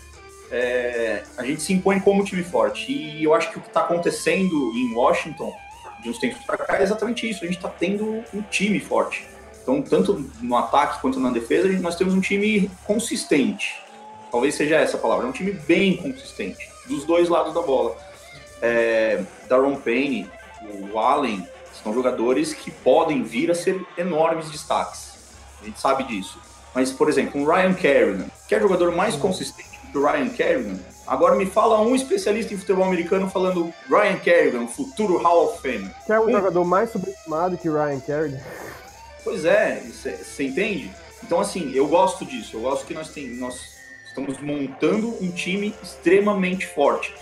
É, 0.56 1.24
a 1.36 1.44
gente 1.44 1.62
se 1.62 1.72
impõe 1.72 1.98
como 1.98 2.22
time 2.22 2.44
forte. 2.44 2.92
E 2.92 3.24
eu 3.24 3.34
acho 3.34 3.50
que 3.50 3.58
o 3.58 3.60
que 3.60 3.66
está 3.66 3.80
acontecendo 3.80 4.72
em 4.72 4.94
Washington, 4.94 5.52
de 6.00 6.08
uns 6.08 6.18
tempos 6.18 6.44
para 6.44 6.56
cá, 6.56 6.78
é 6.78 6.82
exatamente 6.84 7.28
isso. 7.28 7.42
A 7.42 7.46
gente 7.48 7.56
está 7.56 7.68
tendo 7.68 8.22
um 8.32 8.40
time 8.42 8.78
forte. 8.78 9.26
Então, 9.60 9.82
tanto 9.82 10.30
no 10.40 10.56
ataque 10.56 11.00
quanto 11.00 11.18
na 11.18 11.30
defesa, 11.30 11.66
nós 11.80 11.96
temos 11.96 12.14
um 12.14 12.20
time 12.20 12.70
consistente. 12.86 13.82
Talvez 14.30 14.54
seja 14.54 14.76
essa 14.76 14.96
a 14.96 15.00
palavra. 15.00 15.26
É 15.26 15.28
um 15.28 15.32
time 15.32 15.50
bem 15.50 15.96
consistente, 15.96 16.70
dos 16.86 17.04
dois 17.04 17.28
lados 17.28 17.52
da 17.52 17.60
bola. 17.60 17.96
É, 18.62 19.24
Daron 19.48 19.74
Payne, 19.74 20.30
o 20.62 20.96
Allen, 21.00 21.48
são 21.82 21.92
jogadores 21.92 22.54
que 22.54 22.70
podem 22.70 23.24
vir 23.24 23.50
a 23.50 23.56
ser 23.56 23.84
enormes 23.98 24.50
destaques. 24.50 25.14
A 25.60 25.64
gente 25.64 25.80
sabe 25.80 26.04
disso. 26.04 26.38
Mas, 26.72 26.92
por 26.92 27.08
exemplo, 27.08 27.42
o 27.42 27.44
Ryan 27.44 27.74
Kerrigan, 27.74 28.26
que 28.48 28.54
é 28.54 28.60
jogador 28.60 28.94
mais 28.94 29.16
consistente 29.16 29.73
que 29.94 29.98
o 29.98 30.04
Ryan 30.04 30.28
Kerrigan, 30.28 30.76
Agora 31.06 31.36
me 31.36 31.44
fala 31.44 31.80
um 31.82 31.94
especialista 31.94 32.54
em 32.54 32.56
futebol 32.56 32.84
americano 32.84 33.28
falando 33.28 33.72
Ryan 33.88 34.16
Kerrigan, 34.16 34.66
futuro 34.66 35.18
Hall 35.18 35.46
of 35.46 35.60
Fame. 35.60 35.90
Que 36.06 36.12
é 36.12 36.18
o 36.18 36.26
um... 36.26 36.32
jogador 36.32 36.64
mais 36.64 36.90
subestimado 36.90 37.58
que 37.58 37.68
Ryan 37.68 38.00
Kerrigan. 38.00 38.40
Pois 39.22 39.44
é, 39.44 39.82
você 39.82 40.44
entende? 40.44 40.90
Então, 41.22 41.40
assim, 41.40 41.72
eu 41.74 41.86
gosto 41.86 42.24
disso. 42.24 42.56
Eu 42.56 42.62
gosto 42.62 42.86
que 42.86 42.94
nós, 42.94 43.10
tem, 43.10 43.28
nós 43.36 43.76
estamos 44.06 44.38
montando 44.40 45.14
um 45.22 45.30
time 45.30 45.74
extremamente 45.82 46.66
forte 46.66 47.14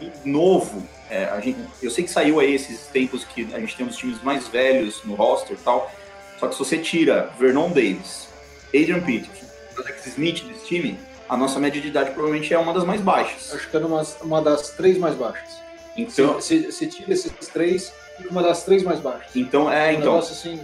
e 0.00 0.10
novo. 0.28 0.82
É, 1.08 1.26
a 1.26 1.40
gente, 1.40 1.58
eu 1.80 1.90
sei 1.90 2.04
que 2.04 2.10
saiu 2.10 2.40
aí 2.40 2.54
esses 2.54 2.86
tempos 2.88 3.24
que 3.24 3.48
a 3.54 3.60
gente 3.60 3.76
tem 3.76 3.86
os 3.86 3.96
times 3.96 4.20
mais 4.22 4.48
velhos 4.48 5.02
no 5.04 5.14
roster 5.14 5.56
e 5.56 5.62
tal. 5.62 5.90
Só 6.38 6.48
que 6.48 6.54
se 6.54 6.58
você 6.58 6.78
tira 6.78 7.32
Vernon 7.38 7.68
Davis, 7.68 8.28
Adrian 8.68 9.00
Peterson, 9.00 9.46
Alex 9.76 10.06
Smith 10.06 10.44
desse 10.44 10.66
time, 10.66 10.98
a 11.28 11.36
nossa 11.36 11.60
média 11.60 11.80
de 11.80 11.88
idade 11.88 12.10
provavelmente 12.10 12.52
é 12.52 12.58
uma 12.58 12.72
das 12.72 12.84
mais 12.84 13.00
baixas. 13.00 13.54
Acho 13.54 13.68
que 13.68 13.76
é 13.76 13.80
uma, 13.80 14.02
uma 14.22 14.42
das 14.42 14.70
três 14.70 14.98
mais 14.98 15.14
baixas. 15.14 15.58
Então, 15.96 16.40
se, 16.40 16.70
se, 16.70 16.86
tira 16.86 17.12
esses 17.12 17.32
três, 17.48 17.92
uma 18.30 18.42
das 18.42 18.64
três 18.64 18.82
mais 18.82 19.00
baixas. 19.00 19.34
Então, 19.34 19.70
é, 19.70 19.88
um 19.88 19.90
então. 19.90 20.00
Negócio 20.12 20.32
assim, 20.32 20.60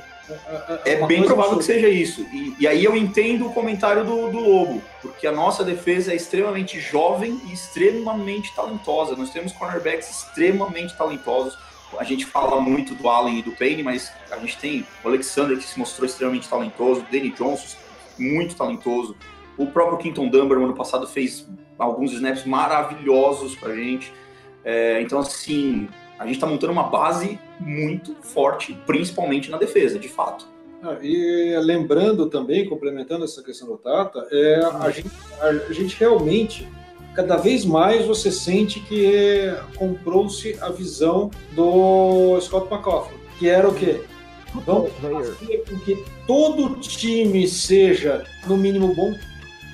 é 0.85 1.05
bem 1.07 1.23
provável 1.25 1.59
que 1.59 1.65
seja 1.65 1.89
isso. 1.89 2.23
E, 2.33 2.57
e, 2.61 2.67
aí 2.67 2.83
eu 2.85 2.97
entendo 2.97 3.47
o 3.47 3.53
comentário 3.53 4.05
do, 4.05 4.31
do, 4.31 4.39
Lobo, 4.39 4.83
porque 5.03 5.27
a 5.27 5.33
nossa 5.33 5.63
defesa 5.65 6.13
é 6.13 6.17
extremamente 6.17 6.81
jovem 6.81 7.41
e 7.47 7.53
extremamente 7.53 8.55
talentosa. 8.55 9.17
Nós 9.17 9.31
temos 9.31 9.53
cornerbacks 9.53 10.09
extremamente 10.09 10.97
talentosos. 10.97 11.59
A 11.99 12.05
gente 12.05 12.25
fala 12.25 12.61
muito 12.61 12.95
do 12.95 13.09
Allen 13.09 13.39
e 13.39 13.43
do 13.43 13.53
Payne, 13.53 13.83
mas 13.83 14.11
a 14.31 14.39
gente 14.39 14.57
tem 14.57 14.87
o 15.05 15.09
Alexander 15.09 15.57
que 15.59 15.65
se 15.65 15.79
mostrou 15.79 16.07
extremamente 16.07 16.49
talentoso, 16.49 17.03
o 17.03 17.05
Danny 17.05 17.31
Johnson 17.31 17.77
muito 18.19 18.55
talentoso. 18.55 19.15
O 19.57 19.67
próprio 19.67 19.99
Quinton 19.99 20.29
Dunbar, 20.29 20.59
no 20.59 20.65
ano 20.65 20.75
passado, 20.75 21.07
fez 21.07 21.49
alguns 21.79 22.13
snaps 22.13 22.45
maravilhosos 22.45 23.55
pra 23.55 23.75
gente. 23.75 24.13
É, 24.65 25.01
então, 25.01 25.19
assim, 25.19 25.89
a 26.19 26.25
gente 26.25 26.37
está 26.37 26.47
montando 26.47 26.73
uma 26.73 26.85
base 26.85 27.39
muito 27.61 28.15
forte, 28.23 28.77
principalmente 28.87 29.51
na 29.51 29.59
defesa, 29.59 29.99
de 29.99 30.09
fato. 30.09 30.47
Ah, 30.83 30.99
e 31.03 31.57
lembrando 31.63 32.29
também, 32.29 32.69
complementando 32.69 33.25
essa 33.25 33.43
questão 33.43 33.69
do 33.69 33.79
Tata, 33.79 34.27
é, 34.31 34.61
a, 34.81 34.91
gente, 34.91 35.11
a 35.41 35.73
gente 35.73 35.97
realmente, 35.99 36.69
cada 37.15 37.37
vez 37.37 37.65
mais 37.65 38.05
você 38.05 38.31
sente 38.31 38.81
que 38.81 39.51
comprou-se 39.77 40.59
a 40.61 40.69
visão 40.69 41.31
do 41.53 42.39
Scott 42.41 42.73
McCaffrey, 42.73 43.19
que 43.39 43.49
era 43.49 43.69
o 43.69 43.75
quê? 43.75 44.03
Vamos 44.67 44.93
fazer 45.01 45.65
com 45.69 45.79
que 45.81 46.05
todo 46.27 46.79
time 46.79 47.49
seja, 47.49 48.25
no 48.47 48.57
mínimo, 48.57 48.95
bom, 48.95 49.13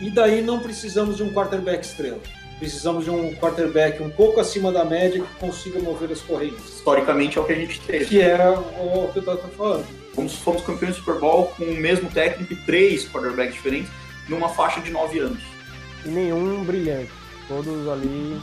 e 0.01 0.11
daí 0.11 0.43
não 0.43 0.61
precisamos 0.61 1.17
de 1.17 1.23
um 1.23 1.33
quarterback 1.33 1.85
estrela 1.85 2.21
precisamos 2.61 3.05
de 3.05 3.11
um 3.11 3.35
quarterback 3.37 4.03
um 4.03 4.11
pouco 4.11 4.39
acima 4.39 4.71
da 4.71 4.85
média 4.85 5.23
que 5.23 5.35
consiga 5.41 5.81
mover 5.81 6.13
as 6.13 6.21
correntes. 6.21 6.63
Historicamente 6.77 7.39
é 7.39 7.41
o 7.41 7.45
que 7.45 7.53
a 7.53 7.57
gente 7.57 7.81
teve. 7.81 8.05
Que 8.05 8.21
é 8.21 8.49
o 8.51 9.09
que 9.11 9.19
eu 9.19 9.21
estava 9.21 9.39
falando. 9.57 9.87
Fomos, 10.15 10.35
fomos 10.35 10.63
campeões 10.63 10.95
do 10.95 10.99
Super 11.01 11.19
Bowl 11.19 11.47
com 11.57 11.65
o 11.65 11.75
mesmo 11.75 12.11
técnico 12.11 12.53
e 12.53 12.57
três 12.67 13.09
quarterbacks 13.09 13.55
diferentes 13.55 13.91
numa 14.29 14.51
faixa 14.51 14.81
de 14.81 14.91
nove 14.91 15.19
anos. 15.19 15.43
E 16.05 16.09
nenhum 16.11 16.63
brilhante. 16.63 17.11
Todos 17.49 17.89
ali 17.89 18.39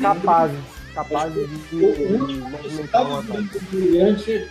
capazes. 0.00 0.56
Capazes 0.94 1.46
de, 1.70 1.92
de 1.92 2.34
movimentar 2.38 3.06
uma 3.06 3.22
brilhante 3.70 4.48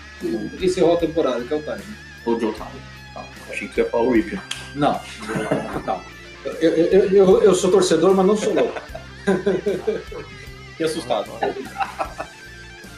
encerrou 0.62 0.94
a 0.94 0.98
temporada, 0.98 1.44
que 1.44 1.52
é 1.52 1.58
o 1.58 1.62
Time. 1.62 1.96
O 2.24 2.40
Joe 2.40 2.54
Time. 2.54 2.70
Tá. 3.16 3.26
Achei 3.50 3.68
que 3.68 3.74
você 3.74 3.82
ia 3.82 3.90
falar 3.90 4.04
o 4.04 4.12
Ripper. 4.12 4.40
Não. 4.76 5.02
Não. 5.88 6.15
Eu, 6.62 6.72
eu, 6.72 7.12
eu, 7.12 7.42
eu 7.44 7.56
sou 7.56 7.72
torcedor, 7.72 8.14
mas 8.16 8.26
não 8.26 8.36
sou 8.38 8.54
louco. 8.54 8.82
Que 10.78 10.84
assustado. 10.84 11.30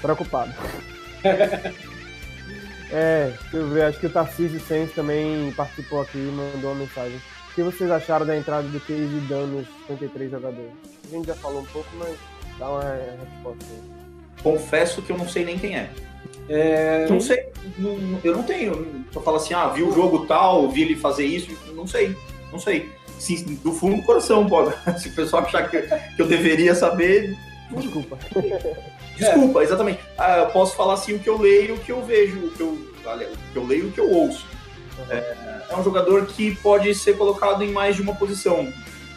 Preocupado. 0.02 0.54
É, 2.92 3.32
deixa 3.42 3.58
eu 3.58 3.68
ver, 3.70 3.82
acho 3.84 4.00
que 4.00 4.06
o 4.06 4.10
Tarcísio 4.10 4.60
Sens 4.62 4.92
também 4.94 5.52
participou 5.58 6.02
aqui 6.02 6.18
e 6.18 6.32
mandou 6.32 6.72
uma 6.72 6.80
mensagem. 6.82 7.20
que 7.54 7.62
vocês 7.62 7.90
acharam 7.92 8.26
da 8.26 8.38
entrada 8.38 8.68
do 8.68 8.80
Casey 8.80 9.22
Dan 9.28 9.48
nos 9.48 9.68
53 9.88 10.32
jogadores? 10.32 10.72
A 11.06 11.10
gente 11.10 11.28
já 11.28 11.36
falou 11.36 11.62
um 11.62 11.66
pouco, 11.66 11.90
mas 11.98 12.16
dá 12.58 12.70
uma 12.70 12.82
resposta 12.84 13.66
aí. 13.70 13.98
Confesso 14.42 15.02
que 15.02 15.12
eu 15.12 15.18
não 15.18 15.28
sei 15.28 15.44
nem 15.44 15.58
quem 15.60 15.76
é. 15.78 15.90
É, 16.50 17.08
não 17.10 17.20
sei. 17.20 17.50
não- 17.78 18.20
eu 18.24 18.34
não 18.36 18.44
tenho. 18.44 19.04
Só 19.12 19.20
falo 19.22 19.38
assim, 19.38 19.54
ah, 19.54 19.68
vi 19.68 19.84
o 19.84 19.92
jogo 19.94 20.26
tal, 20.26 20.70
vi 20.70 20.84
ele 20.84 20.96
fazer 20.96 21.26
isso. 21.26 21.52
Não 21.74 21.86
sei. 21.88 22.16
Não 22.52 22.60
sei. 22.60 22.90
Sim, 23.20 23.60
do 23.64 23.72
fundo 23.72 23.98
do 23.98 24.04
coração, 24.04 24.48
pode. 24.48 24.74
Se 25.02 25.10
o 25.10 25.14
pessoal 25.14 25.44
achar 25.44 25.70
que, 25.70 25.82
que 25.82 26.22
eu 26.22 26.28
deveria 26.28 26.76
saber, 26.76 27.38
Desculpa. 27.72 28.18
desculpa, 29.18 29.64
exatamente. 29.64 30.00
Ah, 30.18 30.38
eu 30.40 30.46
posso 30.48 30.76
falar 30.76 30.94
assim 30.94 31.16
o 31.16 31.20
que 31.20 31.30
eu 31.30 31.38
leio, 31.38 31.76
o 31.76 31.80
que 31.80 31.92
eu 31.92 32.04
vejo, 32.04 32.38
o 32.38 32.52
que 32.52 32.62
eu, 32.62 32.94
aliás, 33.06 33.34
o 33.34 33.38
que 33.52 33.58
eu 33.58 33.66
leio, 33.66 33.88
o 33.88 33.92
que 33.92 34.00
eu 34.00 34.10
ouço. 34.10 34.46
É, 35.10 35.36
é 35.70 35.76
um 35.76 35.84
jogador 35.84 36.26
que 36.26 36.56
pode 36.56 36.94
ser 36.96 37.18
colocado 37.18 37.64
em 37.64 37.72
mais 37.72 37.96
de 37.96 38.02
uma 38.02 38.16
posição. 38.16 38.72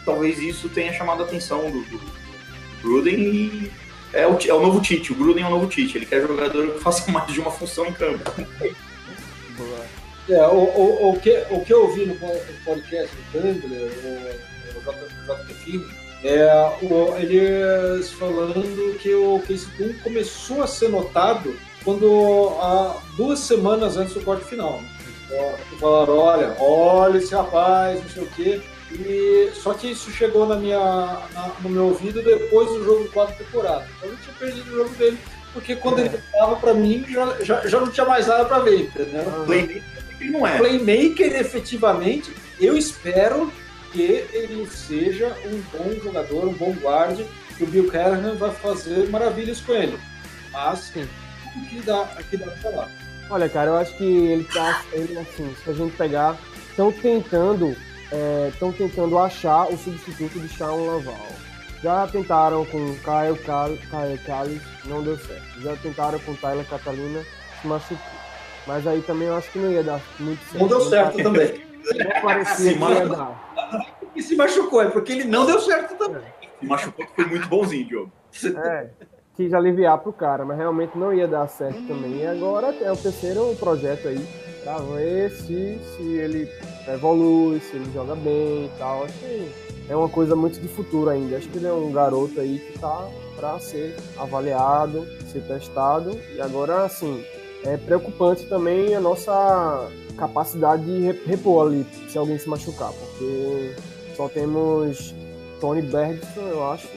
Talvez 0.05 0.39
isso 0.39 0.69
tenha 0.69 0.93
chamado 0.93 1.23
a 1.23 1.25
atenção 1.25 1.71
do, 1.71 1.81
do 1.83 2.01
Gruden 2.81 3.15
e 3.15 3.71
é 4.13 4.27
o, 4.27 4.37
é 4.45 4.53
o 4.53 4.61
novo 4.61 4.81
Tite. 4.81 5.11
O 5.11 5.15
Gruden 5.15 5.43
é 5.43 5.47
o 5.47 5.51
novo 5.51 5.67
Tite. 5.67 5.97
Ele 5.97 6.05
quer 6.05 6.21
jogador 6.21 6.73
que 6.73 6.79
faça 6.79 7.09
mais 7.11 7.31
de 7.31 7.39
uma 7.39 7.51
função 7.51 7.85
em 7.85 7.93
campo. 7.93 8.29
É, 10.29 10.41
o, 10.47 10.53
o, 10.55 11.09
o, 11.11 11.19
que, 11.19 11.43
o 11.49 11.59
que 11.61 11.73
eu 11.73 11.83
ouvi 11.83 12.05
no 12.05 12.15
po- 12.15 12.39
podcast 12.63 13.09
do 13.15 13.41
Tangler, 13.41 13.91
o, 14.03 14.77
o 14.77 14.81
J- 14.83 15.35
JP 15.35 15.53
Filho, 15.55 15.89
é 16.23 16.45
o, 16.83 17.17
eles 17.17 18.11
falando 18.11 18.97
que 18.99 19.13
o 19.13 19.39
Case 19.47 19.65
Boom 19.77 19.93
começou 20.03 20.61
a 20.63 20.67
ser 20.67 20.89
notado 20.89 21.55
quando 21.83 22.49
há 22.61 22.95
duas 23.17 23.39
semanas 23.39 23.97
antes 23.97 24.13
do 24.13 24.21
corte 24.21 24.45
final. 24.45 24.79
né? 24.81 24.87
Ó, 25.33 25.53
que 25.69 25.79
Falaram, 25.79 26.17
olha, 26.17 26.55
olha 26.59 27.17
esse 27.17 27.33
rapaz, 27.33 28.01
não 28.01 28.09
sei 28.09 28.23
o 28.23 28.27
quê. 28.27 28.61
E, 28.91 29.49
só 29.55 29.73
que 29.73 29.89
isso 29.91 30.11
chegou 30.11 30.45
na 30.45 30.55
minha, 30.57 30.77
na- 30.77 31.51
no 31.61 31.69
meu 31.69 31.85
ouvido 31.87 32.21
depois 32.21 32.69
do 32.69 32.83
jogo 32.83 33.03
de 33.03 33.09
quatro 33.09 33.35
temporadas. 33.43 33.87
Então, 33.97 34.09
Eu 34.11 34.17
tinha 34.17 34.35
perdido 34.37 34.69
o 34.71 34.75
jogo 34.77 34.89
dele, 34.95 35.17
porque 35.53 35.75
quando 35.77 35.99
É. 35.99 36.05
ele 36.05 36.15
estava 36.17 36.55
para 36.57 36.73
mim 36.73 37.05
já, 37.09 37.37
já, 37.41 37.67
já 37.67 37.79
não 37.79 37.87
tinha 37.89 38.05
mais 38.05 38.27
nada 38.27 38.45
para 38.45 38.59
ver, 38.59 38.81
entendeu? 38.81 39.23
Playmaker 39.45 39.81
não 40.29 40.45
é. 40.45 40.57
playmaker 40.57 41.35
efetivamente, 41.35 42.33
eu 42.59 42.77
espero 42.77 43.51
que 43.91 44.25
ele 44.31 44.67
seja 44.69 45.35
um 45.45 45.61
bom 45.75 45.93
jogador, 46.03 46.47
um 46.47 46.53
bom 46.53 46.73
guarde, 46.73 47.25
que 47.57 47.63
o 47.63 47.67
Bill 47.67 47.89
Callahan 47.89 48.35
vai 48.35 48.51
fazer 48.51 49.09
maravilhas 49.09 49.59
com 49.61 49.73
ele. 49.73 49.97
Mas 50.51 50.79
Sim. 50.79 51.07
o 51.55 51.65
que 51.67 51.81
dá, 51.81 52.03
o 52.19 52.23
que 52.23 52.37
dá 52.37 52.45
pra 52.45 52.55
falar. 52.57 52.91
Olha, 53.29 53.49
cara, 53.49 53.69
eu 53.69 53.77
acho 53.77 53.95
que 53.97 54.03
ele 54.03 54.43
tá. 54.45 54.83
Ele, 54.91 55.17
assim, 55.17 55.55
se 55.63 55.69
a 55.69 55.73
gente 55.73 55.95
pegar. 55.95 56.37
Estão 56.69 56.91
tentando. 56.91 57.75
Estão 58.51 58.71
tentando 58.71 59.17
achar 59.17 59.67
o 59.67 59.77
substituto 59.77 60.39
de 60.39 60.49
Shawn 60.49 60.85
Laval. 60.85 61.27
Já 61.81 62.07
tentaram 62.07 62.65
com 62.65 62.95
Kyle 62.95 64.17
Callis, 64.25 64.61
não 64.85 65.01
deu 65.01 65.17
certo. 65.17 65.61
Já 65.61 65.75
tentaram 65.77 66.19
com 66.19 66.35
Tyler 66.35 66.65
Catalina, 66.65 67.23
se 67.61 67.67
machucou. 67.67 68.20
Mas 68.67 68.85
aí 68.87 69.01
também 69.01 69.27
eu 69.27 69.35
acho 69.35 69.51
que 69.51 69.59
não 69.59 69.71
ia 69.71 69.83
dar 69.83 69.99
muito 70.19 70.39
certo. 70.45 70.59
Não 70.59 70.67
deu 70.67 70.81
certo 70.81 71.17
também. 71.23 71.61
Não 71.95 72.21
parecia 72.21 72.55
Se 72.55 72.63
que 72.63 72.69
ia 72.73 72.79
machucou. 72.79 73.15
dar. 73.17 73.91
E 74.13 74.21
se 74.21 74.35
machucou, 74.35 74.81
é 74.81 74.89
porque 74.89 75.13
ele 75.13 75.23
não 75.23 75.45
deu 75.45 75.57
certo 75.61 75.95
também. 75.97 76.21
Se 76.59 76.65
machucou 76.65 77.05
que 77.05 77.15
foi 77.15 77.25
muito 77.27 77.47
bonzinho, 77.47 77.87
Diogo. 77.87 78.11
É, 78.61 78.89
quis 79.37 79.53
aliviar 79.53 79.97
pro 79.99 80.11
cara, 80.11 80.43
mas 80.43 80.57
realmente 80.57 80.97
não 80.97 81.13
ia 81.13 81.25
dar 81.29 81.47
certo 81.47 81.81
também. 81.87 82.17
E 82.17 82.27
agora 82.27 82.75
é 82.81 82.91
o 82.91 82.97
terceiro 82.97 83.55
projeto 83.57 84.09
aí, 84.09 84.19
pra 84.65 84.79
ver 84.79 85.31
se, 85.31 85.79
se 85.95 86.01
ele 86.17 86.51
evolui, 86.93 87.61
se 87.61 87.77
ele 87.77 87.89
joga 87.93 88.15
bem 88.15 88.65
e 88.65 88.71
tal. 88.77 89.05
Acho 89.05 89.13
que 89.17 89.49
é 89.87 89.95
uma 89.95 90.09
coisa 90.09 90.35
muito 90.35 90.59
de 90.59 90.67
futuro 90.67 91.09
ainda. 91.09 91.37
Acho 91.37 91.47
que 91.47 91.57
ele 91.57 91.67
é 91.67 91.73
um 91.73 91.89
garoto 91.93 92.37
aí 92.41 92.59
que 92.59 92.79
tá 92.79 93.07
pra 93.37 93.57
ser 93.59 93.95
avaliado, 94.17 95.07
ser 95.31 95.41
testado. 95.43 96.19
E 96.35 96.41
agora, 96.41 96.83
assim, 96.83 97.23
é 97.65 97.77
preocupante 97.77 98.45
também 98.45 98.95
a 98.95 98.99
nossa 98.99 99.89
capacidade 100.17 100.83
de 100.85 100.99
re- 101.07 101.21
repor 101.25 101.67
ali, 101.67 101.85
se 102.09 102.17
alguém 102.17 102.37
se 102.37 102.49
machucar, 102.49 102.91
porque 102.93 103.73
só 104.15 104.27
temos 104.29 105.13
Tony 105.59 105.81
Bergson, 105.81 106.41
eu 106.41 106.63
acho, 106.71 106.87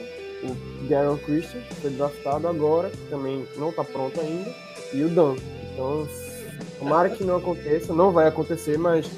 o 0.43 0.87
Darren 0.87 1.17
Christian, 1.17 1.61
que 1.61 1.75
foi 1.75 1.89
draftado 1.91 2.47
agora, 2.47 2.89
que 2.89 3.09
também 3.09 3.45
não 3.57 3.71
tá 3.71 3.83
pronto 3.83 4.19
ainda, 4.19 4.53
e 4.93 5.03
o 5.03 5.09
Dan. 5.09 5.35
Então, 5.73 6.07
tomara 6.79 7.09
que 7.09 7.23
não 7.23 7.37
aconteça, 7.37 7.93
não 7.93 8.11
vai 8.11 8.27
acontecer, 8.27 8.77
mas 8.77 9.09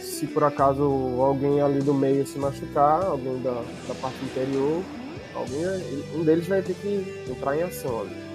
se 0.00 0.26
por 0.26 0.44
acaso 0.44 0.82
alguém 1.20 1.60
ali 1.60 1.80
do 1.80 1.92
meio 1.94 2.26
se 2.26 2.38
machucar, 2.38 3.04
alguém 3.04 3.40
da, 3.42 3.62
da 3.88 3.94
parte 4.00 4.16
inferior, 4.24 4.82
alguém, 5.34 5.64
um 6.14 6.24
deles 6.24 6.46
vai 6.46 6.62
ter 6.62 6.74
que 6.74 7.24
entrar 7.30 7.56
em 7.56 7.62
ação 7.62 8.00
ali. 8.00 8.25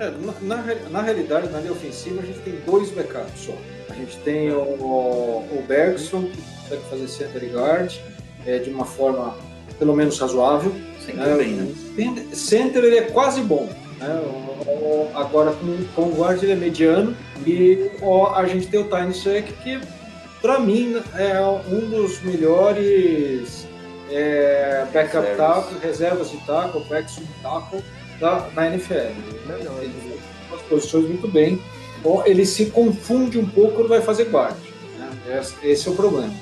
É, 0.00 0.10
na, 0.10 0.32
na, 0.56 0.62
re- 0.62 0.76
na 0.90 1.02
realidade, 1.02 1.48
na 1.48 1.58
linha 1.60 1.72
ofensiva, 1.72 2.20
a 2.22 2.24
gente 2.26 2.38
tem 2.40 2.54
dois 2.64 2.90
backups 2.90 3.40
só. 3.46 3.52
A 3.90 3.94
gente 3.94 4.16
tem 4.18 4.50
o, 4.52 4.60
o 4.60 5.64
Bergson, 5.66 6.22
que 6.24 6.40
consegue 6.62 6.82
fazer 6.88 7.08
center 7.08 7.42
e 7.44 7.46
guard 7.48 7.92
é, 8.46 8.58
de 8.58 8.70
uma 8.70 8.84
forma 8.84 9.36
pelo 9.78 9.94
menos 9.96 10.18
razoável. 10.18 10.72
Sempre 11.04 11.24
né? 11.24 11.36
bem, 11.36 11.52
né? 11.54 11.74
Center- 11.96 12.36
Center 12.36 12.84
ele 12.84 12.98
é 12.98 13.02
quase 13.02 13.40
bom. 13.40 13.68
Né? 13.98 14.20
O- 14.66 15.08
agora 15.14 15.52
com, 15.52 15.84
com 15.94 16.02
o 16.10 16.14
guard 16.14 16.40
ele 16.42 16.52
é 16.52 16.56
mediano. 16.56 17.16
E 17.46 17.90
o- 18.00 18.26
a 18.26 18.46
gente 18.46 18.68
tem 18.68 18.78
o 18.80 18.84
Tiny 18.88 19.14
Sec, 19.14 19.46
que 19.64 19.80
para 20.40 20.60
mim 20.60 21.02
é 21.16 21.40
um 21.68 21.90
dos 21.90 22.22
melhores 22.22 23.66
é, 24.10 24.86
backup 24.92 25.26
Reservas. 25.26 25.36
tackle, 25.64 25.78
reservas 25.82 26.30
de 26.30 26.36
tackle, 26.46 26.84
backstream 26.88 27.28
tackle 27.42 27.82
da, 28.20 28.38
da 28.54 28.66
NFL. 28.66 28.94
Melhor, 29.46 29.82
Ele 29.82 29.92
faz 30.48 30.60
as 30.60 30.66
posições 30.68 31.08
muito 31.08 31.28
bem. 31.28 31.60
Bom, 32.02 32.22
ele 32.26 32.46
se 32.46 32.66
confunde 32.66 33.38
um 33.38 33.46
pouco 33.48 33.72
quando 33.76 33.88
vai 33.88 34.00
fazer 34.00 34.24
guard. 34.30 34.54
né? 34.98 35.10
Esse, 35.62 35.88
é 35.88 35.90
o 35.90 35.94
problema. 35.94 36.32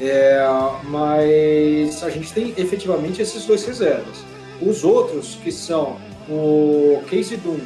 É, 0.00 0.40
mas 0.84 2.02
a 2.02 2.10
gente 2.10 2.32
tem 2.32 2.54
efetivamente 2.56 3.20
esses 3.20 3.44
dois 3.44 3.64
reservas. 3.64 4.18
Os 4.60 4.84
outros, 4.84 5.36
que 5.42 5.50
são 5.50 5.96
o 6.28 7.02
Casey 7.10 7.36
Doom 7.36 7.58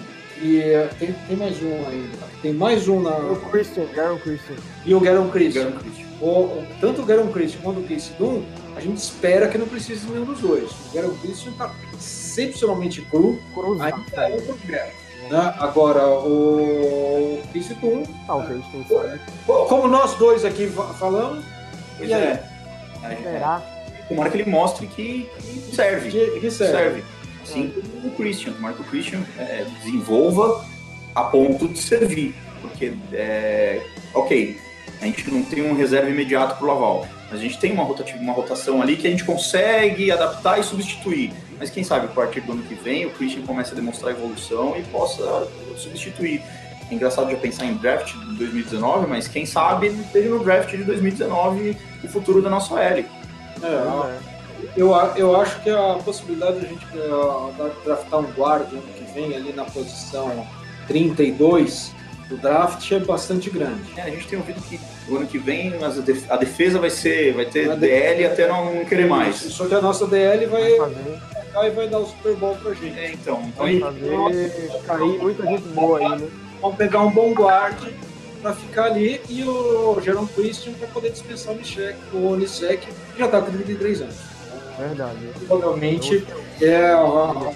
e 0.42 0.60
tem, 0.98 1.12
tem 1.28 1.36
mais 1.36 1.62
um 1.62 1.72
ainda. 1.88 2.18
Tem 2.42 2.52
mais 2.52 2.88
um 2.88 3.00
na. 3.02 3.16
O 3.16 3.36
Christian, 3.50 3.84
Darren 3.94 4.18
Christian. 4.18 4.56
E 4.84 4.94
o 4.94 5.00
Garon 5.00 5.28
Christian. 5.28 5.64
Garon 5.64 5.78
Christian. 5.78 6.06
O, 6.20 6.26
o- 6.28 6.66
tanto 6.80 7.02
o 7.02 7.04
Garon 7.04 7.28
Christian 7.28 7.60
quanto 7.62 7.80
o 7.80 7.82
Casey 7.82 8.12
Doom, 8.18 8.42
a 8.74 8.80
gente 8.80 8.96
espera 8.98 9.48
que 9.48 9.58
não 9.58 9.66
precise 9.68 10.06
de 10.06 10.12
nenhum 10.12 10.24
dos 10.24 10.40
dois. 10.40 10.70
O 10.70 10.94
Garon 10.94 11.14
Christian 11.22 11.52
está 11.52 11.68
excepcionalmente 12.40 13.02
cru, 13.02 13.38
Cruzado. 13.54 14.04
ainda 14.16 14.28
é 14.28 14.36
um 14.36 14.56
projeto. 14.56 15.06
Né? 15.30 15.54
Agora, 15.58 16.06
o 16.08 17.42
Casey 17.52 17.74
Doom, 17.76 18.04
Talvez, 18.26 18.64
quem 18.70 18.84
sabe. 18.86 19.20
co- 19.46 19.64
como 19.66 19.88
nós 19.88 20.14
dois 20.14 20.44
aqui 20.44 20.68
fa- 20.68 20.94
falamos, 20.94 21.44
Pois 21.98 22.10
E 22.10 22.14
aí? 22.14 22.22
é. 22.22 22.42
É, 23.02 23.16
Será? 23.22 23.62
Tomara 24.08 24.30
que 24.30 24.36
ele 24.38 24.50
mostre 24.50 24.86
que, 24.86 25.28
que 25.40 25.74
serve. 25.74 26.10
que, 26.10 26.40
que 26.40 26.50
serve. 26.50 26.72
serve. 26.72 27.04
Assim 27.42 27.70
como 27.70 28.08
o 28.08 28.10
Christian. 28.12 28.52
Tomara 28.52 28.74
que 28.74 28.82
o 28.82 28.84
Christian 28.84 29.20
é, 29.38 29.64
desenvolva 29.82 30.64
a 31.14 31.24
ponto 31.24 31.66
de 31.66 31.78
servir. 31.78 32.34
Porque, 32.60 32.92
é, 33.12 33.80
ok, 34.14 34.58
a 35.00 35.04
gente 35.06 35.28
não 35.30 35.42
tem 35.42 35.62
um 35.68 35.74
reserva 35.74 36.08
imediato 36.10 36.56
para 36.56 36.64
o 36.64 36.68
Laval. 36.68 37.08
Mas 37.30 37.40
a 37.40 37.42
gente 37.42 37.58
tem 37.58 37.72
uma, 37.72 37.82
rotativa, 37.82 38.18
uma 38.20 38.32
rotação 38.32 38.80
ali 38.82 38.96
que 38.96 39.06
a 39.06 39.10
gente 39.10 39.24
consegue 39.24 40.10
adaptar 40.12 40.60
e 40.60 40.62
substituir. 40.62 41.32
Mas 41.58 41.70
quem 41.70 41.82
sabe, 41.82 42.06
a 42.06 42.08
partir 42.08 42.40
do 42.42 42.52
ano 42.52 42.62
que 42.62 42.74
vem, 42.74 43.06
o 43.06 43.10
Christian 43.10 43.42
comece 43.42 43.72
a 43.72 43.74
demonstrar 43.74 44.12
evolução 44.12 44.76
e 44.76 44.82
possa 44.84 45.48
substituir. 45.76 46.42
É 46.90 46.94
engraçado 46.94 47.30
já 47.30 47.36
pensar 47.36 47.66
em 47.66 47.74
draft 47.74 48.12
de 48.14 48.36
2019, 48.36 49.06
mas 49.06 49.26
quem 49.26 49.44
sabe 49.44 49.88
esteja 49.88 50.28
no 50.28 50.44
draft 50.44 50.70
de 50.70 50.84
2019 50.84 51.76
o 52.04 52.08
futuro 52.08 52.40
da 52.40 52.50
nossa 52.50 52.78
L. 52.80 53.06
É, 53.62 53.66
É. 53.66 54.18
eu, 54.76 54.92
eu 55.16 55.40
acho 55.40 55.60
que 55.62 55.70
a 55.70 55.98
possibilidade 56.04 56.60
de 56.60 56.66
a 56.66 56.68
gente 56.68 56.86
eh, 56.94 57.70
draftar 57.84 58.20
um 58.20 58.30
guard 58.32 58.70
ano 58.72 58.82
que 58.82 59.12
vem 59.12 59.34
ali 59.34 59.52
na 59.52 59.64
posição 59.64 60.46
32 60.86 61.92
do 62.28 62.36
draft 62.36 62.90
é 62.92 62.98
bastante 62.98 63.50
grande. 63.50 63.82
É, 63.96 64.02
a 64.02 64.10
gente 64.10 64.26
tem 64.26 64.38
ouvido 64.38 64.60
que 64.62 64.80
o 65.08 65.16
ano 65.16 65.26
que 65.26 65.38
vem 65.38 65.74
a 66.28 66.36
defesa 66.36 66.78
vai 66.78 66.90
ser, 66.90 67.34
vai 67.34 67.46
ter 67.46 67.70
A 67.70 67.74
DL 67.74 68.26
até 68.26 68.48
não 68.48 68.84
querer 68.84 69.06
mais. 69.06 69.36
Só 69.36 69.66
que 69.66 69.74
a 69.74 69.80
nossa 69.80 70.06
DL 70.06 70.46
vai 70.46 70.72
Fazer, 71.56 71.70
vai, 71.70 71.88
dar 71.88 71.98
o 72.00 72.06
Super 72.06 72.36
Bowl 72.36 72.54
pra 72.56 72.74
gente. 72.74 72.98
É, 72.98 73.12
então, 73.12 73.42
então 73.46 73.64
vai 73.64 73.80
fazer 73.80 74.82
cair 74.86 75.18
muita 75.18 75.46
gente 75.46 75.68
boa 75.68 75.98
aí, 75.98 76.20
né? 76.20 76.28
Vamos 76.60 76.76
pegar 76.76 77.00
um 77.00 77.10
bom 77.10 77.32
guard 77.32 77.78
para 78.42 78.52
ficar 78.54 78.84
ali 78.84 79.20
e 79.28 79.42
o 79.42 79.98
Jerome 80.02 80.28
Christian 80.28 80.74
para 80.74 80.88
poder 80.88 81.10
dispensar 81.10 81.54
o 81.54 81.56
Nishek, 81.56 81.98
o 82.12 82.36
que 83.14 83.18
já 83.18 83.24
está 83.24 83.40
com 83.40 83.50
33 83.50 84.02
anos. 84.02 84.16
Verdade. 84.78 85.18
Provavelmente 85.46 86.26
é, 86.60 86.94
ó, 86.94 87.52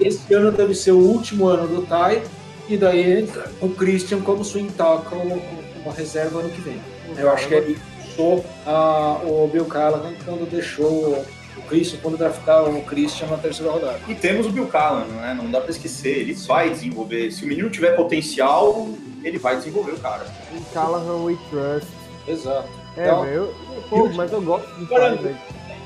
esse 0.00 0.34
ano 0.34 0.50
deve 0.50 0.74
ser 0.74 0.90
o 0.90 0.98
último 0.98 1.46
ano 1.46 1.68
do 1.68 1.86
Tai 1.86 2.22
e 2.68 2.76
daí 2.76 3.20
entra 3.20 3.50
o 3.60 3.68
Christian 3.68 4.20
como 4.20 4.44
swing 4.44 4.72
tackle, 4.72 5.40
uma 5.82 5.92
reserva 5.92 6.40
ano 6.40 6.50
que 6.50 6.60
vem. 6.60 6.80
Eu 7.16 7.30
acho 7.30 7.46
que 7.46 7.54
é 7.54 7.60
isso. 7.60 7.80
forçou 8.16 8.44
a, 8.66 9.20
o 9.24 9.48
Bill 9.52 9.66
Callahan 9.66 10.14
quando 10.24 10.50
deixou 10.50 11.24
o 11.56 11.62
Christian, 11.62 11.98
quando 12.02 12.16
draftaram 12.16 12.76
o 12.78 12.82
Christian 12.84 13.26
na 13.28 13.36
terceira 13.36 13.70
rodada. 13.72 14.00
E 14.08 14.14
temos 14.14 14.46
o 14.46 14.50
Bill 14.50 14.66
Callahan, 14.66 15.04
né? 15.06 15.34
Não 15.34 15.50
dá 15.50 15.60
pra 15.60 15.70
esquecer. 15.70 16.18
Ele 16.18 16.34
vai 16.34 16.70
desenvolver. 16.70 17.30
Se 17.30 17.44
o 17.44 17.48
menino 17.48 17.70
tiver 17.70 17.94
potencial, 17.96 18.88
ele 19.22 19.38
vai 19.38 19.56
desenvolver 19.56 19.92
o 19.92 19.98
cara. 19.98 20.26
Em 20.52 20.62
Callahan 20.74 21.22
we 21.24 21.36
trust. 21.50 21.88
Exato. 22.26 22.68
É, 22.96 23.02
Então, 23.04 23.24
eu- 23.26 23.54
Pô, 23.90 24.08
mas 24.14 24.32
eu 24.32 24.40
gosto 24.40 24.66
do 24.76 24.86
velho. 24.86 25.36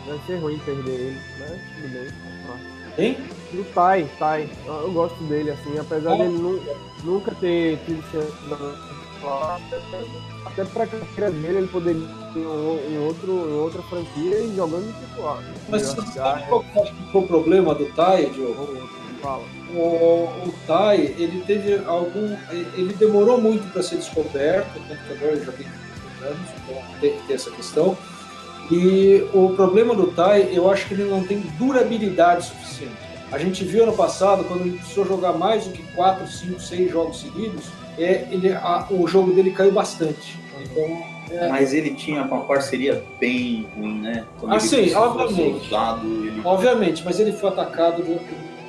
Vai 0.07 0.19
ser 0.27 0.37
ruim 0.37 0.59
perder 0.61 0.91
ele, 0.91 1.21
mas 1.39 1.51
tudo 1.75 1.93
bem. 1.93 2.29
Hein? 2.99 3.17
Do 3.53 3.65
Ty, 3.65 4.09
Ty. 4.19 4.51
Eu 4.67 4.91
gosto 4.93 5.23
dele, 5.25 5.51
assim, 5.51 5.79
apesar 5.79 6.11
Como? 6.11 6.25
dele 6.25 6.39
nu- 6.39 6.63
nunca 7.05 7.33
ter 7.35 7.79
tido 7.87 8.03
chance 8.11 8.33
na 8.49 8.57
até 10.47 10.65
pra 10.65 10.87
carreira 10.87 11.31
dele, 11.31 11.59
ele 11.59 11.67
poderia 11.69 12.07
em, 12.39 12.47
um- 12.47 12.81
em 12.91 12.99
outro, 13.07 13.33
em 13.33 13.55
outra 13.55 13.83
franquia 13.83 14.39
e 14.41 14.55
jogando 14.57 14.87
no 14.87 14.93
titular. 14.93 15.43
Mas 15.69 15.83
Eu 15.83 15.89
você 15.95 16.01
que 16.03 16.13
sabe 16.15 16.43
qual 16.49 16.63
que 16.63 16.79
acho 16.81 16.95
que 16.95 17.13
foi 17.13 17.21
o 17.23 17.27
problema 17.27 17.75
do 17.75 17.87
Tai, 17.87 18.27
Diogo? 18.27 18.89
Fala. 19.21 19.43
O, 19.75 19.79
o 20.49 20.55
Tai, 20.67 20.97
ele 20.97 21.43
teve 21.47 21.83
algum. 21.87 22.37
Ele 22.51 22.93
demorou 22.95 23.41
muito 23.41 23.71
para 23.73 23.83
ser 23.83 23.97
descoberto, 23.97 24.69
tanto 24.89 25.03
que 25.05 25.13
agora 25.13 25.33
ele 25.33 25.45
já 25.45 25.53
tem 25.53 25.67
30 25.67 26.27
anos, 26.27 26.49
então 26.63 26.83
tem, 27.01 27.13
tem 27.27 27.35
essa 27.37 27.51
questão. 27.51 27.97
E 28.71 29.27
o 29.33 29.51
problema 29.57 29.95
do 29.95 30.09
Tai, 30.09 30.49
eu 30.53 30.71
acho 30.71 30.87
que 30.87 30.95
ele 30.95 31.05
não 31.05 31.25
tem 31.25 31.41
durabilidade 31.59 32.47
suficiente. 32.47 32.93
A 33.33 33.39
gente 33.39 33.65
viu 33.65 33.83
ano 33.83 33.93
passado, 33.95 34.45
quando 34.45 34.61
ele 34.63 34.79
precisou 34.79 35.05
jogar 35.07 35.33
mais 35.33 35.65
do 35.67 35.73
que 35.73 35.83
4, 35.95 36.27
5, 36.27 36.61
6 36.61 36.91
jogos 36.91 37.21
seguidos, 37.21 37.67
é, 37.99 38.27
ele, 38.31 38.53
a- 38.53 38.87
o 38.91 39.07
jogo 39.09 39.33
dele 39.33 39.51
caiu 39.51 39.73
bastante. 39.73 40.39
Então, 40.61 41.03
é, 41.31 41.49
Mas 41.49 41.73
ele 41.73 41.95
tinha 41.95 42.23
uma 42.23 42.41
parceria 42.45 43.03
bem 43.21 43.67
ruim, 43.77 44.01
né? 44.01 44.25
Quando 44.39 44.53
ele 44.53 44.61
sim, 44.61 44.77
precisou 44.77 45.03
obviamente. 45.03 45.37
ser 45.61 45.67
usado, 45.67 46.07
ele 46.27 46.41
Obviamente, 46.45 47.03
mas 47.05 47.21
ele 47.21 47.33
foi 47.33 47.51
atacado 47.51 48.03
do, 48.03 48.15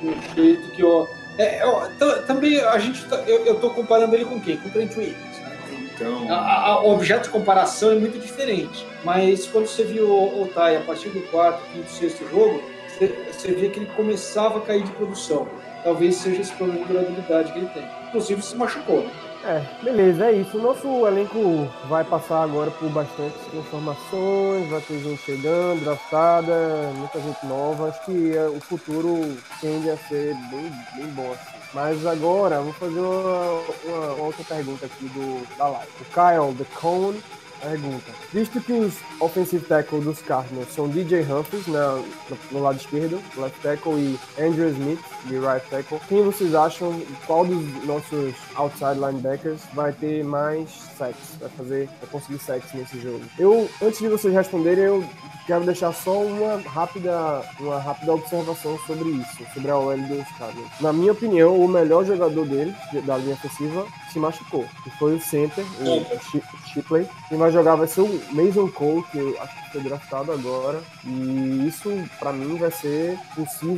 do 0.02 0.34
jeito 0.34 0.70
que 0.72 0.82
eu. 0.82 1.06
É, 1.38 1.62
eu- 1.62 1.88
t- 1.98 2.22
também 2.26 2.60
a 2.60 2.78
gente. 2.78 3.04
tá- 3.06 3.22
eu, 3.26 3.46
eu 3.46 3.54
tô 3.60 3.70
comparando 3.70 4.14
ele 4.14 4.24
com 4.24 4.38
quem? 4.40 4.56
Com 4.58 4.68
o 4.68 4.70
Trent 4.72 4.94
Williams. 4.96 5.16
né? 5.42 5.56
Então, 5.94 6.30
A- 6.30 6.34
a- 6.36 6.66
a- 6.72 6.82
o 6.82 6.92
objeto 6.94 7.24
de 7.24 7.30
comparação 7.30 7.92
é 7.92 7.94
muito 7.94 8.18
diferente. 8.18 8.86
Mas 9.04 9.46
quando 9.46 9.66
você 9.66 9.84
viu 9.84 10.06
o, 10.08 10.42
o 10.42 10.48
Tai 10.48 10.76
a 10.76 10.80
partir 10.80 11.08
do 11.10 11.20
quarto, 11.30 11.60
quinto, 11.72 11.90
sexto 11.90 12.28
jogo, 12.30 12.62
você, 12.88 13.06
você 13.32 13.52
via 13.52 13.70
que 13.70 13.78
ele 13.78 13.90
começava 13.96 14.58
a 14.58 14.62
cair 14.62 14.82
de 14.82 14.90
produção. 14.92 15.46
Talvez 15.82 16.16
seja 16.16 16.42
esse 16.42 16.52
problema 16.52 16.84
de 16.84 16.92
durabilidade 16.92 17.52
que 17.52 17.58
ele 17.58 17.68
tem. 17.68 17.82
Inclusive 18.08 18.42
se 18.42 18.54
machucou. 18.56 19.00
né? 19.02 19.10
É, 19.42 19.64
beleza, 19.82 20.26
é 20.26 20.32
isso. 20.32 20.58
O 20.58 20.62
nosso 20.62 21.06
elenco 21.06 21.66
vai 21.88 22.04
passar 22.04 22.42
agora 22.42 22.70
por 22.72 22.90
bastantes 22.90 23.40
transformações, 23.50 24.68
vai 24.68 24.80
ter 24.82 24.98
gente 24.98 25.22
chegando, 25.22 25.82
draftada, 25.82 26.52
muita 26.94 27.18
gente 27.20 27.46
nova. 27.46 27.88
Acho 27.88 28.04
que 28.04 28.36
é, 28.36 28.46
o 28.48 28.60
futuro 28.60 29.34
tende 29.60 29.88
a 29.88 29.96
ser 29.96 30.34
bem, 30.50 30.70
bem 30.94 31.06
bom 31.14 31.32
assim. 31.32 31.58
Mas 31.72 32.04
agora, 32.04 32.60
vou 32.60 32.72
fazer 32.74 33.00
uma, 33.00 33.62
uma- 33.84 34.14
uma 34.14 34.24
outra 34.24 34.44
pergunta 34.44 34.84
aqui 34.84 35.04
do, 35.06 35.56
da 35.56 35.68
live. 35.68 35.88
O 36.00 36.04
Kyle, 36.04 36.54
The 36.58 36.66
Cone, 36.78 37.22
pergunta. 37.60 38.12
Visto 38.32 38.60
que 38.60 38.72
os 38.72 38.94
offensive 39.20 39.64
tackle 39.64 40.00
dos 40.00 40.20
Cardinals 40.22 40.72
são 40.72 40.88
DJ 40.88 41.22
Humphries 41.22 41.66
no, 41.66 42.04
no 42.50 42.62
lado 42.62 42.78
esquerdo, 42.78 43.20
left 43.36 43.60
tackle, 43.60 43.94
e 43.98 44.18
Andrew 44.40 44.68
Smith, 44.70 45.00
de 45.26 45.38
right 45.38 45.64
tackle, 45.68 46.00
quem 46.08 46.22
vocês 46.22 46.54
acham, 46.54 47.00
qual 47.26 47.44
dos 47.44 47.84
nossos 47.84 48.34
outside 48.56 48.98
linebackers 48.98 49.60
vai 49.74 49.92
ter 49.92 50.24
mais 50.24 50.70
sacks, 50.96 51.36
vai 51.38 51.48
fazer, 51.50 51.86
vai 52.00 52.10
conseguir 52.10 52.38
sacks 52.38 52.72
nesse 52.72 53.00
jogo? 53.00 53.22
Eu, 53.38 53.68
antes 53.82 53.98
de 53.98 54.08
vocês 54.08 54.32
responderem, 54.32 54.84
eu 54.84 55.04
quero 55.50 55.64
deixar 55.64 55.92
só 55.92 56.22
uma 56.22 56.60
rápida, 56.68 57.42
uma 57.58 57.80
rápida 57.80 58.12
observação 58.14 58.78
sobre 58.86 59.08
isso, 59.10 59.44
sobre 59.52 59.68
a 59.68 59.76
OL 59.76 59.96
dos 59.96 60.28
Cardinals. 60.38 60.70
Na 60.80 60.92
minha 60.92 61.10
opinião, 61.10 61.56
o 61.56 61.66
melhor 61.66 62.04
jogador 62.04 62.46
deles, 62.46 62.72
de- 62.92 63.00
da 63.00 63.16
linha 63.16 63.34
ofensiva, 63.34 63.84
se 64.12 64.20
machucou, 64.20 64.64
que 64.84 64.90
foi 64.96 65.16
o 65.16 65.20
center, 65.20 65.64
o 65.80 66.68
Shipley. 66.72 67.04
Quem 67.28 67.36
vai 67.36 67.50
jogar 67.50 67.74
vai 67.74 67.88
ser 67.88 68.02
o 68.02 68.20
Mason 68.30 68.68
Cole, 68.68 69.02
que 69.10 69.18
eu 69.18 69.36
acho 69.42 69.64
que 69.64 69.72
foi 69.72 69.80
draftado 69.82 70.30
agora. 70.30 70.80
E 71.04 71.66
isso, 71.66 71.90
pra 72.20 72.32
mim, 72.32 72.56
vai 72.56 72.70
ser 72.70 73.18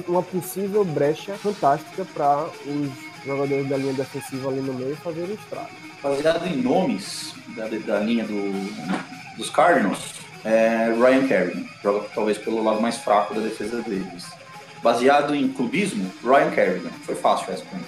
uma 0.06 0.22
possível 0.22 0.84
brecha 0.84 1.32
fantástica 1.38 2.04
para 2.12 2.48
os 2.66 2.90
jogadores 3.24 3.66
da 3.70 3.78
linha 3.78 3.94
defensiva 3.94 4.50
ali 4.50 4.60
no 4.60 4.74
meio 4.74 4.94
fazerem 4.96 5.34
estrago. 5.36 5.70
baseado 6.02 6.46
em 6.48 6.56
nomes 6.60 7.32
da, 7.56 7.66
da 7.68 8.00
linha 8.00 8.24
do- 8.24 9.36
dos 9.38 9.48
Cardinals, 9.48 10.14
é 10.44 10.92
Ryan 10.98 11.26
Kerrigan. 11.26 11.64
Joga 11.82 12.06
talvez 12.14 12.38
pelo 12.38 12.62
lado 12.62 12.80
mais 12.80 12.96
fraco 12.98 13.34
da 13.34 13.40
defesa 13.40 13.80
deles. 13.82 14.24
Baseado 14.82 15.34
em 15.34 15.48
clubismo, 15.48 16.10
Ryan 16.24 16.50
Kerrigan. 16.50 16.90
Foi 17.04 17.14
fácil 17.14 17.52
essa 17.52 17.64
pra 17.64 17.78
mim. 17.78 17.84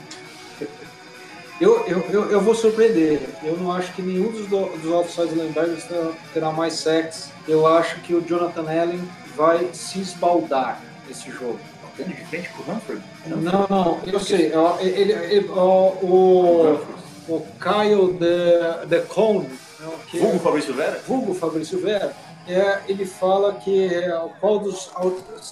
Eu, 1.61 1.85
eu, 1.87 2.05
eu, 2.11 2.31
eu 2.33 2.41
vou 2.41 2.55
surpreender. 2.55 3.21
Eu 3.43 3.57
não 3.57 3.71
acho 3.71 3.93
que 3.93 4.03
nenhum 4.03 4.31
dos, 4.33 4.47
do- 4.49 4.77
dos 4.79 4.93
outside 4.93 5.35
linebackers 5.35 5.85
terá, 5.85 6.11
terá 6.33 6.51
mais 6.53 6.75
sacks. 6.75 7.29
Eu 7.47 7.67
acho 7.67 8.01
que 8.01 8.13
o 8.13 8.21
Jonathan 8.21 8.63
Allen 8.69 9.01
vai 9.37 9.69
se 9.73 10.01
esbaldar 10.01 10.81
nesse 11.07 11.31
jogo. 11.31 11.59
Batendo 11.83 12.09
de 12.15 12.25
frente 12.27 12.49
com 12.51 12.71
o 12.71 12.75
Humphrey? 12.75 12.99
Não, 13.27 13.67
não, 13.71 14.01
eu 14.05 14.19
sei. 14.19 14.53
Ele, 14.81 15.13
ele- 15.13 15.49
ó, 15.51 15.91
o, 16.03 16.81
o 17.29 17.47
Kyle 17.61 18.13
de, 18.15 18.87
de 18.89 19.01
Cone, 19.07 19.47
né, 19.79 19.89
Vulgo 20.13 20.39
Fabrício 20.41 20.75
Vera? 20.75 21.01
vulgo 21.07 21.35
Fabrício 21.35 21.79
Vera, 21.81 22.13
é, 22.47 22.81
ele 22.89 23.07
fala 23.07 23.55
que 23.55 23.95
é, 23.95 24.11
qual 24.41 24.59
dos 24.59 24.91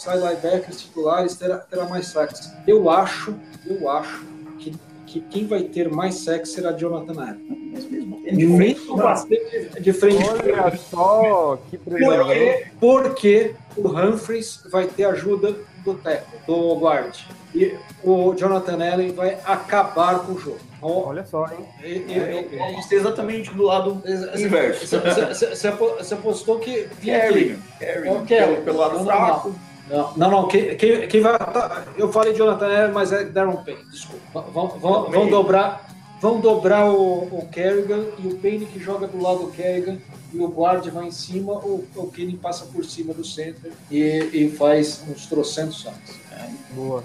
linebackers 0.07 0.83
titulares 0.83 1.37
terá, 1.37 1.59
terá 1.59 1.87
mais 1.87 2.07
sacks. 2.07 2.53
Eu 2.67 2.91
acho, 2.91 3.35
eu 3.67 3.89
acho 3.91 4.25
que, 4.59 4.75
que 5.07 5.21
quem 5.21 5.47
vai 5.47 5.63
ter 5.63 5.91
mais 5.91 6.17
sacks 6.17 6.51
será 6.53 6.73
Jonathan 6.73 7.21
Allen. 7.21 7.71
Mas 7.73 7.85
mesmo 7.87 8.23
de 8.23 8.47
frente 8.47 8.59
Mesmo 8.59 8.87
com 8.87 8.95
o 8.95 8.97
bastante 8.97 9.81
de 9.81 9.93
frente. 9.93 10.25
Olha 10.25 10.77
só 10.77 11.59
que. 11.71 11.79
Porque, 11.79 12.67
porque 12.79 13.55
o 13.77 13.89
Humphreys 13.89 14.63
vai 14.71 14.87
ter 14.87 15.05
ajuda 15.05 15.57
do 15.85 15.95
tackle, 15.95 16.39
do 16.47 16.75
guard. 16.77 17.15
E 17.55 17.75
o 18.05 18.35
Jonathan 18.35 18.93
Allen 18.93 19.13
vai 19.13 19.39
acabar 19.45 20.21
com 20.21 20.33
o 20.33 20.39
jogo. 20.39 20.72
Olha 20.83 21.25
só, 21.25 21.47
hein? 21.47 21.65
e- 21.83 21.87
e- 22.13 22.59
Eu 22.59 22.99
exatamente 22.99 23.51
do 23.55 23.63
lado 23.63 24.03
inverso. 24.37 24.87
você- 24.87 24.99
você- 25.35 25.55
Você 25.55 25.69
apo- 25.69 25.95
você 25.99 26.15
apostou 26.15 26.59
que. 26.59 26.89
Ó, 26.91 27.01
Kerrigan. 27.01 28.25
Pelo, 28.27 28.57
pelo 28.63 28.79
lado 28.79 28.95
Não, 28.99 29.05
não, 29.05 29.13
fraco. 29.13 29.55
Não, 29.89 30.13
não, 30.17 30.31
não. 30.31 30.49
Quem, 30.49 30.77
quem, 30.77 31.07
quem 31.09 31.21
vai. 31.21 31.39
tá, 31.39 31.85
eu 31.97 32.11
falei 32.11 32.35
Jonathan 32.35 32.67
Allen, 32.67 32.93
mas 32.93 33.13
é 33.13 33.25
Darren 33.25 33.57
Payne, 33.65 33.85
desculpa. 33.91 34.41
Vão, 34.53 34.69
vão, 34.69 35.11
vão 35.11 35.29
dobrar. 35.29 35.92
Vão 36.23 36.41
dobrar 36.41 36.89
o, 36.89 37.25
o 37.25 37.49
Kerrigan 37.51 38.05
e 38.23 38.29
o 38.29 38.37
Payne 38.37 38.65
que 38.67 38.79
joga 38.79 39.09
do 39.09 39.21
lado 39.21 39.41
do 39.41 39.51
Kerrigan 39.51 39.99
e 40.33 40.39
o 40.39 40.47
guard 40.47 40.87
vai 40.89 41.09
em 41.09 41.11
cima, 41.11 41.53
o, 41.55 41.85
o 41.97 42.07
Kenny 42.13 42.37
passa 42.37 42.65
por 42.67 42.85
cima 42.85 43.13
do 43.13 43.25
center 43.25 43.73
e, 43.91 44.31
e 44.33 44.49
faz 44.49 45.03
uns 45.09 45.27
trocentos 45.27 45.83
sacks. 45.83 46.23
Boa. 46.71 47.03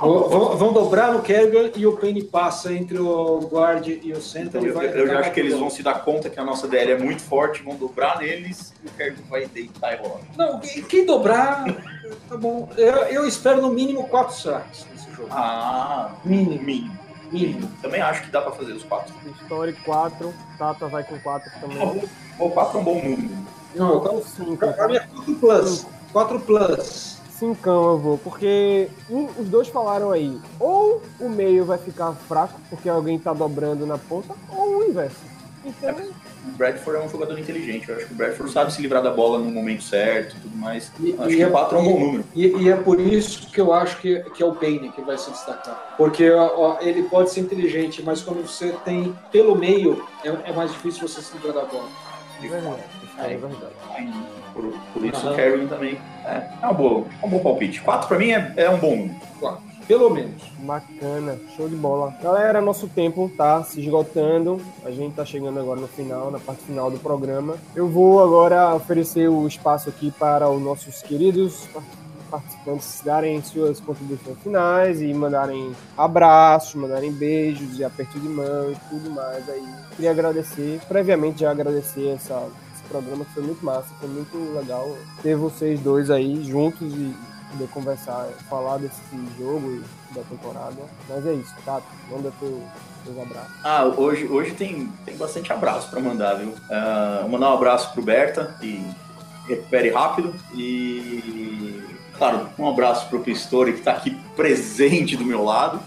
Vão, 0.00 0.56
vão 0.56 0.72
dobrar 0.72 1.12
no 1.12 1.20
Kerrigan 1.20 1.70
e 1.76 1.86
o 1.86 1.98
Payne 1.98 2.22
passa 2.24 2.72
entre 2.72 2.98
o 2.98 3.40
guard 3.40 3.86
e 3.86 4.10
o 4.12 4.22
center. 4.22 4.60
Então, 4.60 4.62
e 4.62 4.68
eu, 4.68 4.74
vai 4.74 5.00
eu 5.00 5.18
acho 5.18 5.32
que 5.32 5.40
eles 5.40 5.58
vão 5.58 5.68
se 5.68 5.82
dar 5.82 6.02
conta 6.02 6.30
que 6.30 6.40
a 6.40 6.44
nossa 6.44 6.66
DL 6.66 6.92
é 6.92 6.98
muito 6.98 7.20
forte, 7.22 7.62
vão 7.62 7.76
dobrar 7.76 8.18
neles 8.18 8.72
e 8.82 8.88
o 8.88 8.90
Kerrigan 8.92 9.22
vai 9.28 9.46
deitar 9.46 9.92
e 9.92 9.96
rolar. 9.96 10.20
Não, 10.36 10.60
quem 10.60 10.82
quem 10.82 11.04
dobrar, 11.04 11.62
tá 12.26 12.36
bom. 12.38 12.70
Eu, 12.76 12.94
eu 13.04 13.28
espero 13.28 13.60
no 13.60 13.70
mínimo 13.70 14.08
quatro 14.08 14.34
sacks 14.34 14.86
nesse 14.90 15.10
jogo. 15.14 15.28
Ah, 15.30 16.16
Mínimo. 16.24 16.62
mínimo. 16.62 17.05
Mínimo. 17.30 17.68
Também 17.82 18.00
acho 18.00 18.22
que 18.22 18.30
dá 18.30 18.40
pra 18.40 18.52
fazer 18.52 18.72
os 18.72 18.82
quatro. 18.84 19.14
Story 19.42 19.72
4, 19.84 20.32
Tata 20.58 20.86
vai 20.88 21.02
com 21.04 21.18
4 21.20 21.50
também. 21.60 22.02
O 22.38 22.50
quatro 22.50 22.78
é 22.78 22.80
um 22.80 22.84
bom 22.84 22.94
número. 23.02 23.36
Não, 23.74 23.88
eu 23.92 23.98
Então 23.98 24.20
quero 24.20 24.24
5. 24.56 24.56
Pra 24.74 24.88
mim 24.88 24.96
é 24.96 25.00
4 25.00 25.34
plus. 25.34 25.86
4 26.12 26.40
plus. 26.40 27.16
Cincão 27.30 27.90
eu 27.90 27.98
vou, 27.98 28.16
porque 28.18 28.88
um- 29.10 29.26
os 29.38 29.48
dois 29.48 29.68
falaram 29.68 30.10
aí, 30.10 30.40
ou 30.58 31.02
o 31.20 31.28
meio 31.28 31.66
vai 31.66 31.76
ficar 31.76 32.12
fraco 32.12 32.58
porque 32.70 32.88
alguém 32.88 33.18
tá 33.18 33.34
dobrando 33.34 33.84
na 33.84 33.98
ponta, 33.98 34.34
ou 34.48 34.78
o 34.78 34.84
inverso. 34.84 35.16
Então, 35.62 35.94
O 36.46 36.56
Bradford 36.56 37.02
é 37.02 37.04
um 37.04 37.08
jogador 37.08 37.38
inteligente. 37.38 37.88
Eu 37.88 37.96
acho 37.96 38.06
que 38.06 38.12
o 38.12 38.16
Bradford 38.16 38.52
sabe 38.52 38.72
se 38.72 38.80
livrar 38.80 39.02
da 39.02 39.10
bola 39.10 39.38
no 39.38 39.50
momento 39.50 39.82
certo 39.82 40.36
e 40.36 40.40
tudo 40.40 40.56
mais. 40.56 40.92
E- 41.00 41.14
acho 41.18 41.30
e 41.30 41.36
que 41.36 41.42
é- 41.42 41.46
o 41.46 41.50
4 41.50 41.76
é 41.76 41.80
um 41.80 41.84
bom 41.84 42.00
número. 42.00 42.24
E, 42.34 42.46
e 42.46 42.70
é 42.70 42.76
por 42.76 43.00
isso 43.00 43.50
que 43.50 43.60
eu 43.60 43.72
acho 43.72 43.98
que, 43.98 44.20
que 44.30 44.42
é 44.42 44.46
o 44.46 44.54
Payne 44.54 44.90
que 44.92 45.02
vai 45.02 45.18
se 45.18 45.30
destacar. 45.30 45.94
Porque 45.96 46.30
ó, 46.30 46.78
ele 46.80 47.02
pode 47.04 47.30
ser 47.30 47.40
inteligente, 47.40 48.02
mas 48.02 48.22
quando 48.22 48.46
você 48.46 48.74
tem 48.84 49.14
pelo 49.32 49.56
meio, 49.56 50.06
é, 50.24 50.50
é 50.50 50.52
mais 50.52 50.70
difícil 50.72 51.06
você 51.08 51.20
se 51.20 51.32
livrar 51.34 51.54
da 51.54 51.64
bola. 51.64 51.88
é 52.42 52.48
verdade. 52.48 52.82
É 53.18 53.28
verdade. 53.28 53.72
Aí, 53.94 54.12
Por, 54.52 54.72
por 54.92 55.04
isso 55.04 55.28
o 55.28 55.34
Kerrigan 55.34 55.66
também 55.66 55.98
é, 56.24 56.30
é, 56.62 56.64
uma 56.64 56.72
boa, 56.72 57.06
é 57.22 57.26
um 57.26 57.28
bom 57.30 57.38
palpite. 57.40 57.80
4 57.80 58.08
pra 58.08 58.18
mim 58.18 58.30
é, 58.30 58.52
é 58.56 58.70
um 58.70 58.78
bom 58.78 58.94
número. 58.96 59.16
Claro. 59.40 59.58
Pelo 59.86 60.10
menos. 60.10 60.42
Bacana, 60.58 61.38
show 61.56 61.68
de 61.68 61.76
bola. 61.76 62.14
Galera, 62.22 62.60
nosso 62.60 62.88
tempo 62.88 63.30
tá 63.36 63.62
se 63.62 63.80
esgotando. 63.80 64.60
A 64.84 64.90
gente 64.90 65.14
tá 65.14 65.24
chegando 65.24 65.58
agora 65.58 65.80
no 65.80 65.88
final, 65.88 66.30
na 66.30 66.38
parte 66.38 66.62
final 66.64 66.90
do 66.90 66.98
programa. 66.98 67.56
Eu 67.74 67.88
vou 67.88 68.22
agora 68.22 68.74
oferecer 68.74 69.28
o 69.28 69.46
espaço 69.46 69.88
aqui 69.88 70.10
para 70.10 70.48
os 70.48 70.60
nossos 70.60 71.02
queridos 71.02 71.68
participantes 72.30 73.02
darem 73.04 73.42
suas 73.42 73.80
contribuições 73.80 74.36
finais 74.42 75.00
e 75.00 75.12
mandarem 75.14 75.72
abraços, 75.96 76.74
mandarem 76.74 77.12
beijos 77.12 77.78
e 77.78 77.84
aperto 77.84 78.18
de 78.18 78.28
mão 78.28 78.70
e 78.70 78.76
tudo 78.90 79.10
mais 79.10 79.48
aí. 79.48 79.64
Queria 79.94 80.10
agradecer, 80.10 80.80
previamente 80.88 81.40
já 81.40 81.50
agradecer 81.50 82.08
essa, 82.08 82.48
esse 82.74 82.82
programa 82.88 83.24
que 83.24 83.32
foi 83.32 83.42
muito 83.42 83.64
massa, 83.64 83.88
foi 84.00 84.08
muito 84.08 84.36
legal 84.54 84.90
ter 85.22 85.36
vocês 85.36 85.80
dois 85.80 86.10
aí 86.10 86.44
juntos 86.44 86.92
e 86.92 87.14
poder 87.50 87.68
conversar, 87.68 88.28
falar 88.48 88.78
desse 88.78 89.00
jogo 89.38 89.70
e 89.72 90.14
da 90.14 90.22
temporada. 90.22 90.76
Mas 91.08 91.26
é 91.26 91.32
isso, 91.34 91.54
tá? 91.64 91.80
Manda 92.10 92.32
teu, 92.38 92.62
teus 93.04 93.18
abraços. 93.18 93.52
Ah, 93.64 93.84
hoje, 93.84 94.26
hoje 94.26 94.52
tem, 94.52 94.88
tem 95.04 95.16
bastante 95.16 95.52
abraço 95.52 95.90
para 95.90 96.00
mandar, 96.00 96.34
viu? 96.34 96.50
Uh, 96.50 97.28
mandar 97.28 97.50
um 97.50 97.54
abraço 97.54 97.92
pro 97.92 98.02
Berta 98.02 98.56
e 98.62 98.82
recupere 99.48 99.90
rápido 99.90 100.34
e 100.54 101.96
Claro, 102.18 102.48
um 102.58 102.68
abraço 102.68 103.08
para 103.08 103.18
o 103.18 103.22
Pistori, 103.22 103.72
que 103.72 103.80
está 103.80 103.92
aqui 103.92 104.16
presente 104.34 105.16
do 105.16 105.24
meu 105.24 105.44
lado. 105.44 105.80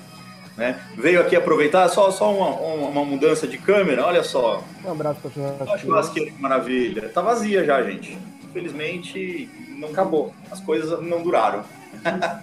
Né? 0.55 0.79
Veio 0.95 1.21
aqui 1.21 1.35
aproveitar, 1.35 1.87
só, 1.89 2.11
só 2.11 2.33
uma, 2.33 2.49
uma 2.89 3.05
mudança 3.05 3.47
de 3.47 3.57
câmera, 3.57 4.05
olha 4.05 4.23
só. 4.23 4.61
Um 4.85 4.91
abraço 4.91 5.19
para 5.21 5.73
a 5.73 5.77
churrasqueira. 5.77 6.31
que 6.31 6.41
maravilha. 6.41 7.09
Tá 7.09 7.21
vazia 7.21 7.63
já, 7.63 7.81
gente. 7.81 8.17
Infelizmente, 8.43 9.49
não 9.79 9.89
acabou. 9.89 10.33
As 10.51 10.59
coisas 10.59 11.01
não 11.01 11.23
duraram. 11.23 11.63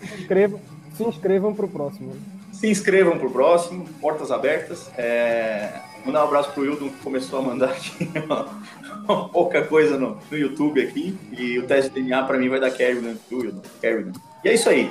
Se 0.00 0.20
inscrevam, 0.20 0.60
se 0.96 1.04
inscrevam 1.04 1.54
para 1.54 1.66
o 1.66 1.68
próximo. 1.68 2.16
Se 2.52 2.68
inscrevam 2.68 3.18
para 3.18 3.26
o 3.26 3.30
próximo, 3.30 3.86
portas 4.00 4.30
abertas. 4.30 4.90
É... 4.96 5.72
Mandar 6.04 6.24
um 6.24 6.28
abraço 6.28 6.52
pro 6.52 6.62
Wildon, 6.62 6.88
que 6.88 7.02
começou 7.02 7.40
a 7.40 7.42
mandar 7.42 7.70
aqui 7.70 8.08
pouca 9.32 9.62
coisa 9.62 9.98
no, 9.98 10.18
no 10.30 10.38
YouTube 10.38 10.80
aqui. 10.80 11.18
E 11.36 11.58
o 11.58 11.66
teste 11.66 11.90
de 11.90 12.00
DNA 12.00 12.22
para 12.24 12.38
mim 12.38 12.48
vai 12.48 12.60
dar 12.60 12.70
Kerrigan 12.70 13.16
do 13.28 13.38
Wildon. 13.38 13.62
Kerrigan. 13.80 14.12
E 14.44 14.48
é 14.48 14.54
isso 14.54 14.68
aí. 14.68 14.90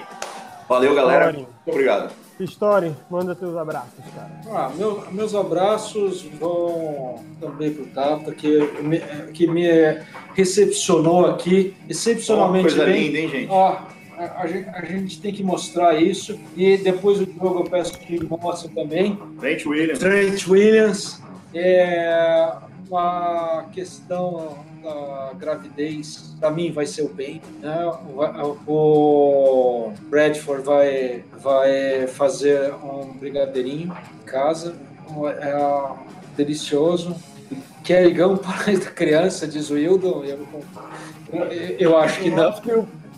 Valeu, 0.67 0.93
galera. 0.93 1.31
Muito 1.31 1.47
obrigado. 1.65 2.24
Story, 2.43 2.93
manda 3.09 3.33
teus 3.33 3.55
abraços, 3.55 4.03
cara. 4.13 4.41
Ah, 4.47 4.71
meu, 4.75 5.03
meus 5.11 5.33
abraços 5.33 6.23
vão 6.39 7.23
também 7.39 7.73
pro 7.73 7.85
Tata, 7.87 8.31
que 8.33 8.59
me, 8.81 8.99
que 9.33 9.47
me 9.47 9.65
recepcionou 10.33 11.27
aqui 11.27 11.73
excepcionalmente 11.87 12.65
oh, 12.65 12.69
coisa 12.69 12.85
bem. 12.85 13.07
linda, 13.07 13.19
hein, 13.19 13.29
gente? 13.29 13.51
Ah, 13.51 13.87
a, 14.17 14.41
a, 14.41 14.47
gente, 14.47 14.69
a, 14.69 14.85
gente, 14.85 15.21
tem 15.21 15.33
que 15.33 15.43
mostrar 15.43 16.01
isso. 16.01 16.37
E 16.55 16.77
depois 16.77 17.19
do 17.19 17.25
jogo 17.25 17.59
eu 17.59 17.63
peço 17.63 17.97
que 17.99 18.23
mostre 18.25 18.69
também. 18.73 19.17
Trent 19.39 19.65
Williams. 19.65 19.99
Trent 19.99 20.47
Williams. 20.47 21.21
É 21.53 22.53
uma 22.89 23.65
questão 23.73 24.57
da 24.85 25.33
gravidez, 25.33 26.35
para 26.39 26.51
mim, 26.51 26.71
vai 26.71 26.85
ser 26.85 27.01
o 27.01 27.09
bem. 27.09 27.41
Né? 27.59 27.75
O 28.67 29.91
Bradford 30.09 30.63
vai, 30.63 31.23
vai 31.41 32.07
fazer 32.07 32.71
um 32.75 33.13
brigadeirinho 33.13 33.95
em 34.21 34.25
casa. 34.25 34.75
É 35.41 36.35
delicioso. 36.37 37.15
Querigão 37.83 38.37
para 38.37 38.77
criança, 38.91 39.47
diz 39.47 39.69
o 39.69 39.77
Hildon. 39.77 40.23
Eu, 40.23 40.47
eu, 41.33 41.77
eu 41.79 41.97
acho 41.97 42.21
que 42.21 42.29
não. 42.29 42.53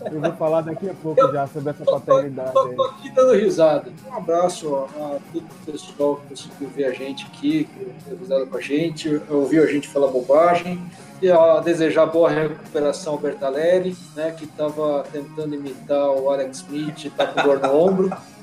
Eu 0.06 0.22
vou 0.22 0.32
falar 0.34 0.62
daqui 0.62 0.90
a 0.90 0.94
pouco 0.94 1.20
eu, 1.20 1.34
já 1.34 1.48
sobre 1.48 1.72
essa 1.72 1.84
paternidade. 1.84 2.54
Tô, 2.54 2.70
tô, 2.70 2.84
aqui 2.84 3.10
dando 3.12 3.34
risada. 3.34 3.92
Um 4.08 4.16
abraço 4.16 4.76
a 4.76 5.18
todo 5.34 5.44
o 5.44 5.72
pessoal 5.72 6.16
que 6.18 6.30
conseguiu 6.30 6.70
ver 6.70 6.86
a 6.86 6.94
gente 6.94 7.26
aqui, 7.26 7.66
que 7.66 8.16
risada 8.16 8.46
com 8.46 8.58
a 8.58 8.62
gente, 8.62 9.22
ouviu 9.30 9.64
a 9.64 9.68
gente 9.68 9.88
falar 9.88 10.08
bobagem. 10.08 10.82
E 11.20 11.32
a 11.32 11.60
desejar 11.60 12.06
boa 12.06 12.30
recuperação 12.30 13.14
ao 13.14 13.20
Bertaleri, 13.20 13.98
né, 14.16 14.32
que 14.38 14.46
estava 14.46 15.04
tentando 15.12 15.56
imitar 15.56 16.12
o 16.12 16.30
Alex 16.30 16.58
Smith 16.58 17.06
e 17.06 17.10
tá 17.10 17.26
com 17.26 17.42
dor 17.42 17.60
no 17.60 17.76
ombro. 17.76 18.12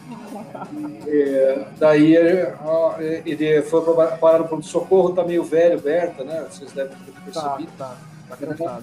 E, 1.07 1.65
daí 1.79 2.15
ele 2.15 3.63
foi 3.63 3.83
parar 4.21 4.41
no 4.41 4.49
pronto-socorro, 4.49 5.15
tá 5.15 5.25
meio 5.25 5.43
velho, 5.43 5.81
Berta, 5.81 6.23
né? 6.25 6.47
Vocês 6.51 6.73
devem 6.73 6.95
ter 6.97 7.13
percebido. 7.13 7.73
Tá, 7.79 7.87
tá. 7.87 7.97
Tá 8.29 8.81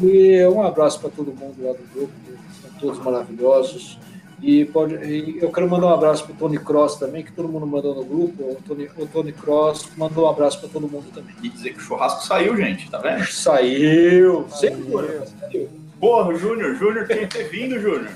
e 0.00 0.46
um 0.46 0.62
abraço 0.62 1.00
para 1.00 1.10
todo 1.10 1.32
mundo 1.32 1.54
lá 1.62 1.72
do 1.72 1.94
grupo, 1.94 2.12
são 2.60 2.70
todos 2.80 2.98
maravilhosos. 2.98 3.98
E, 4.42 4.64
pode, 4.66 4.94
e 4.96 5.38
eu 5.40 5.50
quero 5.50 5.68
mandar 5.68 5.86
um 5.86 5.94
abraço 5.94 6.24
para 6.24 6.34
o 6.34 6.36
Tony 6.36 6.58
Cross 6.58 6.96
também, 6.96 7.22
que 7.22 7.32
todo 7.32 7.48
mundo 7.48 7.66
mandou 7.66 7.94
no 7.94 8.04
grupo. 8.04 8.42
O 8.42 8.58
Tony, 8.66 8.90
o 8.98 9.06
Tony 9.06 9.32
Cross 9.32 9.88
mandou 9.96 10.26
um 10.26 10.28
abraço 10.28 10.60
para 10.60 10.68
todo 10.68 10.88
mundo 10.88 11.06
também. 11.14 11.34
E 11.42 11.48
dizer 11.48 11.70
que 11.70 11.78
o 11.78 11.80
churrasco 11.80 12.26
saiu, 12.26 12.56
gente, 12.56 12.90
tá 12.90 12.98
vendo? 12.98 13.24
Saiu! 13.24 14.46
Saiu! 14.50 15.22
saiu. 15.40 15.68
Porra, 15.98 16.34
Júnior, 16.34 16.74
Júnior 16.74 17.06
tinha 17.06 17.26
que 17.26 17.38
ter 17.38 17.48
vindo, 17.48 17.80
Júnior. 17.80 18.12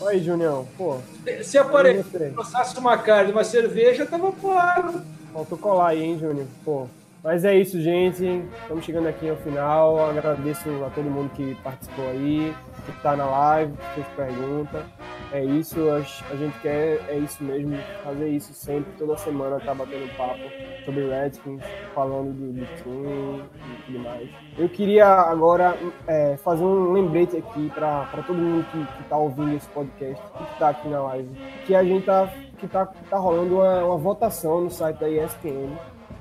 Oi, 0.00 0.18
Junião, 0.20 0.66
pô. 0.78 0.96
Se 1.42 1.58
aparecesse 1.58 2.78
uma 2.78 2.96
carne, 2.96 3.32
uma 3.32 3.44
cerveja, 3.44 4.06
tava 4.06 4.32
claro. 4.32 5.02
Faltou 5.32 5.58
colar 5.58 5.88
aí, 5.88 6.02
hein, 6.02 6.18
Júnior? 6.18 6.46
Pô, 6.64 6.86
mas 7.26 7.44
é 7.44 7.56
isso, 7.56 7.80
gente. 7.80 8.24
Estamos 8.62 8.84
chegando 8.84 9.08
aqui 9.08 9.28
ao 9.28 9.34
final. 9.38 9.98
Agradeço 10.10 10.68
a 10.84 10.90
todo 10.90 11.10
mundo 11.10 11.28
que 11.30 11.56
participou 11.56 12.08
aí, 12.08 12.54
que 12.84 12.92
está 12.92 13.16
na 13.16 13.24
live, 13.26 13.72
que 13.72 13.94
fez 13.94 14.06
pergunta. 14.14 14.86
É 15.32 15.44
isso, 15.44 15.76
a 15.90 16.36
gente 16.36 16.56
quer, 16.60 17.04
é 17.08 17.18
isso 17.18 17.42
mesmo, 17.42 17.76
fazer 18.04 18.28
isso 18.28 18.54
sempre, 18.54 18.92
toda 18.96 19.16
semana 19.18 19.58
tá 19.58 19.74
batendo 19.74 20.08
papo 20.16 20.38
sobre 20.84 21.08
Redskins, 21.08 21.60
falando 21.92 22.32
do, 22.32 22.52
do 22.52 22.64
time 22.76 23.42
e 23.42 23.82
tudo 23.86 23.98
mais. 23.98 24.30
Eu 24.56 24.68
queria 24.68 25.04
agora 25.04 25.76
é, 26.06 26.36
fazer 26.36 26.62
um 26.62 26.92
lembrete 26.92 27.36
aqui 27.36 27.68
para 27.74 28.22
todo 28.24 28.36
mundo 28.36 28.64
que, 28.70 29.02
está 29.02 29.16
ouvindo 29.16 29.56
esse 29.56 29.68
podcast 29.70 30.24
e 30.24 30.44
que 30.44 30.52
está 30.52 30.68
aqui 30.68 30.88
na 30.88 31.02
live, 31.02 31.28
que 31.66 31.74
a 31.74 31.82
gente 31.82 32.06
tá, 32.06 32.32
que 32.56 32.68
tá, 32.68 32.86
tá 32.86 33.18
rolando 33.18 33.56
uma, 33.56 33.84
uma 33.84 33.96
votação 33.96 34.60
no 34.60 34.70
site 34.70 35.00
da 35.00 35.10
ESPN 35.10 35.76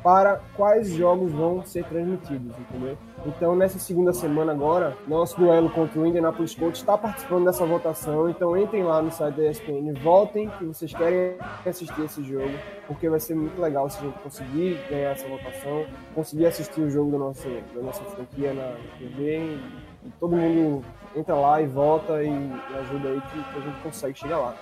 para 0.06 0.40
quais 0.56 0.90
jogos 0.90 1.32
vão 1.32 1.66
ser 1.66 1.84
transmitidos, 1.86 2.56
entendeu? 2.60 2.96
Então, 3.26 3.56
nessa 3.56 3.80
segunda 3.80 4.14
semana 4.14 4.52
agora, 4.52 4.96
nosso 5.08 5.36
duelo 5.36 5.68
contra 5.68 6.00
o 6.00 6.06
Indianapolis 6.06 6.54
Colts 6.54 6.80
está 6.80 6.96
participando 6.96 7.46
dessa 7.46 7.66
votação. 7.66 8.30
Então, 8.30 8.56
entrem 8.56 8.84
lá 8.84 9.02
no 9.02 9.10
site 9.10 9.34
da 9.34 9.50
ESPN, 9.50 9.96
votem 10.04 10.48
que 10.60 10.66
vocês 10.66 10.94
querem 10.94 11.38
assistir 11.66 12.04
esse 12.04 12.24
jogo, 12.24 12.54
porque 12.86 13.10
vai 13.10 13.20
ser 13.20 13.34
muito 13.34 13.60
legal 13.60 13.90
se 13.90 13.98
a 13.98 14.02
gente 14.02 14.20
conseguir 14.20 14.80
ganhar 14.88 15.10
essa 15.10 15.28
votação, 15.28 15.88
conseguir 16.14 16.46
assistir 16.46 16.82
o 16.82 16.90
jogo 16.92 17.12
da 17.12 17.18
nossa, 17.18 17.50
da 17.74 17.82
nossa 17.82 18.04
franquia 18.04 18.54
na 18.54 18.76
TV. 19.00 19.58
E 20.06 20.10
todo 20.20 20.36
mundo 20.36 20.86
entra 21.16 21.34
lá 21.34 21.60
e 21.64 21.66
vota 21.66 22.22
e, 22.22 22.28
e 22.28 22.78
ajuda 22.80 23.10
aí 23.10 23.22
que, 23.22 23.44
que 23.44 23.58
a 23.58 23.62
gente 23.62 23.82
consegue 23.82 24.20
chegar 24.20 24.38
lá. 24.38 24.56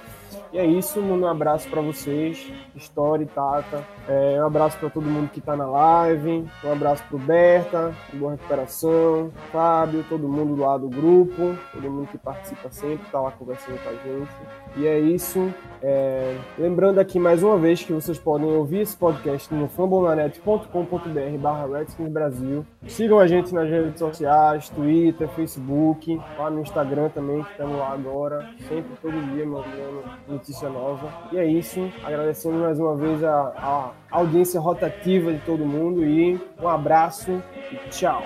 E 0.52 0.58
é 0.58 0.66
isso, 0.66 1.00
um 1.00 1.28
abraço 1.28 1.70
para 1.70 1.82
vocês, 1.82 2.52
Story, 2.76 3.26
Tata. 3.26 3.84
É, 4.08 4.38
um 4.42 4.46
abraço 4.46 4.78
para 4.78 4.90
todo 4.90 5.06
mundo 5.06 5.30
que 5.30 5.40
está 5.40 5.56
na 5.56 5.66
live. 5.66 6.46
Um 6.64 6.72
abraço 6.72 7.04
para 7.08 7.16
o 7.16 7.20
Berta, 7.20 7.96
boa 8.14 8.32
recuperação. 8.34 9.32
Fábio, 9.52 10.06
todo 10.08 10.28
mundo 10.28 10.62
lá 10.62 10.78
do 10.78 10.90
grupo, 10.90 11.58
todo 11.72 11.90
mundo 11.90 12.08
que 12.08 12.18
participa 12.18 12.70
sempre, 12.72 13.06
está 13.06 13.20
lá 13.20 13.32
conversando 13.32 13.82
com 13.84 13.90
a 13.90 13.94
gente. 13.94 14.32
E 14.76 14.88
é 14.88 15.00
isso. 15.00 15.54
É, 15.86 16.38
lembrando 16.58 17.00
aqui 17.00 17.20
mais 17.20 17.44
uma 17.44 17.58
vez 17.58 17.84
que 17.84 17.92
vocês 17.92 18.18
podem 18.18 18.48
ouvir 18.48 18.80
esse 18.80 18.96
podcast 18.96 19.54
no 19.54 19.68
fambonanet.com.br 19.68 21.38
barra 21.40 21.68
Redskins 21.78 22.08
Brasil. 22.10 22.66
Sigam 22.88 23.20
a 23.20 23.28
gente 23.28 23.54
nas 23.54 23.70
redes 23.70 24.00
sociais, 24.00 24.70
Twitter, 24.70 25.28
Facebook, 25.28 26.20
lá 26.40 26.50
no 26.50 26.62
Instagram 26.62 27.10
também, 27.10 27.44
que 27.44 27.52
estamos 27.52 27.78
lá 27.78 27.92
agora, 27.92 28.50
sempre, 28.70 28.96
todo 29.02 29.12
dia, 29.34 29.46
mandando 29.46 30.04
notícia 30.26 30.70
nova. 30.70 31.12
E 31.34 31.38
é 31.38 31.46
isso. 31.46 31.92
Agradecendo 32.02 32.60
mais 32.60 32.80
uma 32.80 32.96
vez 32.96 33.22
a, 33.22 33.54
a 33.58 33.92
audiência 34.10 34.62
rotativa 34.62 35.34
de 35.34 35.40
todo 35.40 35.66
mundo 35.66 36.06
e 36.06 36.40
um 36.62 36.68
abraço 36.70 37.44
e 37.70 37.90
tchau. 37.90 38.24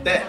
Até! 0.00 0.22